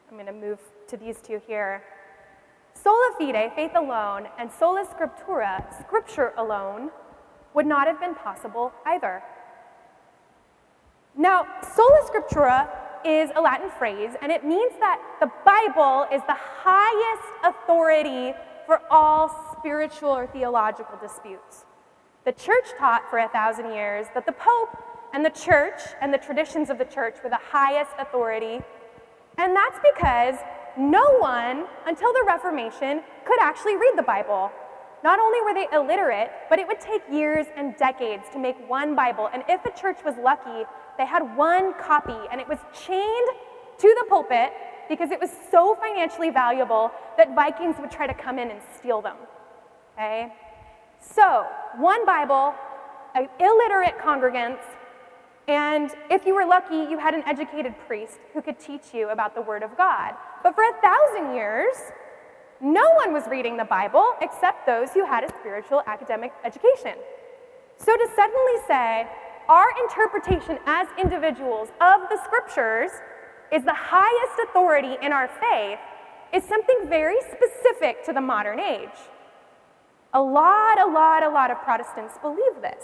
I'm 0.10 0.14
going 0.14 0.26
to 0.26 0.32
move 0.32 0.60
to 0.88 0.96
these 0.96 1.20
two 1.20 1.42
here, 1.46 1.84
sola 2.74 3.12
fide, 3.20 3.52
faith 3.56 3.76
alone, 3.76 4.30
and 4.40 4.50
sola 4.50 4.86
scriptura, 4.86 5.66
scripture 5.82 6.32
alone, 6.38 6.92
would 7.58 7.66
not 7.66 7.88
have 7.88 8.00
been 8.00 8.14
possible 8.14 8.72
either. 8.86 9.24
Now, 11.16 11.48
sola 11.76 12.02
scriptura 12.06 12.70
is 13.04 13.32
a 13.36 13.42
Latin 13.42 13.72
phrase, 13.80 14.12
and 14.22 14.32
it 14.32 14.46
means 14.46 14.74
that 14.80 15.02
the 15.20 15.32
Bible 15.44 16.06
is 16.14 16.22
the 16.28 16.38
highest 16.38 17.28
authority 17.44 18.36
for 18.68 18.80
all 18.92 19.56
spiritual 19.58 20.12
or 20.12 20.28
theological 20.28 21.00
disputes. 21.02 21.66
The 22.26 22.32
church 22.34 22.68
taught 22.78 23.10
for 23.10 23.18
a 23.18 23.30
thousand 23.30 23.74
years 23.74 24.06
that 24.14 24.28
the 24.28 24.34
Pope 24.34 24.78
and 25.14 25.26
the 25.26 25.32
church 25.32 25.82
and 26.00 26.14
the 26.14 26.20
traditions 26.20 26.70
of 26.70 26.78
the 26.78 26.86
church 26.86 27.16
were 27.24 27.32
the 27.32 27.42
highest 27.50 27.90
authority, 27.98 28.60
and 29.40 29.56
that's 29.56 29.80
because 29.96 30.36
no 30.78 31.18
one 31.18 31.66
until 31.88 32.14
the 32.14 32.24
Reformation 32.28 33.02
could 33.26 33.42
actually 33.42 33.78
read 33.78 33.94
the 33.96 34.04
Bible. 34.04 34.52
Not 35.04 35.20
only 35.20 35.42
were 35.42 35.54
they 35.54 35.68
illiterate, 35.76 36.30
but 36.50 36.60
it 36.60 36.68
would 36.68 36.80
take 36.80 37.02
years 37.12 37.46
and 37.56 37.78
decades 37.78 38.24
to 38.34 38.40
make 38.40 38.58
one 38.70 38.96
Bible. 38.96 39.30
And 39.32 39.44
if 39.48 39.64
a 39.66 39.72
church 39.72 40.00
was 40.04 40.16
lucky, 40.24 40.66
they 40.98 41.06
had 41.06 41.38
one 41.38 41.74
copy 41.76 42.18
and 42.32 42.42
it 42.42 42.48
was 42.48 42.58
chained 42.74 43.30
to 43.78 43.96
the 44.00 44.06
pulpit 44.10 44.52
because 44.90 45.12
it 45.12 45.20
was 45.20 45.30
so 45.52 45.76
financially 45.76 46.30
valuable 46.30 46.92
that 47.18 47.36
Vikings 47.36 47.76
would 47.80 47.92
try 47.92 48.08
to 48.08 48.14
come 48.14 48.40
in 48.40 48.50
and 48.50 48.60
steal 48.78 49.02
them. 49.02 49.18
Okay? 49.94 50.34
So, 51.00 51.46
one 51.78 52.06
Bible, 52.06 52.56
an 53.14 53.28
illiterate 53.40 53.98
congregants, 54.00 54.64
and 55.48 55.92
if 56.10 56.26
you 56.26 56.36
were 56.36 56.46
lucky, 56.46 56.76
you 56.76 56.98
had 56.98 57.14
an 57.14 57.24
educated 57.26 57.74
priest 57.88 58.20
who 58.34 58.42
could 58.42 58.60
teach 58.60 58.94
you 58.94 59.10
about 59.10 59.34
the 59.34 59.42
Word 59.42 59.64
of 59.64 59.78
God. 59.78 60.14
But 60.44 60.56
for 60.56 60.64
a 60.64 60.82
thousand 60.82 61.36
years, 61.36 61.76
no 62.62 62.90
one 62.96 63.14
was 63.14 63.24
reading 63.30 63.58
the 63.58 63.66
Bible 63.66 64.14
except 64.22 64.66
those 64.66 64.92
who 64.92 65.06
had 65.06 65.24
a 65.24 65.30
spiritual 65.40 65.84
academic 65.86 66.34
education. 66.44 66.94
So 67.78 67.96
to 67.96 68.08
suddenly 68.16 68.58
say, 68.68 69.08
our 69.48 69.68
interpretation 69.84 70.58
as 70.66 70.88
individuals 71.00 71.70
of 71.80 72.10
the 72.10 72.20
scriptures 72.24 72.92
is 73.52 73.64
the 73.64 73.74
highest 73.74 74.50
authority 74.50 74.98
in 75.02 75.14
our 75.14 75.28
faith 75.28 75.80
is 76.34 76.44
something 76.44 76.90
very 76.90 77.18
specific 77.22 78.04
to 78.06 78.14
the 78.14 78.22
modern 78.22 78.60
age. 78.60 78.98
A 80.14 80.22
lot, 80.22 80.80
a 80.80 80.86
lot, 80.86 81.24
a 81.24 81.30
lot 81.30 81.52
of 81.52 81.62
Protestants 81.62 82.16
believe 82.22 82.62
this. 82.62 82.84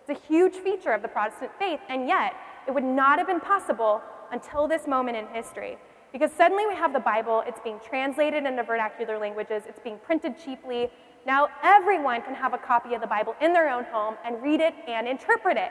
It's 0.00 0.18
a 0.18 0.26
huge 0.26 0.54
feature 0.54 0.92
of 0.92 1.02
the 1.02 1.08
Protestant 1.08 1.50
faith, 1.58 1.80
and 1.88 2.08
yet 2.08 2.34
it 2.66 2.72
would 2.72 2.84
not 2.84 3.18
have 3.18 3.26
been 3.26 3.40
possible 3.40 4.00
until 4.30 4.66
this 4.66 4.86
moment 4.86 5.16
in 5.16 5.26
history. 5.28 5.76
Because 6.12 6.30
suddenly 6.32 6.66
we 6.66 6.74
have 6.74 6.92
the 6.92 7.00
Bible, 7.00 7.42
it's 7.46 7.60
being 7.64 7.80
translated 7.80 8.44
into 8.44 8.62
vernacular 8.62 9.18
languages, 9.18 9.62
it's 9.66 9.80
being 9.80 9.98
printed 10.04 10.38
cheaply. 10.38 10.90
Now 11.26 11.48
everyone 11.62 12.20
can 12.22 12.34
have 12.34 12.52
a 12.52 12.58
copy 12.58 12.94
of 12.94 13.00
the 13.00 13.06
Bible 13.06 13.34
in 13.40 13.52
their 13.52 13.70
own 13.70 13.84
home 13.84 14.16
and 14.24 14.42
read 14.42 14.60
it 14.60 14.74
and 14.86 15.08
interpret 15.08 15.56
it. 15.56 15.70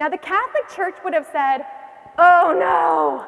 Now 0.00 0.08
the 0.08 0.18
Catholic 0.18 0.68
Church 0.74 0.96
would 1.04 1.14
have 1.14 1.26
said, 1.30 1.58
oh 2.18 2.56
no, 2.58 3.24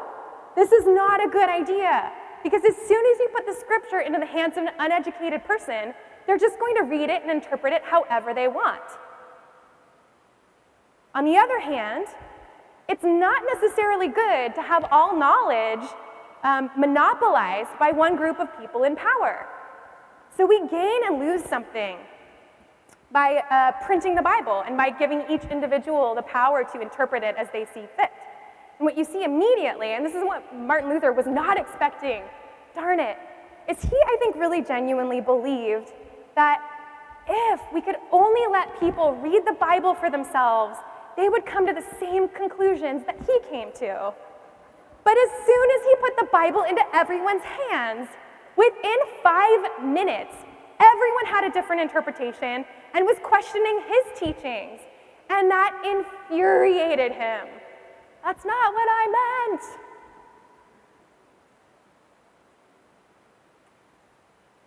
this 0.57 0.73
is 0.73 0.87
not 0.87 1.25
a 1.25 1.29
good 1.29 1.49
idea. 1.49 2.13
Because 2.43 2.65
as 2.65 2.75
soon 2.75 3.05
as 3.13 3.19
you 3.21 3.29
put 3.35 3.47
the 3.47 3.55
scripture 3.55 4.01
into 4.01 4.19
the 4.19 4.27
hands 4.27 4.57
of 4.57 4.65
an 4.65 4.71
uneducated 4.79 5.45
person, 5.45 5.95
they're 6.27 6.39
just 6.39 6.59
going 6.59 6.75
to 6.77 6.83
read 6.83 7.11
it 7.11 7.23
and 7.23 7.31
interpret 7.31 7.73
it 7.73 7.83
however 7.85 8.35
they 8.35 8.49
want. 8.49 8.83
On 11.15 11.25
the 11.25 11.37
other 11.37 11.61
hand, 11.61 12.07
it's 12.89 13.05
not 13.05 13.43
necessarily 13.55 14.09
good 14.09 14.55
to 14.55 14.63
have 14.63 14.87
all 14.91 15.17
knowledge 15.17 15.87
um, 16.43 16.71
monopolized 16.77 17.79
by 17.79 17.93
one 17.93 18.17
group 18.17 18.39
of 18.41 18.49
people 18.59 18.85
in 18.85 18.97
power. 18.97 19.47
So 20.37 20.47
we 20.47 20.61
gain 20.69 21.01
and 21.07 21.19
lose 21.19 21.43
something 21.45 21.99
by 23.13 23.43
uh, 23.51 23.73
printing 23.85 24.15
the 24.15 24.23
Bible 24.23 24.63
and 24.67 24.77
by 24.77 24.91
giving 24.91 25.23
each 25.29 25.45
individual 25.51 26.15
the 26.15 26.23
power 26.23 26.65
to 26.73 26.81
interpret 26.81 27.23
it 27.23 27.35
as 27.37 27.49
they 27.53 27.67
see 27.75 27.85
fit. 27.97 28.11
And 28.79 28.87
what 28.87 28.97
you 28.97 29.05
see 29.05 29.25
immediately, 29.25 29.89
and 29.89 30.07
this 30.07 30.15
is 30.15 30.23
what 30.25 30.55
Martin 30.55 30.89
Luther 30.89 31.13
was 31.13 31.27
not 31.27 31.59
expecting, 31.59 32.23
darn 32.75 33.01
it, 33.01 33.19
is 33.69 33.83
he, 33.83 33.97
I 33.97 34.17
think, 34.21 34.37
really 34.37 34.63
genuinely 34.63 35.21
believed 35.21 35.93
that 36.37 36.61
if 37.29 37.61
we 37.73 37.81
could 37.81 37.97
only 38.13 38.41
let 38.51 38.79
people 38.81 39.15
read 39.17 39.43
the 39.47 39.53
Bible 39.53 39.95
for 39.95 40.11
themselves, 40.11 40.79
they 41.17 41.29
would 41.29 41.45
come 41.45 41.67
to 41.67 41.73
the 41.73 41.85
same 41.99 42.29
conclusions 42.29 43.03
that 43.07 43.17
he 43.27 43.39
came 43.51 43.73
to. 43.73 44.13
But 45.05 45.17
as 45.17 45.31
soon 45.47 45.71
as 45.71 45.83
he 45.85 45.95
put 46.01 46.17
the 46.17 46.29
Bible 46.33 46.63
into 46.63 46.83
everyone's 46.95 47.43
hands, 47.43 48.09
within 48.57 48.99
five 49.23 49.83
minutes, 49.83 50.35
everyone 50.79 51.27
had 51.27 51.45
a 51.45 51.51
different 51.51 51.83
interpretation 51.83 52.65
and 52.95 53.07
was 53.07 53.17
questioning 53.23 53.81
his 53.87 54.19
teachings. 54.19 54.81
And 55.31 55.51
that 55.51 55.73
infuriated 55.85 57.13
him. 57.13 57.47
That's 58.25 58.45
not 58.45 58.75
what 58.75 58.89
I 58.91 59.49
meant. 59.49 59.63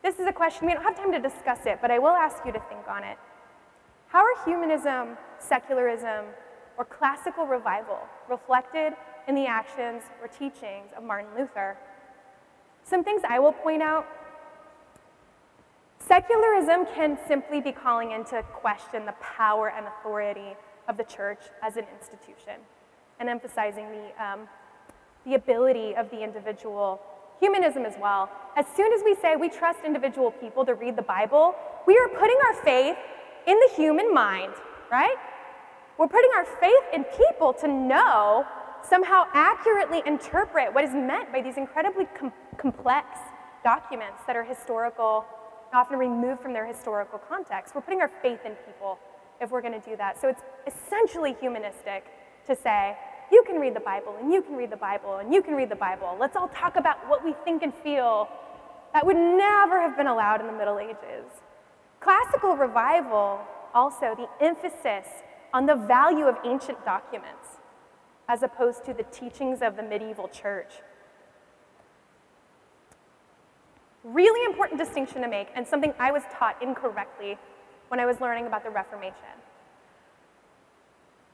This 0.01 0.19
is 0.19 0.27
a 0.27 0.33
question, 0.33 0.67
we 0.67 0.73
don't 0.73 0.83
have 0.83 0.97
time 0.97 1.11
to 1.13 1.19
discuss 1.19 1.59
it, 1.65 1.79
but 1.81 1.89
I 1.89 1.97
will 1.97 2.09
ask 2.09 2.45
you 2.45 2.51
to 2.51 2.59
think 2.67 2.87
on 2.89 3.03
it. 3.03 3.17
How 4.07 4.19
are 4.19 4.45
humanism, 4.45 5.17
secularism, 5.39 6.25
or 6.77 6.85
classical 6.85 7.45
revival 7.45 7.99
reflected 8.29 8.93
in 9.27 9.35
the 9.35 9.45
actions 9.45 10.03
or 10.21 10.27
teachings 10.27 10.91
of 10.97 11.03
Martin 11.03 11.29
Luther? 11.37 11.77
Some 12.83 13.03
things 13.03 13.21
I 13.27 13.39
will 13.39 13.53
point 13.53 13.81
out 13.81 14.05
Secularism 16.05 16.85
can 16.93 17.17
simply 17.27 17.61
be 17.61 17.71
calling 17.71 18.11
into 18.11 18.43
question 18.53 19.05
the 19.05 19.13
power 19.21 19.69
and 19.69 19.87
authority 19.87 20.55
of 20.89 20.97
the 20.97 21.03
church 21.03 21.39
as 21.61 21.77
an 21.77 21.85
institution 21.97 22.59
and 23.19 23.29
emphasizing 23.29 23.89
the, 23.89 24.23
um, 24.23 24.41
the 25.25 25.35
ability 25.35 25.95
of 25.95 26.09
the 26.09 26.21
individual. 26.21 26.99
Humanism 27.39 27.85
as 27.85 27.93
well. 28.01 28.29
As 28.57 28.65
soon 28.75 28.91
as 28.91 29.01
we 29.05 29.15
say 29.15 29.37
we 29.37 29.49
trust 29.49 29.79
individual 29.85 30.31
people 30.31 30.65
to 30.65 30.75
read 30.75 30.97
the 30.97 31.03
Bible, 31.03 31.55
we 31.87 31.97
are 31.97 32.09
putting 32.19 32.37
our 32.47 32.63
faith 32.63 32.97
in 33.47 33.57
the 33.57 33.75
human 33.75 34.13
mind, 34.13 34.53
right? 34.91 35.15
We're 35.97 36.07
putting 36.07 36.31
our 36.35 36.45
faith 36.45 36.83
in 36.93 37.05
people 37.05 37.53
to 37.53 37.67
know, 37.67 38.45
somehow 38.87 39.25
accurately 39.33 40.01
interpret 40.05 40.73
what 40.73 40.83
is 40.83 40.93
meant 40.93 41.31
by 41.31 41.41
these 41.41 41.57
incredibly 41.57 42.05
com- 42.17 42.33
complex 42.57 43.07
documents 43.63 44.21
that 44.27 44.35
are 44.35 44.43
historical 44.43 45.25
often 45.73 45.97
removed 45.97 46.41
from 46.41 46.53
their 46.53 46.65
historical 46.65 47.17
context. 47.17 47.73
We're 47.73 47.81
putting 47.81 48.01
our 48.01 48.11
faith 48.21 48.39
in 48.45 48.53
people 48.65 48.99
if 49.41 49.49
we're 49.51 49.61
going 49.61 49.79
to 49.79 49.89
do 49.89 49.97
that. 49.97 50.21
So 50.21 50.27
it's 50.29 50.41
essentially 50.67 51.35
humanistic 51.39 52.05
to 52.47 52.55
say, 52.55 52.95
you 53.31 53.43
can 53.47 53.59
read 53.59 53.75
the 53.75 53.79
Bible, 53.79 54.15
and 54.21 54.31
you 54.31 54.41
can 54.41 54.55
read 54.55 54.69
the 54.69 54.77
Bible, 54.77 55.17
and 55.17 55.33
you 55.33 55.41
can 55.41 55.55
read 55.55 55.69
the 55.69 55.75
Bible. 55.75 56.15
Let's 56.19 56.35
all 56.35 56.49
talk 56.49 56.75
about 56.75 56.97
what 57.09 57.25
we 57.25 57.33
think 57.43 57.63
and 57.63 57.73
feel. 57.73 58.27
That 58.93 59.05
would 59.05 59.17
never 59.17 59.81
have 59.81 59.97
been 59.97 60.07
allowed 60.07 60.41
in 60.41 60.47
the 60.47 60.53
Middle 60.53 60.77
Ages. 60.77 61.25
Classical 61.99 62.55
revival, 62.55 63.39
also, 63.73 64.15
the 64.15 64.45
emphasis 64.45 65.07
on 65.53 65.65
the 65.65 65.75
value 65.75 66.25
of 66.25 66.37
ancient 66.45 66.83
documents 66.85 67.52
as 68.27 68.43
opposed 68.43 68.83
to 68.85 68.93
the 68.93 69.03
teachings 69.03 69.61
of 69.61 69.75
the 69.75 69.83
medieval 69.83 70.27
church. 70.27 70.73
Really 74.03 74.45
important 74.45 74.79
distinction 74.79 75.21
to 75.21 75.27
make, 75.27 75.47
and 75.55 75.65
something 75.65 75.93
I 75.99 76.11
was 76.11 76.23
taught 76.33 76.61
incorrectly 76.61 77.37
when 77.87 77.99
I 77.99 78.05
was 78.05 78.19
learning 78.19 78.47
about 78.47 78.63
the 78.63 78.69
Reformation. 78.69 79.37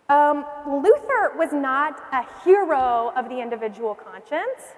Um, 0.09 0.45
Luther 0.67 1.33
was 1.37 1.53
not 1.53 2.01
a 2.11 2.25
hero 2.43 3.13
of 3.15 3.29
the 3.29 3.39
individual 3.39 3.93
conscience. 3.93 4.75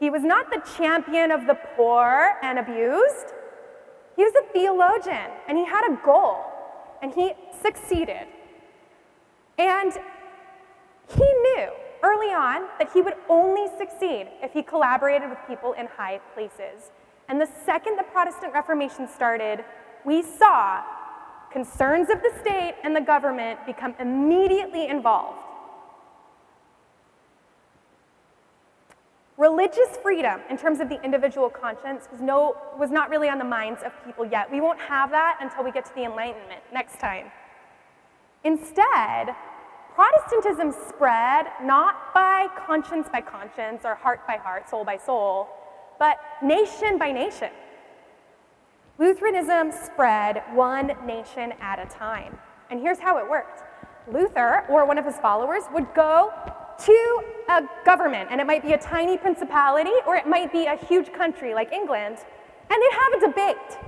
He 0.00 0.10
was 0.10 0.22
not 0.22 0.50
the 0.50 0.60
champion 0.76 1.30
of 1.30 1.46
the 1.46 1.54
poor 1.76 2.34
and 2.42 2.58
abused. 2.58 3.32
He 4.16 4.24
was 4.24 4.32
a 4.34 4.52
theologian, 4.52 5.30
and 5.48 5.56
he 5.56 5.64
had 5.64 5.88
a 5.90 5.96
goal, 6.04 6.44
and 7.02 7.14
he 7.14 7.32
succeeded. 7.62 8.26
And 9.58 9.92
he 11.08 11.24
knew 11.24 11.68
early 12.02 12.32
on 12.32 12.66
that 12.78 12.90
he 12.92 13.00
would 13.00 13.14
only 13.28 13.66
succeed 13.78 14.28
if 14.42 14.52
he 14.52 14.62
collaborated 14.62 15.28
with 15.28 15.38
people 15.48 15.72
in 15.74 15.86
high 15.86 16.20
places. 16.34 16.90
And 17.28 17.40
the 17.40 17.48
second 17.64 17.96
the 17.96 18.04
Protestant 18.04 18.52
Reformation 18.52 19.08
started, 19.08 19.64
we 20.04 20.22
saw 20.22 20.82
concerns 21.50 22.10
of 22.10 22.20
the 22.22 22.32
state 22.40 22.74
and 22.82 22.94
the 22.94 23.00
government 23.00 23.64
become 23.64 23.94
immediately 23.98 24.88
involved. 24.88 25.38
Religious 29.36 29.96
freedom, 30.02 30.40
in 30.48 30.56
terms 30.56 30.78
of 30.78 30.88
the 30.88 31.02
individual 31.02 31.48
conscience, 31.50 32.06
was, 32.12 32.20
no, 32.20 32.56
was 32.78 32.90
not 32.90 33.10
really 33.10 33.28
on 33.28 33.38
the 33.38 33.44
minds 33.44 33.82
of 33.84 33.92
people 34.04 34.24
yet. 34.24 34.50
We 34.50 34.60
won't 34.60 34.78
have 34.80 35.10
that 35.10 35.38
until 35.40 35.64
we 35.64 35.72
get 35.72 35.84
to 35.86 35.94
the 35.94 36.04
Enlightenment 36.04 36.62
next 36.72 37.00
time. 37.00 37.32
Instead, 38.44 39.34
Protestantism 39.94 40.74
spread 40.88 41.46
not 41.62 42.12
by 42.12 42.48
conscience 42.66 43.08
by 43.12 43.20
conscience 43.20 43.82
or 43.84 43.94
heart 43.94 44.26
by 44.26 44.36
heart, 44.36 44.68
soul 44.68 44.84
by 44.84 44.96
soul, 44.96 45.48
but 46.00 46.18
nation 46.42 46.98
by 46.98 47.12
nation. 47.12 47.50
Lutheranism 48.98 49.70
spread 49.70 50.42
one 50.52 50.92
nation 51.06 51.52
at 51.60 51.78
a 51.78 51.86
time. 51.86 52.36
And 52.70 52.80
here's 52.80 52.98
how 52.98 53.18
it 53.18 53.30
worked 53.30 53.62
Luther 54.10 54.64
or 54.68 54.84
one 54.84 54.98
of 54.98 55.04
his 55.04 55.16
followers 55.18 55.62
would 55.72 55.86
go 55.94 56.32
to 56.76 57.22
a 57.48 57.62
government, 57.84 58.28
and 58.32 58.40
it 58.40 58.46
might 58.46 58.62
be 58.62 58.72
a 58.72 58.78
tiny 58.78 59.16
principality 59.16 59.92
or 60.06 60.16
it 60.16 60.26
might 60.26 60.50
be 60.52 60.66
a 60.66 60.76
huge 60.76 61.12
country 61.12 61.54
like 61.54 61.72
England, 61.72 62.18
and 62.68 62.82
they'd 62.82 62.98
have 62.98 63.22
a 63.22 63.26
debate. 63.26 63.78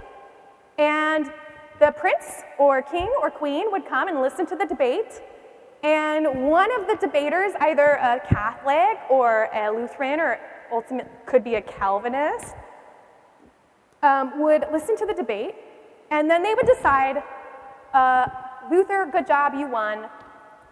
And 0.79 1.33
the 1.81 1.91
prince 1.91 2.43
or 2.59 2.81
king 2.81 3.11
or 3.21 3.31
queen 3.31 3.73
would 3.73 3.87
come 3.87 4.07
and 4.09 4.23
listen 4.23 4.47
to 4.47 4.57
the 4.57 4.67
debate, 4.67 5.21
and 5.83 6.49
one 6.49 6.71
of 6.81 6.87
the 6.87 6.97
debaters, 6.97 7.53
either 7.61 7.99
a 8.01 8.21
Catholic 8.29 8.99
or 9.11 9.49
a 9.55 9.71
Lutheran 9.71 10.21
or 10.21 10.39
ultimate 10.73 11.09
could 11.27 11.45
be 11.45 11.55
a 11.55 11.63
Calvinist, 11.63 12.55
um, 14.03 14.41
would 14.41 14.67
listen 14.73 14.97
to 14.97 15.07
the 15.07 15.15
debate, 15.15 15.55
and 16.11 16.31
then 16.31 16.43
they 16.43 16.55
would 16.55 16.67
decide, 16.67 17.23
uh, 17.95 18.27
Luther, 18.71 19.09
good 19.11 19.27
job, 19.27 19.55
you 19.55 19.69
won. 19.69 20.07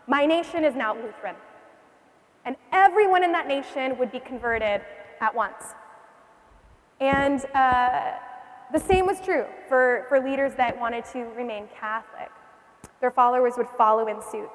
My 0.06 0.26
nation 0.26 0.64
is 0.64 0.74
now 0.74 0.94
Lutheran. 0.94 1.36
And 2.44 2.56
everyone 2.72 3.24
in 3.24 3.32
that 3.32 3.46
nation 3.46 3.96
would 3.98 4.12
be 4.12 4.20
converted 4.20 4.82
at 5.20 5.34
once. 5.34 5.74
And 7.00 7.44
uh, 7.54 8.12
the 8.72 8.78
same 8.78 9.06
was 9.06 9.20
true 9.20 9.46
for, 9.68 10.04
for 10.08 10.20
leaders 10.20 10.52
that 10.56 10.78
wanted 10.78 11.04
to 11.06 11.24
remain 11.36 11.68
Catholic. 11.78 12.30
Their 13.00 13.10
followers 13.10 13.54
would 13.56 13.68
follow 13.78 14.06
in 14.08 14.20
suit. 14.20 14.50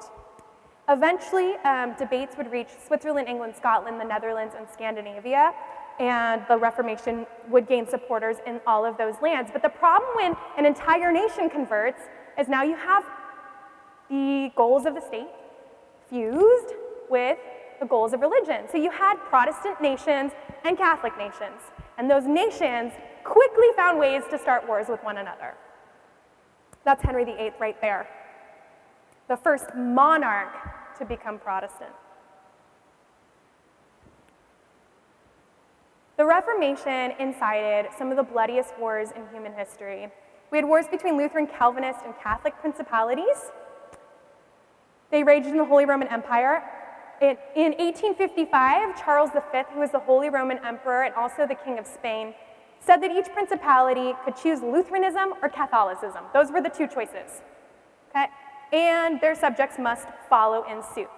Eventually, 0.90 1.54
um, 1.58 1.94
debates 1.96 2.36
would 2.36 2.50
reach 2.50 2.66
Switzerland, 2.84 3.28
England, 3.28 3.54
Scotland, 3.56 4.00
the 4.00 4.04
Netherlands, 4.04 4.54
and 4.58 4.66
Scandinavia, 4.68 5.52
and 6.00 6.42
the 6.48 6.58
Reformation 6.58 7.28
would 7.48 7.68
gain 7.68 7.86
supporters 7.86 8.38
in 8.44 8.60
all 8.66 8.84
of 8.84 8.98
those 8.98 9.14
lands. 9.22 9.50
But 9.52 9.62
the 9.62 9.68
problem 9.68 10.10
when 10.16 10.34
an 10.58 10.66
entire 10.66 11.12
nation 11.12 11.48
converts 11.48 12.02
is 12.36 12.48
now 12.48 12.64
you 12.64 12.74
have 12.74 13.04
the 14.08 14.50
goals 14.56 14.84
of 14.84 14.96
the 14.96 15.00
state 15.00 15.28
fused 16.08 16.74
with 17.08 17.38
the 17.78 17.86
goals 17.86 18.12
of 18.12 18.20
religion. 18.20 18.64
So 18.72 18.76
you 18.76 18.90
had 18.90 19.14
Protestant 19.28 19.80
nations 19.80 20.32
and 20.64 20.76
Catholic 20.76 21.16
nations, 21.16 21.70
and 21.98 22.10
those 22.10 22.26
nations 22.26 22.92
quickly 23.22 23.68
found 23.76 23.96
ways 23.96 24.24
to 24.30 24.38
start 24.38 24.66
wars 24.66 24.88
with 24.88 25.04
one 25.04 25.18
another. 25.18 25.54
That's 26.84 27.00
Henry 27.04 27.24
VIII 27.24 27.52
right 27.60 27.80
there. 27.80 28.08
The 29.28 29.36
first 29.36 29.66
monarch 29.76 30.79
to 31.00 31.04
become 31.04 31.38
Protestant. 31.38 31.90
The 36.16 36.26
Reformation 36.26 37.12
incited 37.18 37.86
some 37.96 38.10
of 38.10 38.16
the 38.18 38.22
bloodiest 38.22 38.78
wars 38.78 39.08
in 39.16 39.22
human 39.32 39.54
history. 39.54 40.10
We 40.50 40.58
had 40.58 40.66
wars 40.66 40.86
between 40.86 41.16
Lutheran, 41.16 41.46
Calvinist, 41.46 42.00
and 42.04 42.14
Catholic 42.22 42.54
principalities. 42.60 43.50
They 45.10 45.24
raged 45.24 45.46
in 45.46 45.56
the 45.56 45.64
Holy 45.64 45.86
Roman 45.86 46.08
Empire. 46.08 46.62
In, 47.22 47.38
in 47.56 47.72
1855, 47.72 49.02
Charles 49.02 49.30
V, 49.30 49.62
who 49.72 49.80
was 49.80 49.90
the 49.90 49.98
Holy 49.98 50.28
Roman 50.28 50.58
Emperor 50.58 51.04
and 51.04 51.14
also 51.14 51.46
the 51.46 51.54
King 51.54 51.78
of 51.78 51.86
Spain, 51.86 52.34
said 52.80 53.02
that 53.02 53.10
each 53.10 53.32
principality 53.32 54.12
could 54.24 54.36
choose 54.36 54.60
Lutheranism 54.60 55.34
or 55.42 55.48
Catholicism. 55.48 56.24
Those 56.34 56.50
were 56.50 56.60
the 56.60 56.68
two 56.68 56.86
choices. 56.86 57.42
Okay? 58.10 58.26
And 58.72 59.20
their 59.20 59.34
subjects 59.34 59.78
must 59.78 60.06
follow 60.28 60.64
in 60.64 60.82
suit. 60.94 61.10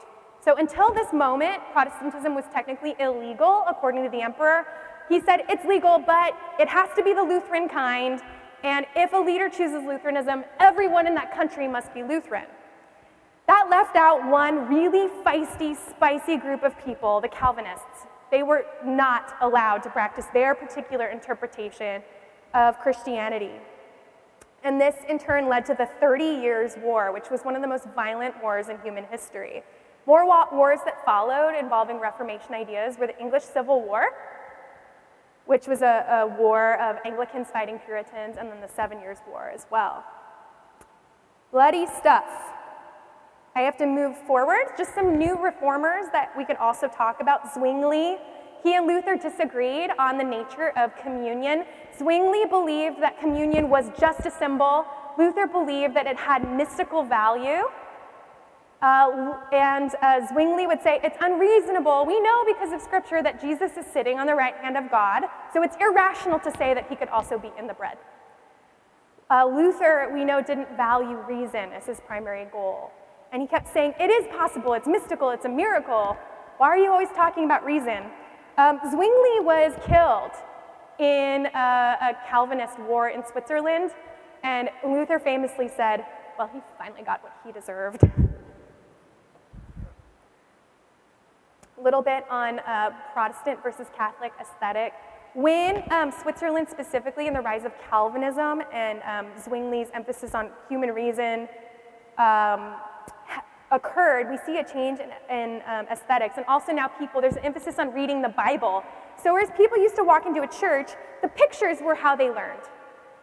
So 0.45 0.57
until 0.57 0.93
this 0.93 1.13
moment, 1.13 1.63
Protestantism 1.73 2.35
was 2.35 2.45
technically 2.53 2.97
illegal 2.99 3.65
according 3.69 4.03
to 4.05 4.11
the 4.11 4.23
emperor. 4.23 4.67
He 5.09 5.21
said 5.21 5.43
it's 5.49 5.65
legal, 5.65 5.99
but 5.99 6.35
it 6.59 6.69
has 6.69 6.89
to 6.97 7.03
be 7.03 7.13
the 7.13 7.23
Lutheran 7.23 7.69
kind. 7.69 8.21
And 8.65 8.87
if 8.97 9.13
a 9.13 9.19
leader 9.19 9.49
chooses 9.49 9.85
Lutheranism, 9.85 10.45
everyone 10.59 11.07
in 11.07 11.15
that 11.15 11.35
country 11.35 11.69
must 11.69 11.93
be 11.95 12.03
Lutheran. 12.03 12.47
That 13.47 13.69
left 13.71 13.97
out 13.97 14.29
one 14.29 14.69
really 14.69 15.09
feisty, 15.25 15.77
spicy 15.91 16.37
group 16.37 16.63
of 16.63 16.79
people, 16.85 17.21
the 17.21 17.29
Calvinists. 17.29 18.07
They 18.31 18.43
were 18.43 18.65
not 18.85 19.35
allowed 19.41 19.83
to 19.83 19.91
practice 19.91 20.27
their 20.33 20.55
particular 20.55 21.07
interpretation 21.09 22.03
of 22.55 22.79
Christianity. 22.79 23.53
And 24.65 24.81
this 24.81 24.95
in 25.09 25.19
turn 25.19 25.49
led 25.49 25.67
to 25.67 25.75
the 25.75 25.87
30 26.01 26.25
Years' 26.25 26.77
War, 26.79 27.13
which 27.13 27.31
was 27.31 27.43
one 27.43 27.57
of 27.57 27.63
the 27.63 27.69
most 27.69 27.85
violent 27.95 28.41
wars 28.43 28.69
in 28.69 28.79
human 28.81 29.05
history. 29.05 29.63
More 30.07 30.27
wars 30.27 30.81
that 30.85 31.05
followed 31.05 31.55
involving 31.59 32.01
Reformation 32.01 32.55
ideas 32.55 32.97
were 32.99 33.07
the 33.07 33.19
English 33.19 33.45
Civil 33.45 33.83
War, 33.83 34.07
which 35.47 35.67
was 35.67 35.83
a, 35.83 36.07
a 36.11 36.27
war 36.27 36.81
of 36.81 36.97
Anglicans 37.05 37.49
fighting 37.53 37.81
Puritans, 37.85 38.37
and 38.39 38.51
then 38.51 38.61
the 38.61 38.69
Seven 38.69 39.01
Years' 39.01 39.19
War 39.29 39.51
as 39.55 39.67
well. 39.71 40.05
Bloody 41.51 41.87
stuff. 41.87 42.25
I 43.55 43.61
have 43.61 43.77
to 43.79 43.87
move 43.87 44.17
forward. 44.27 44.73
Just 44.79 44.95
some 44.95 45.19
new 45.19 45.37
reformers 45.37 46.07
that 46.13 46.31
we 46.37 46.45
could 46.45 46.57
also 46.57 46.89
talk 46.89 47.21
about. 47.21 47.53
Zwingli. 47.53 48.17
He 48.63 48.77
and 48.77 48.87
Luther 48.87 49.17
disagreed 49.17 49.91
on 49.99 50.19
the 50.19 50.25
nature 50.25 50.73
of 50.77 50.97
communion. 50.97 51.65
Zwingli 51.99 52.45
believed 52.47 53.03
that 53.03 53.19
communion 53.19 53.69
was 53.69 53.91
just 53.99 54.25
a 54.25 54.31
symbol. 54.31 54.85
Luther 55.19 55.47
believed 55.47 55.95
that 55.97 56.07
it 56.07 56.17
had 56.17 56.49
mystical 56.57 57.03
value. 57.03 57.65
Uh, 58.81 59.35
and 59.53 59.95
uh, 60.03 60.27
Zwingli 60.27 60.67
would 60.67 60.83
say, 60.83 61.01
It's 61.05 61.17
unreasonable. 61.21 62.05
We 62.07 62.21
know 62.21 62.45
because 62.47 62.73
of 62.73 62.81
Scripture 62.81 63.23
that 63.23 63.41
Jesus 63.41 63.77
is 63.77 63.87
sitting 63.87 64.19
on 64.19 64.27
the 64.27 64.35
right 64.35 64.57
hand 64.57 64.77
of 64.77 64.91
God, 64.91 65.25
so 65.53 65.63
it's 65.63 65.77
irrational 65.81 66.41
to 66.41 66.51
say 66.57 66.75
that 66.75 66.89
he 66.89 66.97
could 66.97 67.09
also 67.09 67.39
be 67.39 67.53
in 67.59 67.67
the 67.67 67.75
bread. 67.75 67.97
Uh, 69.31 69.47
Luther, 69.47 70.11
we 70.13 70.25
know, 70.25 70.43
didn't 70.43 70.77
value 70.77 71.17
reason 71.29 71.73
as 71.73 71.87
his 71.87 72.01
primary 72.01 72.47
goal. 72.53 72.91
And 73.33 73.41
he 73.41 73.49
kept 73.49 73.73
saying, 73.73 73.95
It 73.99 74.11
is 74.11 74.27
possible, 74.37 74.75
it's 74.75 74.87
mystical, 74.87 75.31
it's 75.31 75.45
a 75.45 75.49
miracle. 75.49 76.17
Why 76.59 76.69
are 76.69 76.77
you 76.77 76.91
always 76.91 77.09
talking 77.11 77.45
about 77.45 77.65
reason? 77.65 78.11
Um, 78.59 78.81
Zwingli 78.91 79.41
was 79.41 79.73
killed 79.87 80.33
in 80.99 81.47
a, 81.47 81.97
a 82.01 82.17
Calvinist 82.29 82.79
war 82.81 83.09
in 83.09 83.25
Switzerland, 83.25 83.93
and 84.43 84.69
Luther 84.85 85.19
famously 85.19 85.69
said, 85.75 86.05
Well, 86.39 86.51
he 86.53 86.61
finally 86.77 87.03
got 87.03 87.23
what 87.23 87.33
he 87.47 87.53
deserved. 87.53 88.03
A 91.79 91.83
little 91.83 92.03
bit 92.03 92.25
on 92.31 92.59
uh, 92.61 92.91
Protestant 93.15 93.63
versus 93.63 93.87
Catholic 93.97 94.33
aesthetic. 94.39 94.93
When 95.35 95.83
um, 95.91 96.13
Switzerland 96.13 96.69
specifically 96.71 97.27
in 97.29 97.33
the 97.33 97.41
rise 97.41 97.65
of 97.65 97.73
Calvinism 97.89 98.63
and 98.71 99.01
um, 99.03 99.33
Zwingli's 99.43 99.89
emphasis 99.95 100.35
on 100.35 100.51
human 100.69 100.91
reason 100.91 101.49
um, 102.19 102.75
occurred, 103.73 104.31
we 104.31 104.39
see 104.47 104.59
a 104.59 104.65
change 104.65 105.01
in, 105.01 105.11
in 105.35 105.63
um, 105.67 105.87
aesthetics. 105.91 106.35
And 106.37 106.47
also 106.47 106.73
now 106.73 106.87
people, 106.87 107.21
there's 107.21 107.37
an 107.37 107.45
emphasis 107.45 107.79
on 107.79 107.93
reading 107.93 108.23
the 108.23 108.29
Bible. 108.29 108.85
So 109.21 109.33
whereas 109.33 109.51
people 109.57 109.79
used 109.79 109.97
to 109.97 110.05
walk 110.05 110.27
into 110.27 110.43
a 110.43 110.49
church, 110.49 110.91
the 111.23 111.29
pictures 111.29 111.79
were 111.83 111.95
how 111.95 112.15
they 112.15 112.29
learned. 112.31 112.63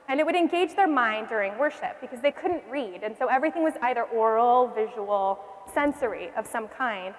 And 0.09 0.19
it 0.19 0.25
would 0.25 0.35
engage 0.35 0.75
their 0.75 0.87
mind 0.87 1.29
during 1.29 1.57
worship 1.57 2.01
because 2.01 2.19
they 2.19 2.31
couldn't 2.31 2.63
read. 2.69 3.03
And 3.03 3.15
so 3.17 3.27
everything 3.27 3.63
was 3.63 3.75
either 3.83 4.03
oral, 4.03 4.67
visual, 4.67 5.39
sensory 5.71 6.31
of 6.35 6.47
some 6.47 6.67
kind. 6.67 7.13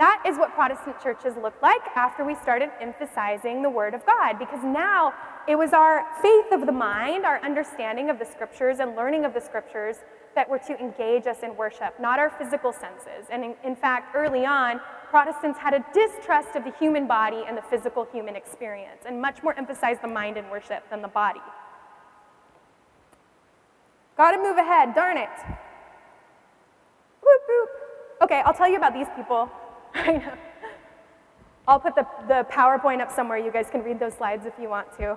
That 0.00 0.24
is 0.26 0.36
what 0.36 0.52
Protestant 0.54 1.00
churches 1.00 1.36
looked 1.40 1.62
like 1.62 1.80
after 1.94 2.24
we 2.24 2.34
started 2.34 2.70
emphasizing 2.80 3.62
the 3.62 3.70
Word 3.70 3.94
of 3.94 4.04
God, 4.04 4.40
because 4.40 4.58
now 4.64 5.14
it 5.46 5.54
was 5.54 5.72
our 5.72 6.04
faith 6.20 6.46
of 6.50 6.66
the 6.66 6.72
mind, 6.72 7.24
our 7.24 7.40
understanding 7.44 8.10
of 8.10 8.18
the 8.18 8.24
Scriptures, 8.24 8.80
and 8.80 8.96
learning 8.96 9.24
of 9.24 9.32
the 9.32 9.40
Scriptures 9.40 9.98
that 10.34 10.48
were 10.48 10.58
to 10.58 10.78
engage 10.78 11.26
us 11.26 11.38
in 11.42 11.56
worship, 11.56 11.98
not 12.00 12.18
our 12.18 12.30
physical 12.30 12.72
senses. 12.72 13.28
And 13.30 13.44
in, 13.44 13.54
in 13.64 13.76
fact, 13.76 14.14
early 14.14 14.44
on, 14.44 14.80
Protestants 15.10 15.58
had 15.58 15.74
a 15.74 15.84
distrust 15.94 16.56
of 16.56 16.64
the 16.64 16.72
human 16.72 17.06
body 17.06 17.44
and 17.46 17.56
the 17.56 17.62
physical 17.62 18.06
human 18.12 18.34
experience, 18.34 19.02
and 19.06 19.20
much 19.20 19.42
more 19.42 19.56
emphasized 19.56 20.02
the 20.02 20.08
mind 20.08 20.36
in 20.36 20.48
worship 20.50 20.88
than 20.90 21.02
the 21.02 21.08
body. 21.08 21.40
Gotta 24.16 24.38
move 24.38 24.56
ahead, 24.56 24.94
darn 24.94 25.16
it. 25.16 25.28
Okay, 28.22 28.42
I'll 28.44 28.54
tell 28.54 28.68
you 28.68 28.76
about 28.76 28.94
these 28.94 29.08
people 29.16 29.50
I 29.94 30.12
know. 30.12 30.32
I'll 31.68 31.80
put 31.80 31.94
the, 31.94 32.06
the 32.26 32.46
PowerPoint 32.50 33.00
up 33.00 33.10
somewhere. 33.10 33.38
You 33.38 33.52
guys 33.52 33.66
can 33.70 33.82
read 33.82 33.98
those 33.98 34.14
slides 34.14 34.44
if 34.44 34.54
you 34.60 34.68
want 34.68 34.88
to. 34.98 35.16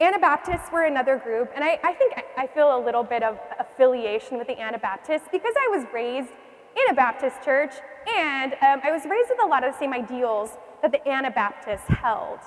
Anabaptists 0.00 0.70
were 0.72 0.84
another 0.84 1.18
group, 1.18 1.50
and 1.54 1.64
I, 1.64 1.78
I 1.82 1.92
think 1.94 2.14
I 2.36 2.46
feel 2.46 2.76
a 2.76 2.80
little 2.84 3.02
bit 3.02 3.22
of 3.22 3.38
affiliation 3.78 4.38
with 4.38 4.48
the 4.48 4.60
Anabaptists 4.60 5.28
because 5.30 5.54
I 5.56 5.76
was 5.76 5.86
raised 5.94 6.30
in 6.30 6.90
a 6.90 6.94
Baptist 6.94 7.42
church, 7.44 7.72
and 8.16 8.54
um, 8.54 8.80
I 8.82 8.90
was 8.90 9.04
raised 9.04 9.30
with 9.30 9.38
a 9.42 9.46
lot 9.46 9.64
of 9.64 9.72
the 9.72 9.78
same 9.78 9.92
ideals 9.92 10.50
that 10.82 10.90
the 10.90 11.08
Anabaptists 11.08 11.86
held. 11.86 12.40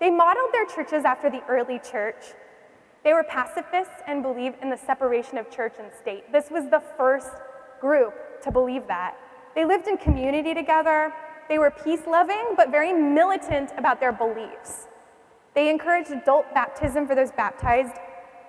They 0.00 0.10
modeled 0.10 0.52
their 0.52 0.66
churches 0.66 1.04
after 1.04 1.30
the 1.30 1.42
early 1.48 1.80
church. 1.80 2.24
They 3.04 3.12
were 3.12 3.24
pacifists 3.24 4.02
and 4.06 4.22
believed 4.22 4.56
in 4.62 4.70
the 4.70 4.76
separation 4.76 5.36
of 5.38 5.50
church 5.50 5.74
and 5.78 5.90
state. 6.00 6.30
This 6.32 6.50
was 6.50 6.70
the 6.70 6.82
first 6.96 7.30
group 7.80 8.14
to 8.42 8.50
believe 8.50 8.86
that. 8.86 9.16
They 9.54 9.64
lived 9.64 9.88
in 9.88 9.96
community 9.96 10.54
together. 10.54 11.12
They 11.48 11.58
were 11.58 11.70
peace 11.70 12.02
loving, 12.06 12.54
but 12.56 12.70
very 12.70 12.92
militant 12.92 13.72
about 13.76 13.98
their 13.98 14.12
beliefs. 14.12 14.86
They 15.54 15.70
encouraged 15.70 16.10
adult 16.10 16.52
baptism 16.54 17.06
for 17.06 17.14
those 17.14 17.32
baptized 17.32 17.96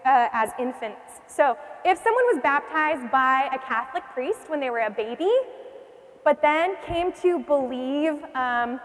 uh, 0.06 0.30
as 0.32 0.52
infants. 0.60 1.22
So, 1.28 1.58
if 1.86 1.98
someone 1.98 2.26
was 2.34 2.40
baptized 2.44 3.12
by 3.12 3.50
a 3.54 3.60
Catholic 3.60 4.04
priest 4.14 4.50
when 4.50 4.60
they 4.60 4.70
were 4.70 4.80
a 4.80 4.90
baby, 4.90 5.32
but 6.24 6.42
then 6.42 6.76
came 6.86 7.12
to 7.22 7.40
believe 7.40 8.24
um, 8.36 8.80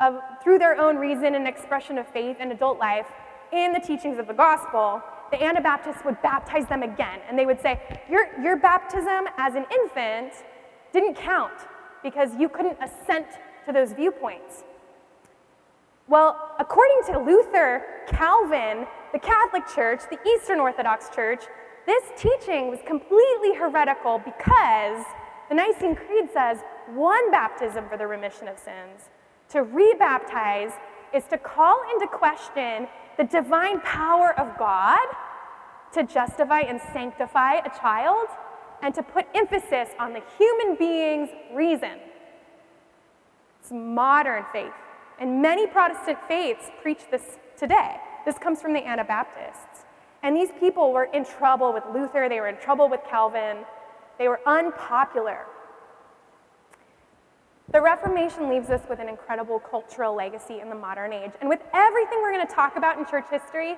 of, 0.00 0.20
through 0.42 0.58
their 0.58 0.80
own 0.80 0.96
reason 0.96 1.34
and 1.34 1.46
expression 1.46 1.98
of 1.98 2.08
faith 2.08 2.38
in 2.40 2.50
adult 2.50 2.78
life 2.78 3.06
in 3.52 3.72
the 3.72 3.80
teachings 3.80 4.18
of 4.18 4.26
the 4.26 4.34
gospel, 4.34 5.02
the 5.30 5.42
Anabaptists 5.42 6.04
would 6.04 6.20
baptize 6.22 6.66
them 6.66 6.82
again. 6.82 7.20
And 7.28 7.38
they 7.38 7.46
would 7.46 7.60
say, 7.60 7.80
Your, 8.10 8.28
your 8.40 8.56
baptism 8.56 9.26
as 9.36 9.54
an 9.54 9.64
infant 9.72 10.32
didn't 10.92 11.14
count 11.14 11.52
because 12.02 12.30
you 12.38 12.48
couldn't 12.48 12.78
assent 12.82 13.26
to 13.66 13.72
those 13.72 13.92
viewpoints. 13.92 14.64
Well, 16.08 16.56
according 16.58 17.02
to 17.12 17.20
Luther, 17.20 17.84
Calvin, 18.08 18.86
the 19.12 19.18
Catholic 19.18 19.62
Church, 19.68 20.00
the 20.10 20.18
Eastern 20.28 20.58
Orthodox 20.58 21.08
Church, 21.14 21.44
this 21.90 22.04
teaching 22.16 22.70
was 22.70 22.78
completely 22.86 23.52
heretical 23.52 24.20
because 24.24 25.04
the 25.48 25.56
Nicene 25.56 25.96
Creed 25.96 26.28
says 26.32 26.58
one 26.94 27.32
baptism 27.32 27.88
for 27.88 27.96
the 27.96 28.06
remission 28.06 28.46
of 28.46 28.60
sins. 28.60 29.10
To 29.48 29.64
rebaptize 29.64 30.72
is 31.12 31.24
to 31.30 31.38
call 31.38 31.80
into 31.92 32.06
question 32.06 32.86
the 33.18 33.24
divine 33.24 33.80
power 33.80 34.38
of 34.38 34.56
God 34.56 35.04
to 35.92 36.04
justify 36.04 36.60
and 36.60 36.80
sanctify 36.92 37.54
a 37.54 37.70
child 37.80 38.28
and 38.82 38.94
to 38.94 39.02
put 39.02 39.26
emphasis 39.34 39.88
on 39.98 40.12
the 40.12 40.22
human 40.38 40.76
being's 40.76 41.30
reason. 41.52 41.98
It's 43.60 43.72
modern 43.72 44.44
faith. 44.52 44.72
And 45.18 45.42
many 45.42 45.66
Protestant 45.66 46.18
faiths 46.28 46.70
preach 46.82 47.00
this 47.10 47.38
today. 47.56 47.96
This 48.24 48.38
comes 48.38 48.62
from 48.62 48.74
the 48.74 48.86
Anabaptists. 48.86 49.69
And 50.22 50.36
these 50.36 50.50
people 50.60 50.92
were 50.92 51.04
in 51.04 51.24
trouble 51.24 51.72
with 51.72 51.84
Luther, 51.92 52.28
they 52.28 52.40
were 52.40 52.48
in 52.48 52.58
trouble 52.58 52.88
with 52.88 53.00
Calvin, 53.08 53.58
they 54.18 54.28
were 54.28 54.40
unpopular. 54.46 55.46
The 57.72 57.80
Reformation 57.80 58.48
leaves 58.48 58.68
us 58.68 58.82
with 58.90 58.98
an 58.98 59.08
incredible 59.08 59.60
cultural 59.60 60.14
legacy 60.14 60.60
in 60.60 60.68
the 60.68 60.74
modern 60.74 61.12
age. 61.12 61.30
And 61.40 61.48
with 61.48 61.60
everything 61.72 62.18
we're 62.20 62.32
going 62.32 62.46
to 62.46 62.52
talk 62.52 62.76
about 62.76 62.98
in 62.98 63.06
church 63.06 63.26
history, 63.30 63.76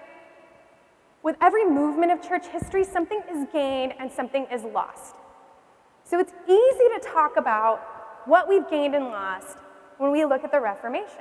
with 1.22 1.36
every 1.40 1.64
movement 1.64 2.11
of 2.11 2.26
church 2.26 2.47
history, 2.47 2.84
something 2.84 3.20
is 3.30 3.47
gained 3.53 3.95
and 4.01 4.11
something 4.11 4.47
is 4.51 4.64
lost. 4.64 5.14
So 6.05 6.18
it's 6.18 6.32
easy 6.49 6.88
to 6.99 7.01
talk 7.03 7.36
about 7.36 7.80
what 8.24 8.49
we've 8.49 8.68
gained 8.68 8.95
and 8.95 9.07
lost 9.07 9.59
when 9.99 10.11
we 10.11 10.24
look 10.24 10.43
at 10.43 10.51
the 10.51 10.61
Reformation. 10.61 11.20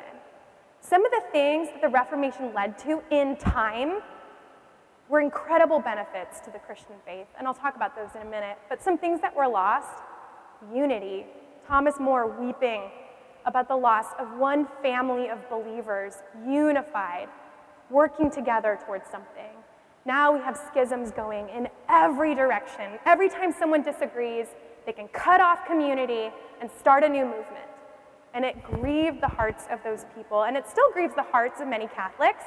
Some 0.80 1.05
of 1.05 1.11
the 1.11 1.22
things 1.32 1.67
that 1.69 1.82
the 1.82 1.89
Reformation 1.89 2.53
led 2.53 2.80
to 2.80 3.03
in 3.11 3.36
time 3.36 4.01
were 5.12 5.20
incredible 5.20 5.80
benefits 5.82 6.39
to 6.39 6.49
the 6.49 6.59
Christian 6.59 6.95
faith, 7.05 7.28
and 7.38 7.45
I'll 7.45 7.53
talk 7.53 7.76
about 7.76 7.97
those 7.97 8.16
in 8.16 8.22
a 8.26 8.30
minute. 8.30 8.57
But 8.70 8.82
some 8.82 8.97
things 8.97 9.20
that 9.22 9.36
were 9.36 9.47
lost 9.47 9.99
unity. 10.74 11.26
Thomas 11.68 11.99
More 11.99 12.26
weeping 12.28 12.89
about 13.45 13.68
the 13.68 13.76
loss 13.76 14.05
of 14.18 14.38
one 14.38 14.68
family 14.82 15.28
of 15.28 15.38
believers, 15.49 16.14
unified, 16.47 17.28
working 17.89 18.32
together 18.32 18.80
towards 18.86 19.09
something. 19.12 19.51
Now 20.05 20.34
we 20.34 20.39
have 20.39 20.57
schisms 20.72 21.12
going 21.12 21.49
in 21.49 21.68
every 21.89 22.34
direction. 22.34 22.97
Every 23.05 23.30
time 23.30 23.53
someone 23.57 23.84
disagrees, 23.84 24.47
they 24.86 24.93
can 24.93 25.09
cut 25.09 25.41
off 25.41 25.66
community 25.68 26.32
and 26.62 26.70
start 26.80 27.03
a 27.03 27.09
new 27.09 27.26
movement. 27.26 27.68
And 28.34 28.45
it 28.45 28.64
grieved 28.64 29.22
the 29.22 29.28
hearts 29.28 29.66
of 29.70 29.84
those 29.84 30.05
people, 30.16 30.43
and 30.43 30.55
it 30.55 30.70
still 30.70 30.89
grieves 30.93 31.14
the 31.16 31.24
hearts 31.24 31.59
of 31.59 31.68
many 31.68 31.88
Catholics. 31.88 32.45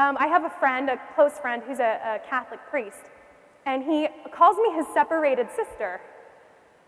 Um, 0.00 0.16
I 0.18 0.28
have 0.28 0.44
a 0.44 0.50
friend, 0.58 0.88
a 0.88 0.98
close 1.14 1.38
friend, 1.38 1.62
who's 1.66 1.78
a, 1.78 2.00
a 2.22 2.26
Catholic 2.26 2.60
priest, 2.70 3.10
and 3.66 3.84
he 3.84 4.08
calls 4.32 4.56
me 4.56 4.72
his 4.74 4.86
separated 4.94 5.48
sister. 5.54 6.00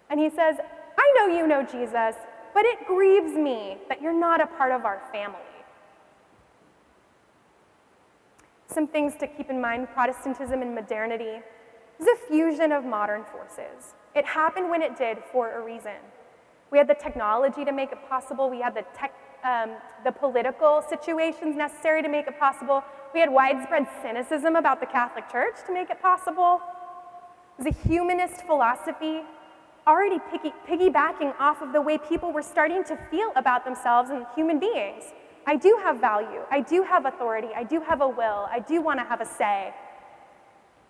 And 0.08 0.18
he 0.18 0.30
says, 0.30 0.56
I 0.96 1.12
know 1.14 1.26
you 1.26 1.46
know 1.46 1.62
Jesus, 1.62 2.16
but 2.54 2.64
it 2.64 2.86
grieves 2.86 3.34
me 3.34 3.76
that 3.90 4.00
you're 4.00 4.18
not 4.18 4.40
a 4.40 4.46
part 4.46 4.72
of 4.72 4.86
our 4.86 5.02
family. 5.12 5.40
Some 8.68 8.86
things 8.86 9.12
to 9.20 9.26
keep 9.26 9.50
in 9.50 9.60
mind 9.60 9.88
Protestantism 9.92 10.62
and 10.62 10.74
modernity 10.74 11.42
is 12.00 12.06
a 12.06 12.16
fusion 12.28 12.72
of 12.72 12.82
modern 12.82 13.24
forces. 13.24 13.92
It 14.14 14.24
happened 14.24 14.70
when 14.70 14.80
it 14.80 14.96
did 14.96 15.18
for 15.30 15.60
a 15.60 15.62
reason. 15.62 16.00
We 16.70 16.78
had 16.78 16.88
the 16.88 16.94
technology 16.94 17.66
to 17.66 17.72
make 17.72 17.92
it 17.92 17.98
possible, 18.08 18.48
we 18.48 18.62
had 18.62 18.74
the, 18.74 18.86
tech, 18.96 19.12
um, 19.44 19.70
the 20.04 20.12
political 20.12 20.82
situations 20.88 21.56
necessary 21.56 22.02
to 22.02 22.08
make 22.08 22.26
it 22.26 22.38
possible, 22.38 22.84
we 23.14 23.20
had 23.20 23.30
widespread 23.30 23.86
cynicism 24.02 24.56
about 24.56 24.80
the 24.80 24.86
Catholic 24.86 25.30
Church 25.30 25.56
to 25.66 25.72
make 25.72 25.90
it 25.90 26.00
possible. 26.00 26.60
It 27.58 27.64
was 27.64 27.74
a 27.74 27.88
humanist 27.88 28.42
philosophy 28.46 29.22
already 29.86 30.18
piggy, 30.30 30.52
piggybacking 30.68 31.34
off 31.38 31.60
of 31.62 31.72
the 31.72 31.80
way 31.80 31.98
people 31.98 32.32
were 32.32 32.42
starting 32.42 32.84
to 32.84 32.96
feel 33.10 33.32
about 33.36 33.64
themselves 33.64 34.10
and 34.10 34.24
human 34.34 34.58
beings. 34.58 35.04
I 35.46 35.56
do 35.56 35.78
have 35.82 36.00
value. 36.00 36.42
I 36.50 36.60
do 36.60 36.82
have 36.82 37.04
authority. 37.04 37.48
I 37.54 37.64
do 37.64 37.80
have 37.80 38.00
a 38.00 38.08
will. 38.08 38.48
I 38.50 38.60
do 38.60 38.80
want 38.80 39.00
to 39.00 39.04
have 39.04 39.20
a 39.20 39.26
say. 39.26 39.74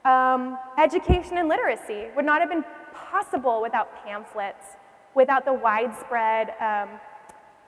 Um, 0.05 0.59
education 0.78 1.38
and 1.38 1.48
literacy 1.48 2.09
would 2.16 2.24
not 2.24 2.40
have 2.40 2.50
been 2.50 2.64
possible 2.92 3.62
without 3.62 4.05
pamphlets, 4.05 4.76
without 5.14 5.44
the 5.44 5.55
widespread 5.55 6.50
um, 6.61 7.00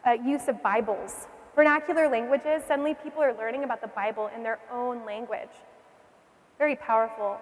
uh, 0.06 0.12
use 0.12 0.48
of 0.48 0.62
Bibles. 0.62 1.26
Vernacular 1.54 2.08
languages, 2.08 2.62
suddenly 2.66 2.94
people 2.94 3.22
are 3.22 3.34
learning 3.34 3.64
about 3.64 3.80
the 3.80 3.88
Bible 3.88 4.30
in 4.34 4.42
their 4.42 4.58
own 4.72 5.04
language. 5.06 5.50
Very 6.58 6.76
powerful. 6.76 7.38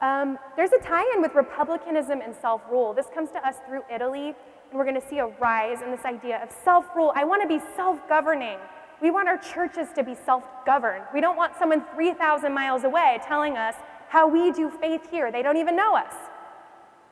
Um, 0.00 0.38
there's 0.56 0.72
a 0.72 0.78
tie 0.78 1.04
in 1.14 1.20
with 1.20 1.34
republicanism 1.34 2.20
and 2.20 2.34
self 2.34 2.62
rule. 2.70 2.94
This 2.94 3.06
comes 3.14 3.30
to 3.32 3.46
us 3.46 3.56
through 3.66 3.82
Italy, 3.92 4.28
and 4.70 4.78
we're 4.78 4.84
going 4.84 5.00
to 5.00 5.06
see 5.08 5.18
a 5.18 5.26
rise 5.26 5.82
in 5.82 5.90
this 5.90 6.04
idea 6.04 6.42
of 6.42 6.50
self 6.64 6.86
rule. 6.96 7.12
I 7.14 7.24
want 7.24 7.42
to 7.42 7.48
be 7.48 7.60
self 7.76 7.98
governing. 8.08 8.58
We 9.02 9.10
want 9.10 9.28
our 9.28 9.38
churches 9.38 9.88
to 9.96 10.02
be 10.02 10.14
self 10.14 10.44
governed. 10.64 11.04
We 11.12 11.20
don't 11.20 11.36
want 11.36 11.54
someone 11.58 11.84
3,000 11.94 12.52
miles 12.52 12.84
away 12.84 13.18
telling 13.26 13.56
us 13.56 13.74
how 14.08 14.26
we 14.26 14.52
do 14.52 14.70
faith 14.70 15.08
here. 15.10 15.30
They 15.30 15.42
don't 15.42 15.56
even 15.56 15.76
know 15.76 15.96
us. 15.96 16.14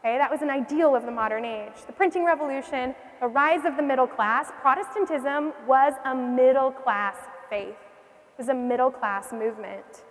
Okay, 0.01 0.17
that 0.17 0.31
was 0.31 0.43
an 0.43 0.51
ideal 0.51 0.95
of 0.95 1.05
the 1.05 1.11
modern 1.11 1.45
age. 1.45 1.73
The 1.87 1.93
printing 1.93 2.25
revolution, 2.25 2.95
the 3.21 3.27
rise 3.27 3.65
of 3.65 3.77
the 3.77 3.83
middle 3.83 4.07
class, 4.07 4.51
Protestantism 4.61 5.53
was 5.67 5.95
a 6.05 6.15
middle 6.15 6.71
class 6.71 7.17
faith. 7.51 7.69
It 7.71 8.39
was 8.39 8.49
a 8.49 8.55
middle 8.55 8.91
class 8.91 9.33
movement. 9.33 10.05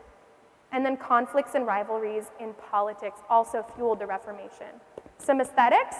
And 0.71 0.85
then 0.85 0.97
conflicts 0.97 1.55
and 1.55 1.65
rivalries 1.65 2.25
in 2.39 2.53
politics 2.69 3.19
also 3.29 3.65
fueled 3.75 3.99
the 3.99 4.05
Reformation. 4.05 4.81
Some 5.17 5.39
aesthetics, 5.39 5.95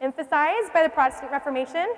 emphasized 0.00 0.72
by 0.72 0.82
the 0.82 0.88
Protestant 0.88 1.30
Reformation 1.30 1.94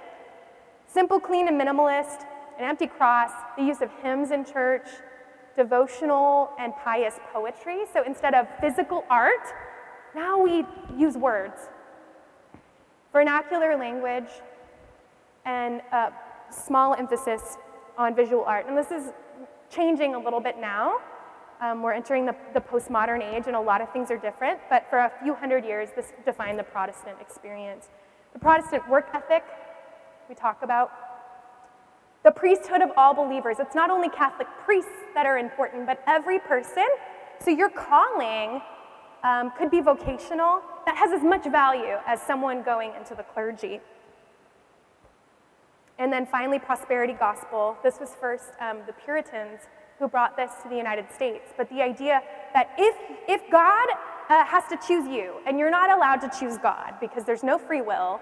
simple, 0.86 1.18
clean, 1.18 1.48
and 1.48 1.60
minimalist, 1.60 2.22
an 2.58 2.64
empty 2.64 2.86
cross, 2.86 3.30
the 3.56 3.64
use 3.64 3.80
of 3.80 3.90
hymns 4.02 4.30
in 4.30 4.44
church, 4.44 4.86
devotional 5.56 6.50
and 6.58 6.72
pious 6.84 7.14
poetry. 7.32 7.84
So 7.92 8.04
instead 8.04 8.34
of 8.34 8.46
physical 8.60 9.04
art, 9.10 9.52
now 10.14 10.40
we 10.40 10.64
use 10.96 11.16
words. 11.16 11.68
Vernacular 13.14 13.76
language 13.76 14.28
and 15.44 15.80
a 15.92 16.12
small 16.50 16.94
emphasis 16.94 17.58
on 17.96 18.12
visual 18.12 18.42
art. 18.42 18.66
And 18.66 18.76
this 18.76 18.90
is 18.90 19.12
changing 19.70 20.16
a 20.16 20.18
little 20.18 20.40
bit 20.40 20.56
now. 20.58 20.96
Um, 21.60 21.80
we're 21.80 21.92
entering 21.92 22.26
the, 22.26 22.34
the 22.54 22.60
postmodern 22.60 23.22
age, 23.22 23.44
and 23.46 23.54
a 23.54 23.60
lot 23.60 23.80
of 23.80 23.92
things 23.92 24.10
are 24.10 24.18
different, 24.18 24.58
but 24.68 24.90
for 24.90 24.98
a 24.98 25.12
few 25.22 25.32
hundred 25.32 25.64
years, 25.64 25.90
this 25.94 26.12
defined 26.24 26.58
the 26.58 26.64
Protestant 26.64 27.18
experience. 27.20 27.88
The 28.32 28.40
Protestant 28.40 28.88
work 28.88 29.06
ethic, 29.14 29.44
we 30.28 30.34
talk 30.34 30.64
about. 30.64 30.90
The 32.24 32.32
priesthood 32.32 32.82
of 32.82 32.90
all 32.96 33.14
believers. 33.14 33.58
It's 33.60 33.76
not 33.76 33.90
only 33.90 34.08
Catholic 34.08 34.48
priests 34.64 34.90
that 35.14 35.24
are 35.24 35.38
important, 35.38 35.86
but 35.86 36.02
every 36.08 36.40
person. 36.40 36.88
So 37.38 37.50
your 37.52 37.70
calling 37.70 38.60
um, 39.24 39.50
could 39.58 39.70
be 39.70 39.80
vocational, 39.80 40.60
that 40.86 40.96
has 40.96 41.10
as 41.10 41.22
much 41.22 41.50
value 41.50 41.96
as 42.06 42.22
someone 42.22 42.62
going 42.62 42.92
into 42.96 43.14
the 43.14 43.24
clergy. 43.24 43.80
And 45.98 46.12
then 46.12 46.26
finally, 46.26 46.58
prosperity 46.58 47.14
gospel. 47.14 47.76
This 47.82 47.98
was 47.98 48.10
first 48.20 48.50
um, 48.60 48.78
the 48.86 48.92
Puritans 48.92 49.60
who 49.98 50.08
brought 50.08 50.36
this 50.36 50.50
to 50.62 50.68
the 50.68 50.76
United 50.76 51.06
States. 51.12 51.52
But 51.56 51.68
the 51.70 51.80
idea 51.80 52.20
that 52.52 52.70
if, 52.78 52.96
if 53.28 53.50
God 53.50 53.88
uh, 54.28 54.44
has 54.44 54.64
to 54.68 54.78
choose 54.86 55.06
you 55.08 55.34
and 55.46 55.58
you're 55.58 55.70
not 55.70 55.90
allowed 55.90 56.20
to 56.22 56.30
choose 56.38 56.58
God 56.58 56.94
because 57.00 57.24
there's 57.24 57.44
no 57.44 57.58
free 57.58 57.80
will, 57.80 58.20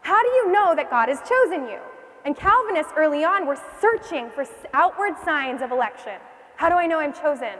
how 0.00 0.22
do 0.22 0.28
you 0.28 0.52
know 0.52 0.74
that 0.74 0.90
God 0.90 1.08
has 1.08 1.18
chosen 1.28 1.68
you? 1.68 1.78
And 2.24 2.36
Calvinists 2.36 2.92
early 2.96 3.24
on 3.24 3.46
were 3.46 3.58
searching 3.80 4.30
for 4.30 4.44
outward 4.74 5.14
signs 5.24 5.62
of 5.62 5.70
election. 5.70 6.18
How 6.56 6.68
do 6.68 6.74
I 6.74 6.86
know 6.86 6.98
I'm 6.98 7.12
chosen? 7.12 7.54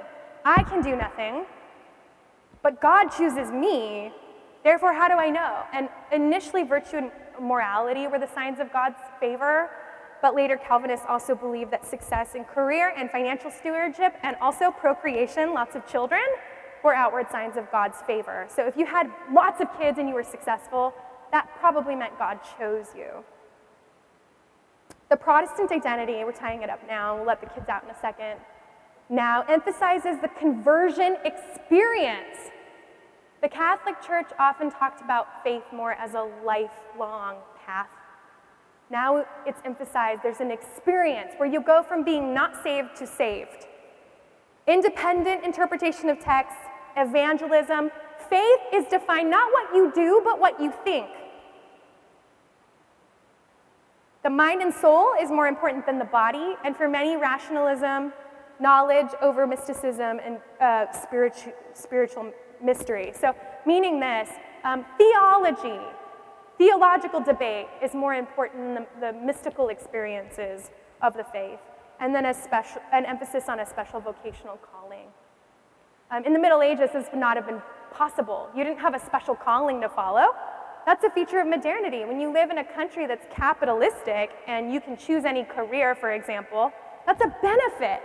I 0.44 0.62
can 0.64 0.82
do 0.82 0.96
nothing, 0.96 1.46
but 2.62 2.80
God 2.80 3.08
chooses 3.08 3.50
me. 3.50 4.12
Therefore, 4.64 4.92
how 4.92 5.08
do 5.08 5.14
I 5.14 5.30
know? 5.30 5.62
And 5.72 5.88
initially, 6.12 6.64
virtue 6.64 6.96
and 6.96 7.10
morality 7.40 8.06
were 8.06 8.18
the 8.18 8.28
signs 8.28 8.58
of 8.58 8.72
God's 8.72 8.98
favor. 9.20 9.70
But 10.22 10.34
later, 10.34 10.56
Calvinists 10.56 11.06
also 11.08 11.34
believed 11.34 11.70
that 11.70 11.86
success 11.86 12.34
in 12.34 12.44
career 12.44 12.92
and 12.96 13.10
financial 13.10 13.50
stewardship 13.50 14.14
and 14.22 14.34
also 14.40 14.70
procreation, 14.70 15.54
lots 15.54 15.76
of 15.76 15.86
children, 15.86 16.22
were 16.82 16.94
outward 16.94 17.30
signs 17.30 17.56
of 17.56 17.70
God's 17.70 17.98
favor. 18.06 18.46
So 18.48 18.66
if 18.66 18.76
you 18.76 18.86
had 18.86 19.10
lots 19.32 19.60
of 19.60 19.68
kids 19.78 19.98
and 19.98 20.08
you 20.08 20.14
were 20.14 20.24
successful, 20.24 20.94
that 21.32 21.48
probably 21.60 21.94
meant 21.94 22.18
God 22.18 22.40
chose 22.58 22.86
you. 22.96 23.24
The 25.10 25.16
Protestant 25.16 25.70
identity, 25.70 26.24
we're 26.24 26.32
tying 26.32 26.62
it 26.62 26.70
up 26.70 26.80
now, 26.88 27.16
we'll 27.16 27.26
let 27.26 27.40
the 27.40 27.46
kids 27.46 27.68
out 27.68 27.84
in 27.84 27.90
a 27.90 28.00
second, 28.00 28.40
now 29.08 29.42
emphasizes 29.42 30.20
the 30.20 30.28
conversion 30.38 31.16
experience. 31.24 32.50
The 33.42 33.48
Catholic 33.48 34.02
Church 34.02 34.30
often 34.38 34.70
talked 34.70 35.00
about 35.00 35.42
faith 35.44 35.64
more 35.72 35.92
as 35.92 36.14
a 36.14 36.28
lifelong 36.44 37.36
path 37.64 37.88
now 38.90 39.24
it's 39.44 39.60
emphasized 39.64 40.22
there's 40.22 40.40
an 40.40 40.50
experience 40.50 41.32
where 41.38 41.48
you 41.48 41.60
go 41.60 41.82
from 41.82 42.04
being 42.04 42.32
not 42.32 42.62
saved 42.62 42.96
to 42.96 43.06
saved. 43.06 43.66
Independent 44.68 45.44
interpretation 45.44 46.08
of 46.08 46.20
text, 46.20 46.56
evangelism, 46.96 47.90
faith 48.30 48.60
is 48.72 48.84
defined 48.86 49.30
not 49.30 49.52
what 49.52 49.74
you 49.74 49.92
do, 49.94 50.20
but 50.24 50.38
what 50.38 50.60
you 50.60 50.72
think. 50.84 51.08
The 54.22 54.30
mind 54.30 54.62
and 54.62 54.72
soul 54.72 55.12
is 55.20 55.30
more 55.30 55.46
important 55.46 55.86
than 55.86 55.98
the 55.98 56.04
body, 56.04 56.54
and 56.64 56.76
for 56.76 56.88
many, 56.88 57.16
rationalism, 57.16 58.12
knowledge 58.60 59.08
over 59.22 59.46
mysticism, 59.46 60.20
and 60.24 60.38
uh, 60.60 60.90
spiritual, 60.92 61.52
spiritual 61.74 62.32
mystery. 62.62 63.12
So, 63.18 63.34
meaning 63.66 64.00
this, 64.00 64.28
um, 64.64 64.84
theology, 64.98 65.80
Theological 66.58 67.20
debate 67.20 67.66
is 67.82 67.92
more 67.92 68.14
important 68.14 68.74
than 68.74 68.86
the, 69.00 69.12
the 69.12 69.18
mystical 69.18 69.68
experiences 69.68 70.70
of 71.02 71.14
the 71.14 71.24
faith, 71.24 71.58
and 72.00 72.14
then 72.14 72.24
a 72.24 72.32
special, 72.32 72.80
an 72.92 73.04
emphasis 73.04 73.44
on 73.48 73.60
a 73.60 73.66
special 73.66 74.00
vocational 74.00 74.58
calling. 74.72 75.08
Um, 76.10 76.24
in 76.24 76.32
the 76.32 76.38
Middle 76.38 76.62
Ages, 76.62 76.90
this 76.94 77.08
would 77.12 77.20
not 77.20 77.36
have 77.36 77.46
been 77.46 77.60
possible. 77.92 78.48
You 78.56 78.64
didn't 78.64 78.78
have 78.78 78.94
a 78.94 78.98
special 78.98 79.34
calling 79.34 79.82
to 79.82 79.88
follow. 79.90 80.28
That's 80.86 81.04
a 81.04 81.10
feature 81.10 81.40
of 81.40 81.46
modernity. 81.46 82.06
When 82.06 82.20
you 82.20 82.32
live 82.32 82.48
in 82.50 82.58
a 82.58 82.64
country 82.64 83.06
that's 83.06 83.26
capitalistic 83.30 84.30
and 84.46 84.72
you 84.72 84.80
can 84.80 84.96
choose 84.96 85.26
any 85.26 85.44
career, 85.44 85.94
for 85.94 86.12
example, 86.12 86.72
that's 87.04 87.20
a 87.22 87.36
benefit. 87.42 88.00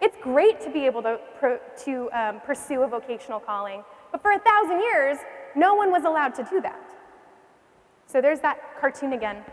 It's 0.00 0.16
great 0.22 0.60
to 0.60 0.70
be 0.70 0.84
able 0.86 1.02
to, 1.02 1.18
to 1.84 2.10
um, 2.12 2.40
pursue 2.40 2.82
a 2.82 2.88
vocational 2.88 3.40
calling. 3.40 3.82
But 4.12 4.22
for 4.22 4.32
a 4.32 4.38
thousand 4.38 4.80
years, 4.80 5.18
no 5.54 5.74
one 5.74 5.90
was 5.90 6.04
allowed 6.04 6.34
to 6.36 6.44
do 6.44 6.60
that. 6.60 6.92
So 8.06 8.20
there's 8.20 8.40
that 8.40 8.58
cartoon 8.80 9.12
again. 9.12 9.44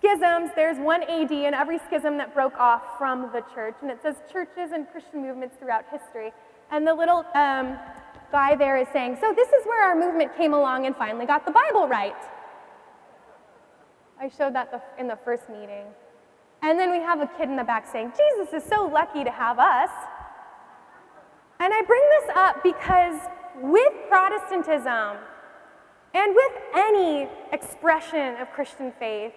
Schisms, 0.00 0.50
there's 0.54 0.78
one 0.78 1.02
AD 1.04 1.32
in 1.32 1.54
every 1.54 1.78
schism 1.78 2.18
that 2.18 2.34
broke 2.34 2.58
off 2.58 2.82
from 2.98 3.30
the 3.32 3.42
church, 3.54 3.76
and 3.80 3.90
it 3.90 4.00
says 4.02 4.16
churches 4.30 4.72
and 4.72 4.86
Christian 4.90 5.22
movements 5.22 5.56
throughout 5.58 5.84
history. 5.90 6.32
And 6.70 6.86
the 6.86 6.94
little 6.94 7.24
um, 7.34 7.78
guy 8.30 8.54
there 8.54 8.76
is 8.76 8.86
saying, 8.92 9.16
So 9.20 9.32
this 9.34 9.48
is 9.48 9.64
where 9.64 9.82
our 9.88 9.94
movement 9.94 10.36
came 10.36 10.52
along 10.52 10.86
and 10.86 10.94
finally 10.94 11.24
got 11.24 11.46
the 11.46 11.52
Bible 11.52 11.88
right. 11.88 12.14
I 14.20 14.28
showed 14.28 14.54
that 14.54 14.94
in 14.98 15.08
the 15.08 15.18
first 15.24 15.48
meeting. 15.48 15.86
And 16.64 16.78
then 16.78 16.90
we 16.90 16.96
have 16.98 17.20
a 17.20 17.26
kid 17.26 17.50
in 17.50 17.56
the 17.56 17.64
back 17.64 17.86
saying, 17.86 18.12
Jesus 18.16 18.54
is 18.54 18.66
so 18.66 18.86
lucky 18.86 19.22
to 19.22 19.30
have 19.30 19.58
us. 19.58 19.90
And 21.60 21.74
I 21.74 21.82
bring 21.82 22.02
this 22.18 22.30
up 22.34 22.62
because 22.62 23.20
with 23.60 23.92
Protestantism, 24.08 25.18
And 26.14 26.32
with 26.32 26.52
any 26.74 27.28
expression 27.52 28.36
of 28.36 28.48
Christian 28.52 28.92
faith, 29.00 29.32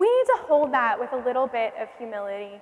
we 0.00 0.06
need 0.06 0.24
to 0.36 0.42
hold 0.48 0.72
that 0.72 0.98
with 0.98 1.12
a 1.12 1.16
little 1.16 1.46
bit 1.46 1.74
of 1.78 1.88
humility 1.98 2.60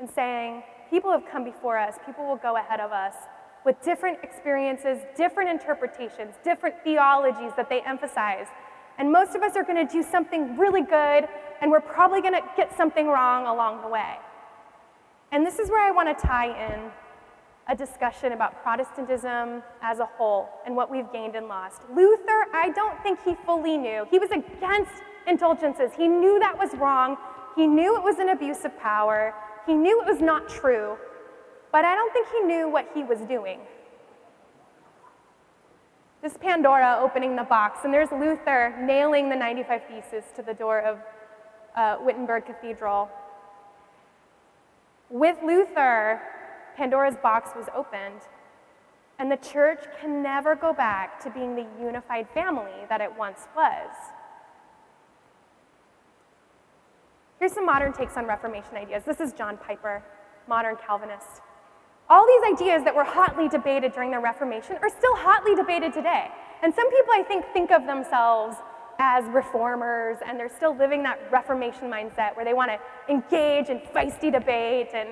and 0.00 0.08
saying, 0.08 0.62
people 0.88 1.12
have 1.12 1.24
come 1.30 1.44
before 1.44 1.78
us, 1.78 1.96
people 2.06 2.26
will 2.26 2.36
go 2.36 2.56
ahead 2.56 2.80
of 2.80 2.92
us 2.92 3.14
with 3.66 3.80
different 3.82 4.18
experiences, 4.22 4.98
different 5.14 5.50
interpretations, 5.50 6.34
different 6.42 6.74
theologies 6.82 7.52
that 7.56 7.68
they 7.68 7.82
emphasize. 7.82 8.46
And 8.98 9.12
most 9.12 9.34
of 9.34 9.42
us 9.42 9.56
are 9.56 9.64
going 9.64 9.86
to 9.86 9.92
do 9.92 10.02
something 10.02 10.56
really 10.56 10.82
good, 10.82 11.28
and 11.60 11.70
we're 11.70 11.80
probably 11.80 12.20
going 12.20 12.34
to 12.34 12.42
get 12.56 12.76
something 12.76 13.06
wrong 13.06 13.46
along 13.46 13.82
the 13.82 13.88
way. 13.88 14.16
And 15.32 15.44
this 15.44 15.58
is 15.58 15.68
where 15.68 15.82
I 15.86 15.90
want 15.90 16.16
to 16.16 16.26
tie 16.26 16.72
in 16.72 16.90
a 17.68 17.76
discussion 17.76 18.32
about 18.32 18.62
Protestantism 18.62 19.62
as 19.82 19.98
a 19.98 20.06
whole 20.06 20.48
and 20.64 20.76
what 20.76 20.90
we've 20.90 21.10
gained 21.12 21.34
and 21.34 21.48
lost. 21.48 21.82
Luther, 21.94 22.46
I 22.54 22.70
don't 22.74 23.02
think 23.02 23.18
he 23.24 23.34
fully 23.44 23.76
knew. 23.76 24.06
He 24.10 24.18
was 24.18 24.30
against 24.30 24.92
indulgences. 25.26 25.90
He 25.96 26.06
knew 26.06 26.38
that 26.38 26.56
was 26.56 26.72
wrong. 26.74 27.16
He 27.56 27.66
knew 27.66 27.96
it 27.96 28.02
was 28.02 28.18
an 28.18 28.28
abuse 28.28 28.64
of 28.64 28.78
power. 28.78 29.34
He 29.66 29.74
knew 29.74 30.00
it 30.00 30.06
was 30.06 30.22
not 30.22 30.48
true. 30.48 30.96
But 31.72 31.84
I 31.84 31.94
don't 31.96 32.12
think 32.12 32.28
he 32.32 32.40
knew 32.42 32.68
what 32.68 32.88
he 32.94 33.02
was 33.02 33.18
doing. 33.20 33.60
This 36.26 36.36
Pandora 36.38 36.98
opening 37.00 37.36
the 37.36 37.44
box, 37.44 37.84
and 37.84 37.94
there's 37.94 38.10
Luther 38.10 38.74
nailing 38.82 39.30
the 39.30 39.36
95 39.36 39.82
Theses 39.86 40.24
to 40.34 40.42
the 40.42 40.54
door 40.54 40.80
of 40.80 40.98
uh, 41.76 41.98
Wittenberg 42.04 42.46
Cathedral. 42.46 43.08
With 45.08 45.36
Luther, 45.44 46.20
Pandora's 46.76 47.14
box 47.22 47.50
was 47.54 47.66
opened, 47.72 48.22
and 49.20 49.30
the 49.30 49.36
church 49.36 49.84
can 50.00 50.20
never 50.20 50.56
go 50.56 50.72
back 50.72 51.20
to 51.20 51.30
being 51.30 51.54
the 51.54 51.64
unified 51.80 52.28
family 52.30 52.74
that 52.88 53.00
it 53.00 53.16
once 53.16 53.46
was. 53.54 53.94
Here's 57.38 57.52
some 57.52 57.66
modern 57.66 57.92
takes 57.92 58.16
on 58.16 58.26
Reformation 58.26 58.74
ideas. 58.74 59.04
This 59.06 59.20
is 59.20 59.32
John 59.32 59.56
Piper, 59.58 60.02
modern 60.48 60.74
Calvinist. 60.74 61.40
All 62.08 62.24
these 62.24 62.52
ideas 62.54 62.84
that 62.84 62.94
were 62.94 63.04
hotly 63.04 63.48
debated 63.48 63.92
during 63.92 64.12
the 64.12 64.20
Reformation 64.20 64.76
are 64.80 64.88
still 64.88 65.16
hotly 65.16 65.56
debated 65.56 65.92
today. 65.92 66.28
And 66.62 66.72
some 66.72 66.88
people, 66.90 67.12
I 67.12 67.24
think, 67.26 67.44
think 67.52 67.72
of 67.72 67.84
themselves 67.84 68.56
as 69.00 69.24
reformers, 69.26 70.18
and 70.24 70.38
they're 70.38 70.48
still 70.48 70.74
living 70.76 71.02
that 71.02 71.18
Reformation 71.32 71.90
mindset 71.90 72.36
where 72.36 72.44
they 72.44 72.54
want 72.54 72.70
to 72.70 73.12
engage 73.12 73.68
in 73.70 73.80
feisty 73.94 74.32
debate 74.32 74.90
and 74.94 75.10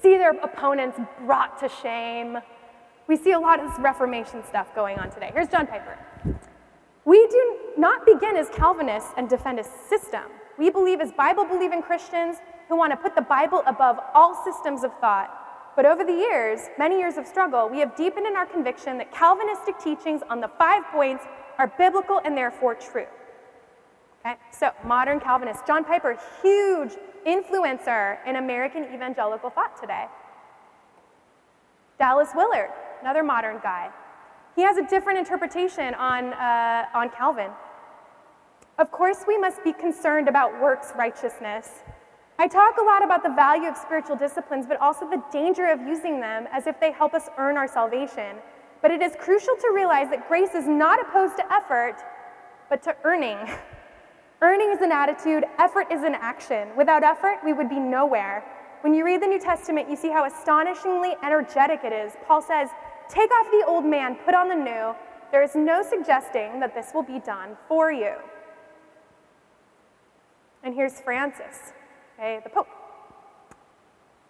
see 0.00 0.16
their 0.16 0.30
opponents 0.30 0.98
brought 1.26 1.58
to 1.60 1.68
shame. 1.68 2.38
We 3.08 3.16
see 3.16 3.32
a 3.32 3.38
lot 3.38 3.60
of 3.60 3.70
this 3.70 3.78
Reformation 3.78 4.42
stuff 4.48 4.74
going 4.74 4.98
on 4.98 5.10
today. 5.10 5.30
Here's 5.34 5.48
John 5.48 5.66
Piper. 5.66 5.98
We 7.04 7.26
do 7.28 7.58
not 7.76 8.06
begin 8.06 8.36
as 8.36 8.48
Calvinists 8.48 9.10
and 9.18 9.28
defend 9.28 9.60
a 9.60 9.64
system. 9.88 10.22
We 10.58 10.70
believe 10.70 11.00
as 11.00 11.12
Bible 11.12 11.44
believing 11.44 11.82
Christians 11.82 12.36
who 12.68 12.76
want 12.76 12.92
to 12.92 12.96
put 12.96 13.14
the 13.14 13.22
Bible 13.22 13.62
above 13.66 13.98
all 14.14 14.42
systems 14.44 14.82
of 14.82 14.92
thought. 14.98 15.41
But 15.74 15.86
over 15.86 16.04
the 16.04 16.12
years, 16.12 16.60
many 16.78 16.98
years 16.98 17.16
of 17.16 17.26
struggle, 17.26 17.68
we 17.68 17.78
have 17.78 17.96
deepened 17.96 18.26
in 18.26 18.36
our 18.36 18.46
conviction 18.46 18.98
that 18.98 19.10
Calvinistic 19.12 19.78
teachings 19.78 20.20
on 20.28 20.40
the 20.40 20.48
five 20.58 20.84
points 20.92 21.24
are 21.58 21.72
biblical 21.78 22.20
and 22.24 22.36
therefore 22.36 22.74
true. 22.74 23.06
Okay? 24.20 24.36
So, 24.50 24.70
modern 24.84 25.18
Calvinists, 25.18 25.62
John 25.66 25.84
Piper, 25.84 26.18
huge 26.42 26.92
influencer 27.26 28.18
in 28.26 28.36
American 28.36 28.84
evangelical 28.94 29.50
thought 29.50 29.80
today. 29.80 30.06
Dallas 31.98 32.30
Willard, 32.34 32.70
another 33.00 33.22
modern 33.22 33.58
guy. 33.62 33.90
He 34.54 34.62
has 34.62 34.76
a 34.76 34.86
different 34.86 35.18
interpretation 35.18 35.94
on, 35.94 36.34
uh, 36.34 36.84
on 36.94 37.10
Calvin. 37.10 37.50
Of 38.78 38.90
course, 38.90 39.24
we 39.26 39.38
must 39.38 39.62
be 39.64 39.72
concerned 39.72 40.28
about 40.28 40.60
works 40.60 40.92
righteousness. 40.96 41.82
I 42.38 42.48
talk 42.48 42.76
a 42.78 42.82
lot 42.82 43.04
about 43.04 43.22
the 43.22 43.30
value 43.30 43.68
of 43.68 43.76
spiritual 43.76 44.16
disciplines, 44.16 44.66
but 44.66 44.80
also 44.80 45.08
the 45.08 45.22
danger 45.30 45.66
of 45.66 45.80
using 45.82 46.20
them 46.20 46.48
as 46.52 46.66
if 46.66 46.80
they 46.80 46.90
help 46.90 47.14
us 47.14 47.28
earn 47.38 47.56
our 47.56 47.68
salvation. 47.68 48.36
But 48.80 48.90
it 48.90 49.00
is 49.00 49.12
crucial 49.18 49.54
to 49.60 49.72
realize 49.74 50.08
that 50.10 50.28
grace 50.28 50.54
is 50.54 50.66
not 50.66 51.00
opposed 51.00 51.36
to 51.36 51.52
effort, 51.52 51.96
but 52.68 52.82
to 52.82 52.96
earning. 53.04 53.38
Earning 54.42 54.72
is 54.72 54.80
an 54.80 54.90
attitude, 54.90 55.44
effort 55.60 55.86
is 55.92 56.02
an 56.02 56.16
action. 56.16 56.66
Without 56.76 57.04
effort, 57.04 57.38
we 57.44 57.52
would 57.52 57.68
be 57.68 57.78
nowhere. 57.78 58.42
When 58.80 58.92
you 58.92 59.04
read 59.04 59.22
the 59.22 59.28
New 59.28 59.38
Testament, 59.38 59.88
you 59.88 59.94
see 59.94 60.08
how 60.08 60.24
astonishingly 60.24 61.14
energetic 61.22 61.84
it 61.84 61.92
is. 61.92 62.14
Paul 62.26 62.42
says, 62.42 62.68
Take 63.08 63.30
off 63.30 63.46
the 63.52 63.64
old 63.68 63.84
man, 63.84 64.16
put 64.24 64.34
on 64.34 64.48
the 64.48 64.56
new. 64.56 64.96
There 65.30 65.44
is 65.44 65.54
no 65.54 65.84
suggesting 65.88 66.58
that 66.58 66.74
this 66.74 66.90
will 66.92 67.04
be 67.04 67.20
done 67.20 67.56
for 67.68 67.92
you. 67.92 68.14
And 70.64 70.74
here's 70.74 71.00
Francis, 71.00 71.72
okay, 72.22 72.40
the 72.44 72.50
Pope. 72.50 72.68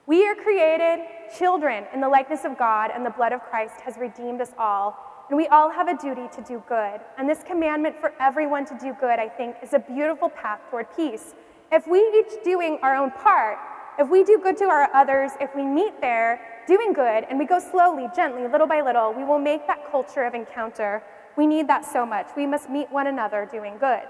We 0.06 0.26
are 0.26 0.34
created 0.34 1.04
children 1.38 1.84
in 1.92 2.00
the 2.00 2.08
likeness 2.08 2.44
of 2.44 2.58
God, 2.58 2.90
and 2.92 3.04
the 3.04 3.10
blood 3.10 3.32
of 3.32 3.42
Christ 3.42 3.80
has 3.84 3.96
redeemed 3.98 4.40
us 4.40 4.52
all. 4.58 4.96
And 5.28 5.36
we 5.36 5.46
all 5.48 5.70
have 5.70 5.88
a 5.88 5.96
duty 5.96 6.28
to 6.34 6.42
do 6.42 6.62
good. 6.68 7.00
And 7.16 7.28
this 7.28 7.42
commandment 7.46 7.96
for 7.98 8.12
everyone 8.18 8.66
to 8.66 8.78
do 8.78 8.94
good, 9.00 9.18
I 9.18 9.28
think, 9.28 9.56
is 9.62 9.72
a 9.72 9.78
beautiful 9.78 10.28
path 10.28 10.60
toward 10.70 10.86
peace. 10.96 11.34
If 11.70 11.86
we 11.86 12.00
each 12.18 12.42
doing 12.44 12.78
our 12.82 12.96
own 12.96 13.10
part, 13.12 13.58
if 13.98 14.08
we 14.10 14.24
do 14.24 14.38
good 14.42 14.56
to 14.58 14.64
our 14.64 14.88
others, 14.94 15.32
if 15.40 15.54
we 15.54 15.64
meet 15.64 16.00
there 16.00 16.40
doing 16.66 16.92
good, 16.92 17.24
and 17.28 17.38
we 17.38 17.44
go 17.44 17.58
slowly, 17.58 18.08
gently, 18.14 18.46
little 18.48 18.66
by 18.66 18.80
little, 18.80 19.12
we 19.12 19.24
will 19.24 19.38
make 19.38 19.66
that 19.66 19.90
culture 19.90 20.24
of 20.24 20.34
encounter. 20.34 21.02
We 21.36 21.46
need 21.46 21.68
that 21.68 21.84
so 21.84 22.04
much. 22.04 22.28
We 22.36 22.46
must 22.46 22.68
meet 22.68 22.90
one 22.90 23.06
another 23.06 23.48
doing 23.50 23.78
good. 23.78 24.02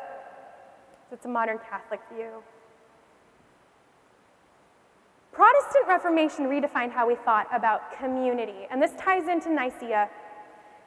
It's 1.13 1.27
a 1.27 1.29
modern 1.29 1.59
Catholic 1.69 2.01
view. 2.15 2.43
Protestant 5.33 5.89
Reformation 5.89 6.45
redefined 6.45 6.93
how 6.93 7.09
we 7.09 7.15
thought 7.15 7.47
about 7.55 7.97
community, 7.99 8.67
and 8.71 8.83
this 8.83 8.93
ties 8.99 9.29
into 9.29 9.51
Nicaea 9.51 10.11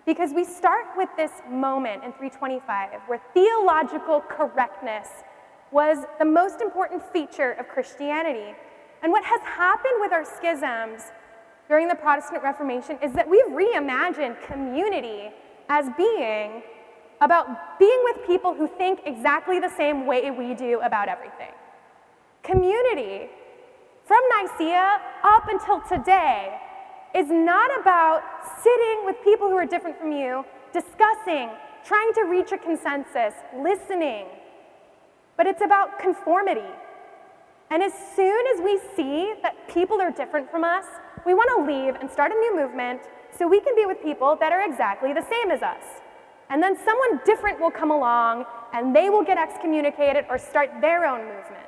because 0.06 0.34
we 0.34 0.44
start 0.44 0.86
with 0.96 1.10
this 1.18 1.32
moment 1.50 2.04
in 2.04 2.12
325 2.12 3.02
where 3.08 3.20
theological 3.34 4.22
correctness 4.22 5.08
was 5.72 6.06
the 6.20 6.26
most 6.26 6.62
important 6.62 7.02
feature 7.12 7.54
of 7.54 7.68
Christianity. 7.68 8.54
And 9.02 9.12
what 9.12 9.26
has 9.26 9.42
happened 9.42 9.96
with 10.00 10.12
our 10.12 10.24
schisms 10.24 11.02
during 11.68 11.88
the 11.88 11.96
Protestant 11.96 12.44
Reformation 12.44 13.00
is 13.02 13.14
that 13.14 13.28
we've 13.28 13.46
reimagined 13.46 14.42
community 14.46 15.32
as 15.70 15.88
being 15.98 16.62
about 17.20 17.80
being 17.80 18.00
with 18.04 18.28
people 18.28 18.54
who 18.54 18.68
think 18.68 19.00
exactly 19.06 19.60
the 19.60 19.72
same 19.76 20.06
way 20.06 20.30
we 20.30 20.54
do 20.54 20.80
about 20.82 21.08
everything. 21.08 21.52
Community, 22.44 23.30
from 24.06 24.22
Nicaea 24.30 25.02
up 25.24 25.48
until 25.50 25.82
today, 25.82 26.60
is 27.16 27.28
not 27.30 27.70
about 27.80 28.22
sitting 28.62 29.06
with 29.06 29.16
people 29.24 29.48
who 29.48 29.56
are 29.56 29.66
different 29.66 29.98
from 29.98 30.12
you, 30.12 30.44
discussing, 30.74 31.50
trying 31.84 32.14
to 32.14 32.24
reach 32.24 32.52
a 32.52 32.58
consensus, 32.58 33.34
listening, 33.58 34.26
but 35.38 35.48
it's 35.48 35.62
about 35.64 35.98
conformity. 35.98 36.70
And 37.72 37.82
as 37.82 37.94
soon 38.16 38.46
as 38.54 38.62
we 38.62 38.80
see 38.96 39.34
that 39.42 39.56
people 39.70 40.00
are 40.02 40.12
different 40.12 40.52
from 40.52 40.64
us, 40.64 40.86
we 41.26 41.34
want 41.34 41.50
to 41.56 41.74
leave 41.74 41.96
and 41.96 42.12
start 42.12 42.32
a 42.32 42.36
new 42.36 42.56
movement 42.56 43.02
so 43.32 43.48
we 43.48 43.60
can 43.60 43.76
be 43.76 43.86
with 43.86 44.02
people 44.04 44.38
that 44.40 44.52
are 44.52 44.70
exactly 44.70 45.14
the 45.14 45.26
same 45.32 45.52
as 45.52 45.64
us. 45.64 45.84
And 46.50 46.62
then 46.62 46.78
someone 46.86 47.22
different 47.26 47.60
will 47.60 47.72
come 47.72 47.92
along 47.92 48.46
and 48.74 48.96
they 48.96 49.10
will 49.10 49.24
get 49.24 49.38
excommunicated 49.38 50.26
or 50.30 50.38
start 50.38 50.70
their 50.80 51.06
own 51.06 51.22
movement. 51.22 51.65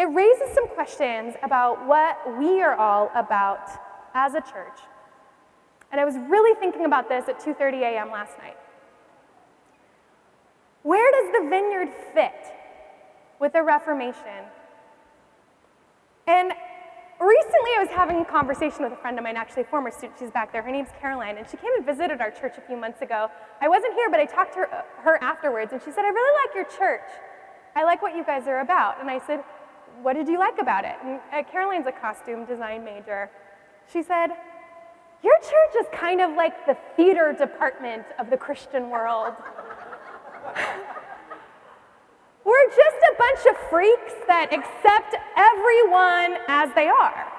It 0.00 0.06
raises 0.14 0.48
some 0.54 0.66
questions 0.68 1.34
about 1.42 1.86
what 1.86 2.38
we 2.38 2.62
are 2.62 2.74
all 2.74 3.10
about 3.14 3.68
as 4.14 4.32
a 4.32 4.40
church. 4.40 4.80
And 5.92 6.00
I 6.00 6.06
was 6.06 6.16
really 6.16 6.58
thinking 6.58 6.86
about 6.86 7.10
this 7.10 7.28
at 7.28 7.38
2:30 7.38 7.82
a.m. 7.82 8.10
last 8.10 8.38
night. 8.38 8.56
Where 10.84 11.10
does 11.12 11.42
the 11.42 11.50
vineyard 11.50 11.90
fit 12.14 12.46
with 13.40 13.52
the 13.52 13.62
Reformation? 13.62 14.48
And 16.26 16.54
recently 17.20 17.70
I 17.76 17.80
was 17.80 17.90
having 17.90 18.22
a 18.22 18.24
conversation 18.24 18.84
with 18.84 18.94
a 18.94 19.00
friend 19.02 19.18
of 19.18 19.24
mine, 19.24 19.36
actually 19.36 19.64
a 19.64 19.66
former 19.66 19.90
student, 19.90 20.18
she's 20.18 20.30
back 20.30 20.50
there. 20.50 20.62
Her 20.62 20.72
name's 20.72 20.88
Caroline, 20.98 21.36
and 21.36 21.46
she 21.46 21.58
came 21.58 21.74
and 21.76 21.84
visited 21.84 22.22
our 22.22 22.30
church 22.30 22.54
a 22.56 22.62
few 22.62 22.78
months 22.78 23.02
ago. 23.02 23.28
I 23.60 23.68
wasn't 23.68 23.92
here, 23.92 24.08
but 24.08 24.18
I 24.18 24.24
talked 24.24 24.54
to 24.54 24.60
her, 24.60 24.74
uh, 24.74 24.82
her 25.02 25.22
afterwards, 25.22 25.74
and 25.74 25.82
she 25.82 25.90
said, 25.90 26.06
I 26.06 26.08
really 26.08 26.34
like 26.46 26.54
your 26.54 26.78
church. 26.78 27.10
I 27.76 27.84
like 27.84 28.00
what 28.00 28.16
you 28.16 28.24
guys 28.24 28.48
are 28.48 28.60
about. 28.60 28.98
And 28.98 29.10
I 29.10 29.18
said, 29.26 29.44
what 30.02 30.14
did 30.14 30.28
you 30.28 30.38
like 30.38 30.58
about 30.60 30.84
it? 30.84 30.96
And 31.04 31.20
uh, 31.32 31.42
Caroline's 31.50 31.86
a 31.86 31.92
costume 31.92 32.44
design 32.44 32.84
major. 32.84 33.30
She 33.92 34.02
said, 34.02 34.28
Your 35.22 35.38
church 35.40 35.74
is 35.80 35.86
kind 35.92 36.20
of 36.20 36.34
like 36.36 36.66
the 36.66 36.76
theater 36.96 37.34
department 37.36 38.04
of 38.18 38.30
the 38.30 38.36
Christian 38.36 38.90
world. 38.90 39.34
We're 42.44 42.68
just 42.68 42.96
a 43.12 43.14
bunch 43.18 43.46
of 43.50 43.56
freaks 43.68 44.14
that 44.26 44.52
accept 44.52 45.14
everyone 45.36 46.38
as 46.48 46.70
they 46.74 46.88
are. 46.88 47.32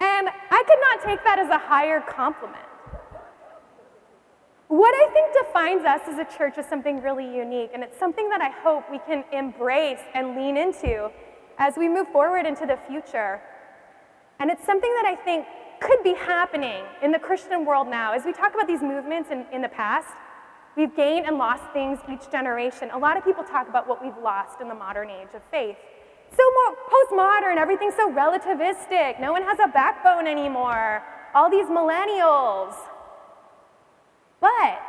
And 0.00 0.28
I 0.50 0.62
could 0.66 0.80
not 0.80 1.02
take 1.04 1.22
that 1.24 1.38
as 1.38 1.48
a 1.48 1.58
higher 1.58 2.00
compliment. 2.00 2.71
What 4.72 4.94
I 4.94 5.12
think 5.12 5.46
defines 5.46 5.84
us 5.84 6.00
as 6.08 6.18
a 6.18 6.38
church 6.38 6.56
is 6.56 6.64
something 6.64 7.02
really 7.02 7.26
unique, 7.26 7.72
and 7.74 7.84
it's 7.84 7.98
something 7.98 8.30
that 8.30 8.40
I 8.40 8.48
hope 8.48 8.90
we 8.90 9.00
can 9.00 9.22
embrace 9.30 10.00
and 10.14 10.34
lean 10.34 10.56
into 10.56 11.10
as 11.58 11.74
we 11.76 11.90
move 11.90 12.08
forward 12.08 12.46
into 12.46 12.64
the 12.64 12.78
future. 12.88 13.38
And 14.40 14.50
it's 14.50 14.64
something 14.64 14.90
that 14.94 15.04
I 15.04 15.14
think 15.14 15.44
could 15.78 16.02
be 16.02 16.14
happening 16.14 16.84
in 17.02 17.12
the 17.12 17.18
Christian 17.18 17.66
world 17.66 17.86
now. 17.86 18.14
As 18.14 18.24
we 18.24 18.32
talk 18.32 18.54
about 18.54 18.66
these 18.66 18.80
movements 18.80 19.28
in, 19.30 19.44
in 19.52 19.60
the 19.60 19.68
past, 19.68 20.08
we've 20.74 20.96
gained 20.96 21.26
and 21.26 21.36
lost 21.36 21.64
things 21.74 21.98
each 22.10 22.30
generation. 22.30 22.88
A 22.94 22.98
lot 22.98 23.18
of 23.18 23.24
people 23.24 23.44
talk 23.44 23.68
about 23.68 23.86
what 23.86 24.02
we've 24.02 24.16
lost 24.24 24.62
in 24.62 24.68
the 24.68 24.74
modern 24.74 25.10
age 25.10 25.34
of 25.34 25.42
faith. 25.50 25.76
So 26.34 26.42
more 26.64 26.78
postmodern, 26.88 27.58
everything's 27.58 27.96
so 27.96 28.10
relativistic. 28.10 29.20
No 29.20 29.32
one 29.32 29.42
has 29.42 29.58
a 29.62 29.68
backbone 29.68 30.26
anymore. 30.26 31.02
All 31.34 31.50
these 31.50 31.66
millennials. 31.66 32.74
But 34.42 34.82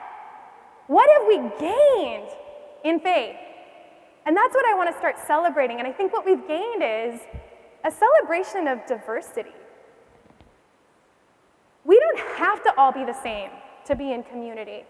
what 0.88 1.08
have 1.16 1.28
we 1.28 1.38
gained 1.60 2.30
in 2.84 3.00
faith? 3.00 3.38
And 4.26 4.36
that's 4.36 4.54
what 4.54 4.66
I 4.66 4.74
want 4.74 4.92
to 4.92 4.98
start 4.98 5.16
celebrating. 5.28 5.78
And 5.78 5.88
I 5.88 5.92
think 5.92 6.12
what 6.12 6.26
we've 6.26 6.46
gained 6.48 6.82
is 6.84 7.22
a 7.86 7.92
celebration 7.92 8.68
of 8.68 8.86
diversity. 8.88 9.54
We 11.86 12.00
don't 12.00 12.20
have 12.38 12.64
to 12.64 12.74
all 12.78 12.92
be 12.92 13.06
the 13.06 13.14
same 13.22 13.52
to 13.86 13.96
be 13.96 14.12
in 14.12 14.24
community. 14.24 14.86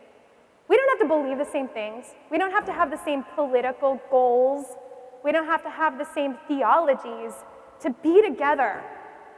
We 0.70 0.78
don't 0.78 0.90
have 0.98 1.10
to 1.10 1.14
believe 1.14 1.40
the 1.40 1.52
same 1.52 1.68
things. 1.68 2.06
We 2.32 2.38
don't 2.38 2.52
have 2.52 2.66
to 2.68 2.72
have 2.72 2.90
the 2.90 3.04
same 3.04 3.26
political 3.36 4.00
goals. 4.10 4.66
We 5.26 5.34
don't 5.34 5.48
have 5.48 5.64
to 5.64 5.70
have 5.70 5.98
the 5.98 6.08
same 6.14 6.38
theologies 6.48 7.34
to 7.82 7.90
be 8.02 8.22
together 8.22 8.82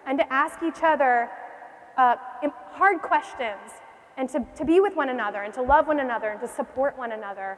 and 0.05 0.19
to 0.19 0.31
ask 0.31 0.61
each 0.61 0.83
other 0.83 1.29
uh, 1.97 2.15
hard 2.73 3.01
questions 3.01 3.71
and 4.17 4.29
to, 4.29 4.45
to 4.55 4.65
be 4.65 4.79
with 4.79 4.95
one 4.95 5.09
another 5.09 5.43
and 5.43 5.53
to 5.53 5.61
love 5.61 5.87
one 5.87 5.99
another 5.99 6.29
and 6.29 6.39
to 6.41 6.47
support 6.47 6.97
one 6.97 7.11
another. 7.11 7.57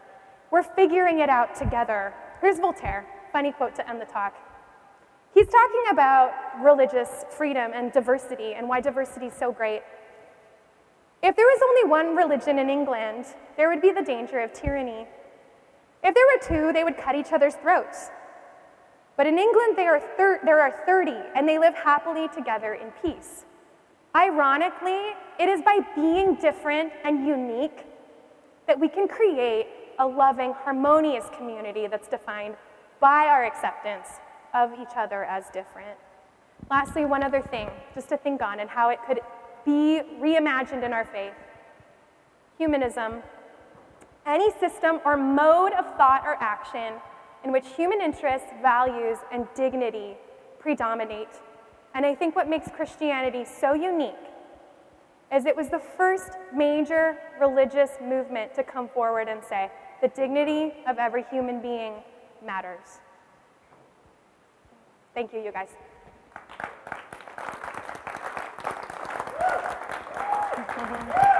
We're 0.51 0.63
figuring 0.63 1.19
it 1.19 1.29
out 1.29 1.55
together. 1.55 2.13
Here's 2.41 2.59
Voltaire, 2.59 3.05
funny 3.31 3.51
quote 3.51 3.75
to 3.75 3.89
end 3.89 4.01
the 4.01 4.05
talk. 4.05 4.35
He's 5.33 5.47
talking 5.47 5.83
about 5.91 6.31
religious 6.63 7.25
freedom 7.29 7.71
and 7.73 7.91
diversity 7.91 8.53
and 8.53 8.67
why 8.67 8.81
diversity 8.81 9.27
is 9.27 9.33
so 9.33 9.51
great. 9.51 9.83
If 11.21 11.35
there 11.35 11.45
was 11.45 11.61
only 11.63 11.89
one 11.89 12.15
religion 12.15 12.59
in 12.59 12.69
England, 12.69 13.25
there 13.55 13.69
would 13.69 13.81
be 13.81 13.91
the 13.91 14.01
danger 14.01 14.39
of 14.39 14.53
tyranny. 14.53 15.07
If 16.03 16.15
there 16.15 16.25
were 16.25 16.67
two, 16.67 16.73
they 16.73 16.83
would 16.83 16.97
cut 16.97 17.15
each 17.15 17.33
other's 17.33 17.55
throats. 17.55 18.11
But 19.17 19.25
in 19.25 19.39
England, 19.39 19.79
are, 19.79 19.99
thir- 19.99 20.39
there 20.45 20.61
are 20.61 20.71
30, 20.85 21.11
and 21.35 21.49
they 21.49 21.57
live 21.57 21.73
happily 21.73 22.27
together 22.29 22.75
in 22.75 22.91
peace. 23.01 23.45
Ironically, 24.17 25.13
it 25.39 25.47
is 25.47 25.61
by 25.61 25.79
being 25.93 26.35
different 26.35 26.91
and 27.03 27.27
unique 27.27 27.85
that 28.65 28.79
we 28.79 28.89
can 28.89 29.07
create 29.07 29.67
a 29.99 30.07
loving, 30.07 30.53
harmonious 30.53 31.25
community 31.37 31.85
that's 31.85 32.07
defined 32.07 32.55
by 32.99 33.27
our 33.27 33.45
acceptance 33.45 34.07
of 34.55 34.73
each 34.73 34.95
other 34.95 35.23
as 35.23 35.45
different. 35.53 35.99
Lastly, 36.71 37.05
one 37.05 37.21
other 37.21 37.41
thing 37.41 37.69
just 37.93 38.09
to 38.09 38.17
think 38.17 38.41
on 38.41 38.59
and 38.59 38.71
how 38.71 38.89
it 38.89 38.97
could 39.05 39.19
be 39.63 40.01
reimagined 40.19 40.83
in 40.83 40.93
our 40.93 41.05
faith 41.05 41.33
humanism. 42.57 43.21
Any 44.25 44.49
system 44.59 44.99
or 45.05 45.15
mode 45.15 45.73
of 45.73 45.85
thought 45.95 46.23
or 46.25 46.37
action 46.41 46.93
in 47.43 47.51
which 47.51 47.67
human 47.75 48.01
interests, 48.01 48.47
values, 48.63 49.19
and 49.31 49.47
dignity 49.53 50.17
predominate. 50.57 51.29
And 51.97 52.05
I 52.05 52.13
think 52.13 52.35
what 52.35 52.47
makes 52.47 52.69
Christianity 52.69 53.43
so 53.43 53.73
unique 53.73 54.13
is 55.33 55.47
it 55.47 55.55
was 55.57 55.69
the 55.69 55.79
first 55.79 56.29
major 56.55 57.17
religious 57.41 57.89
movement 57.99 58.53
to 58.53 58.61
come 58.61 58.87
forward 58.87 59.27
and 59.27 59.43
say 59.43 59.71
the 60.03 60.07
dignity 60.09 60.75
of 60.87 60.99
every 60.99 61.25
human 61.31 61.59
being 61.59 61.95
matters. 62.45 62.99
Thank 65.15 65.33
you, 65.33 65.41
you 65.41 65.51
guys. 65.51 65.69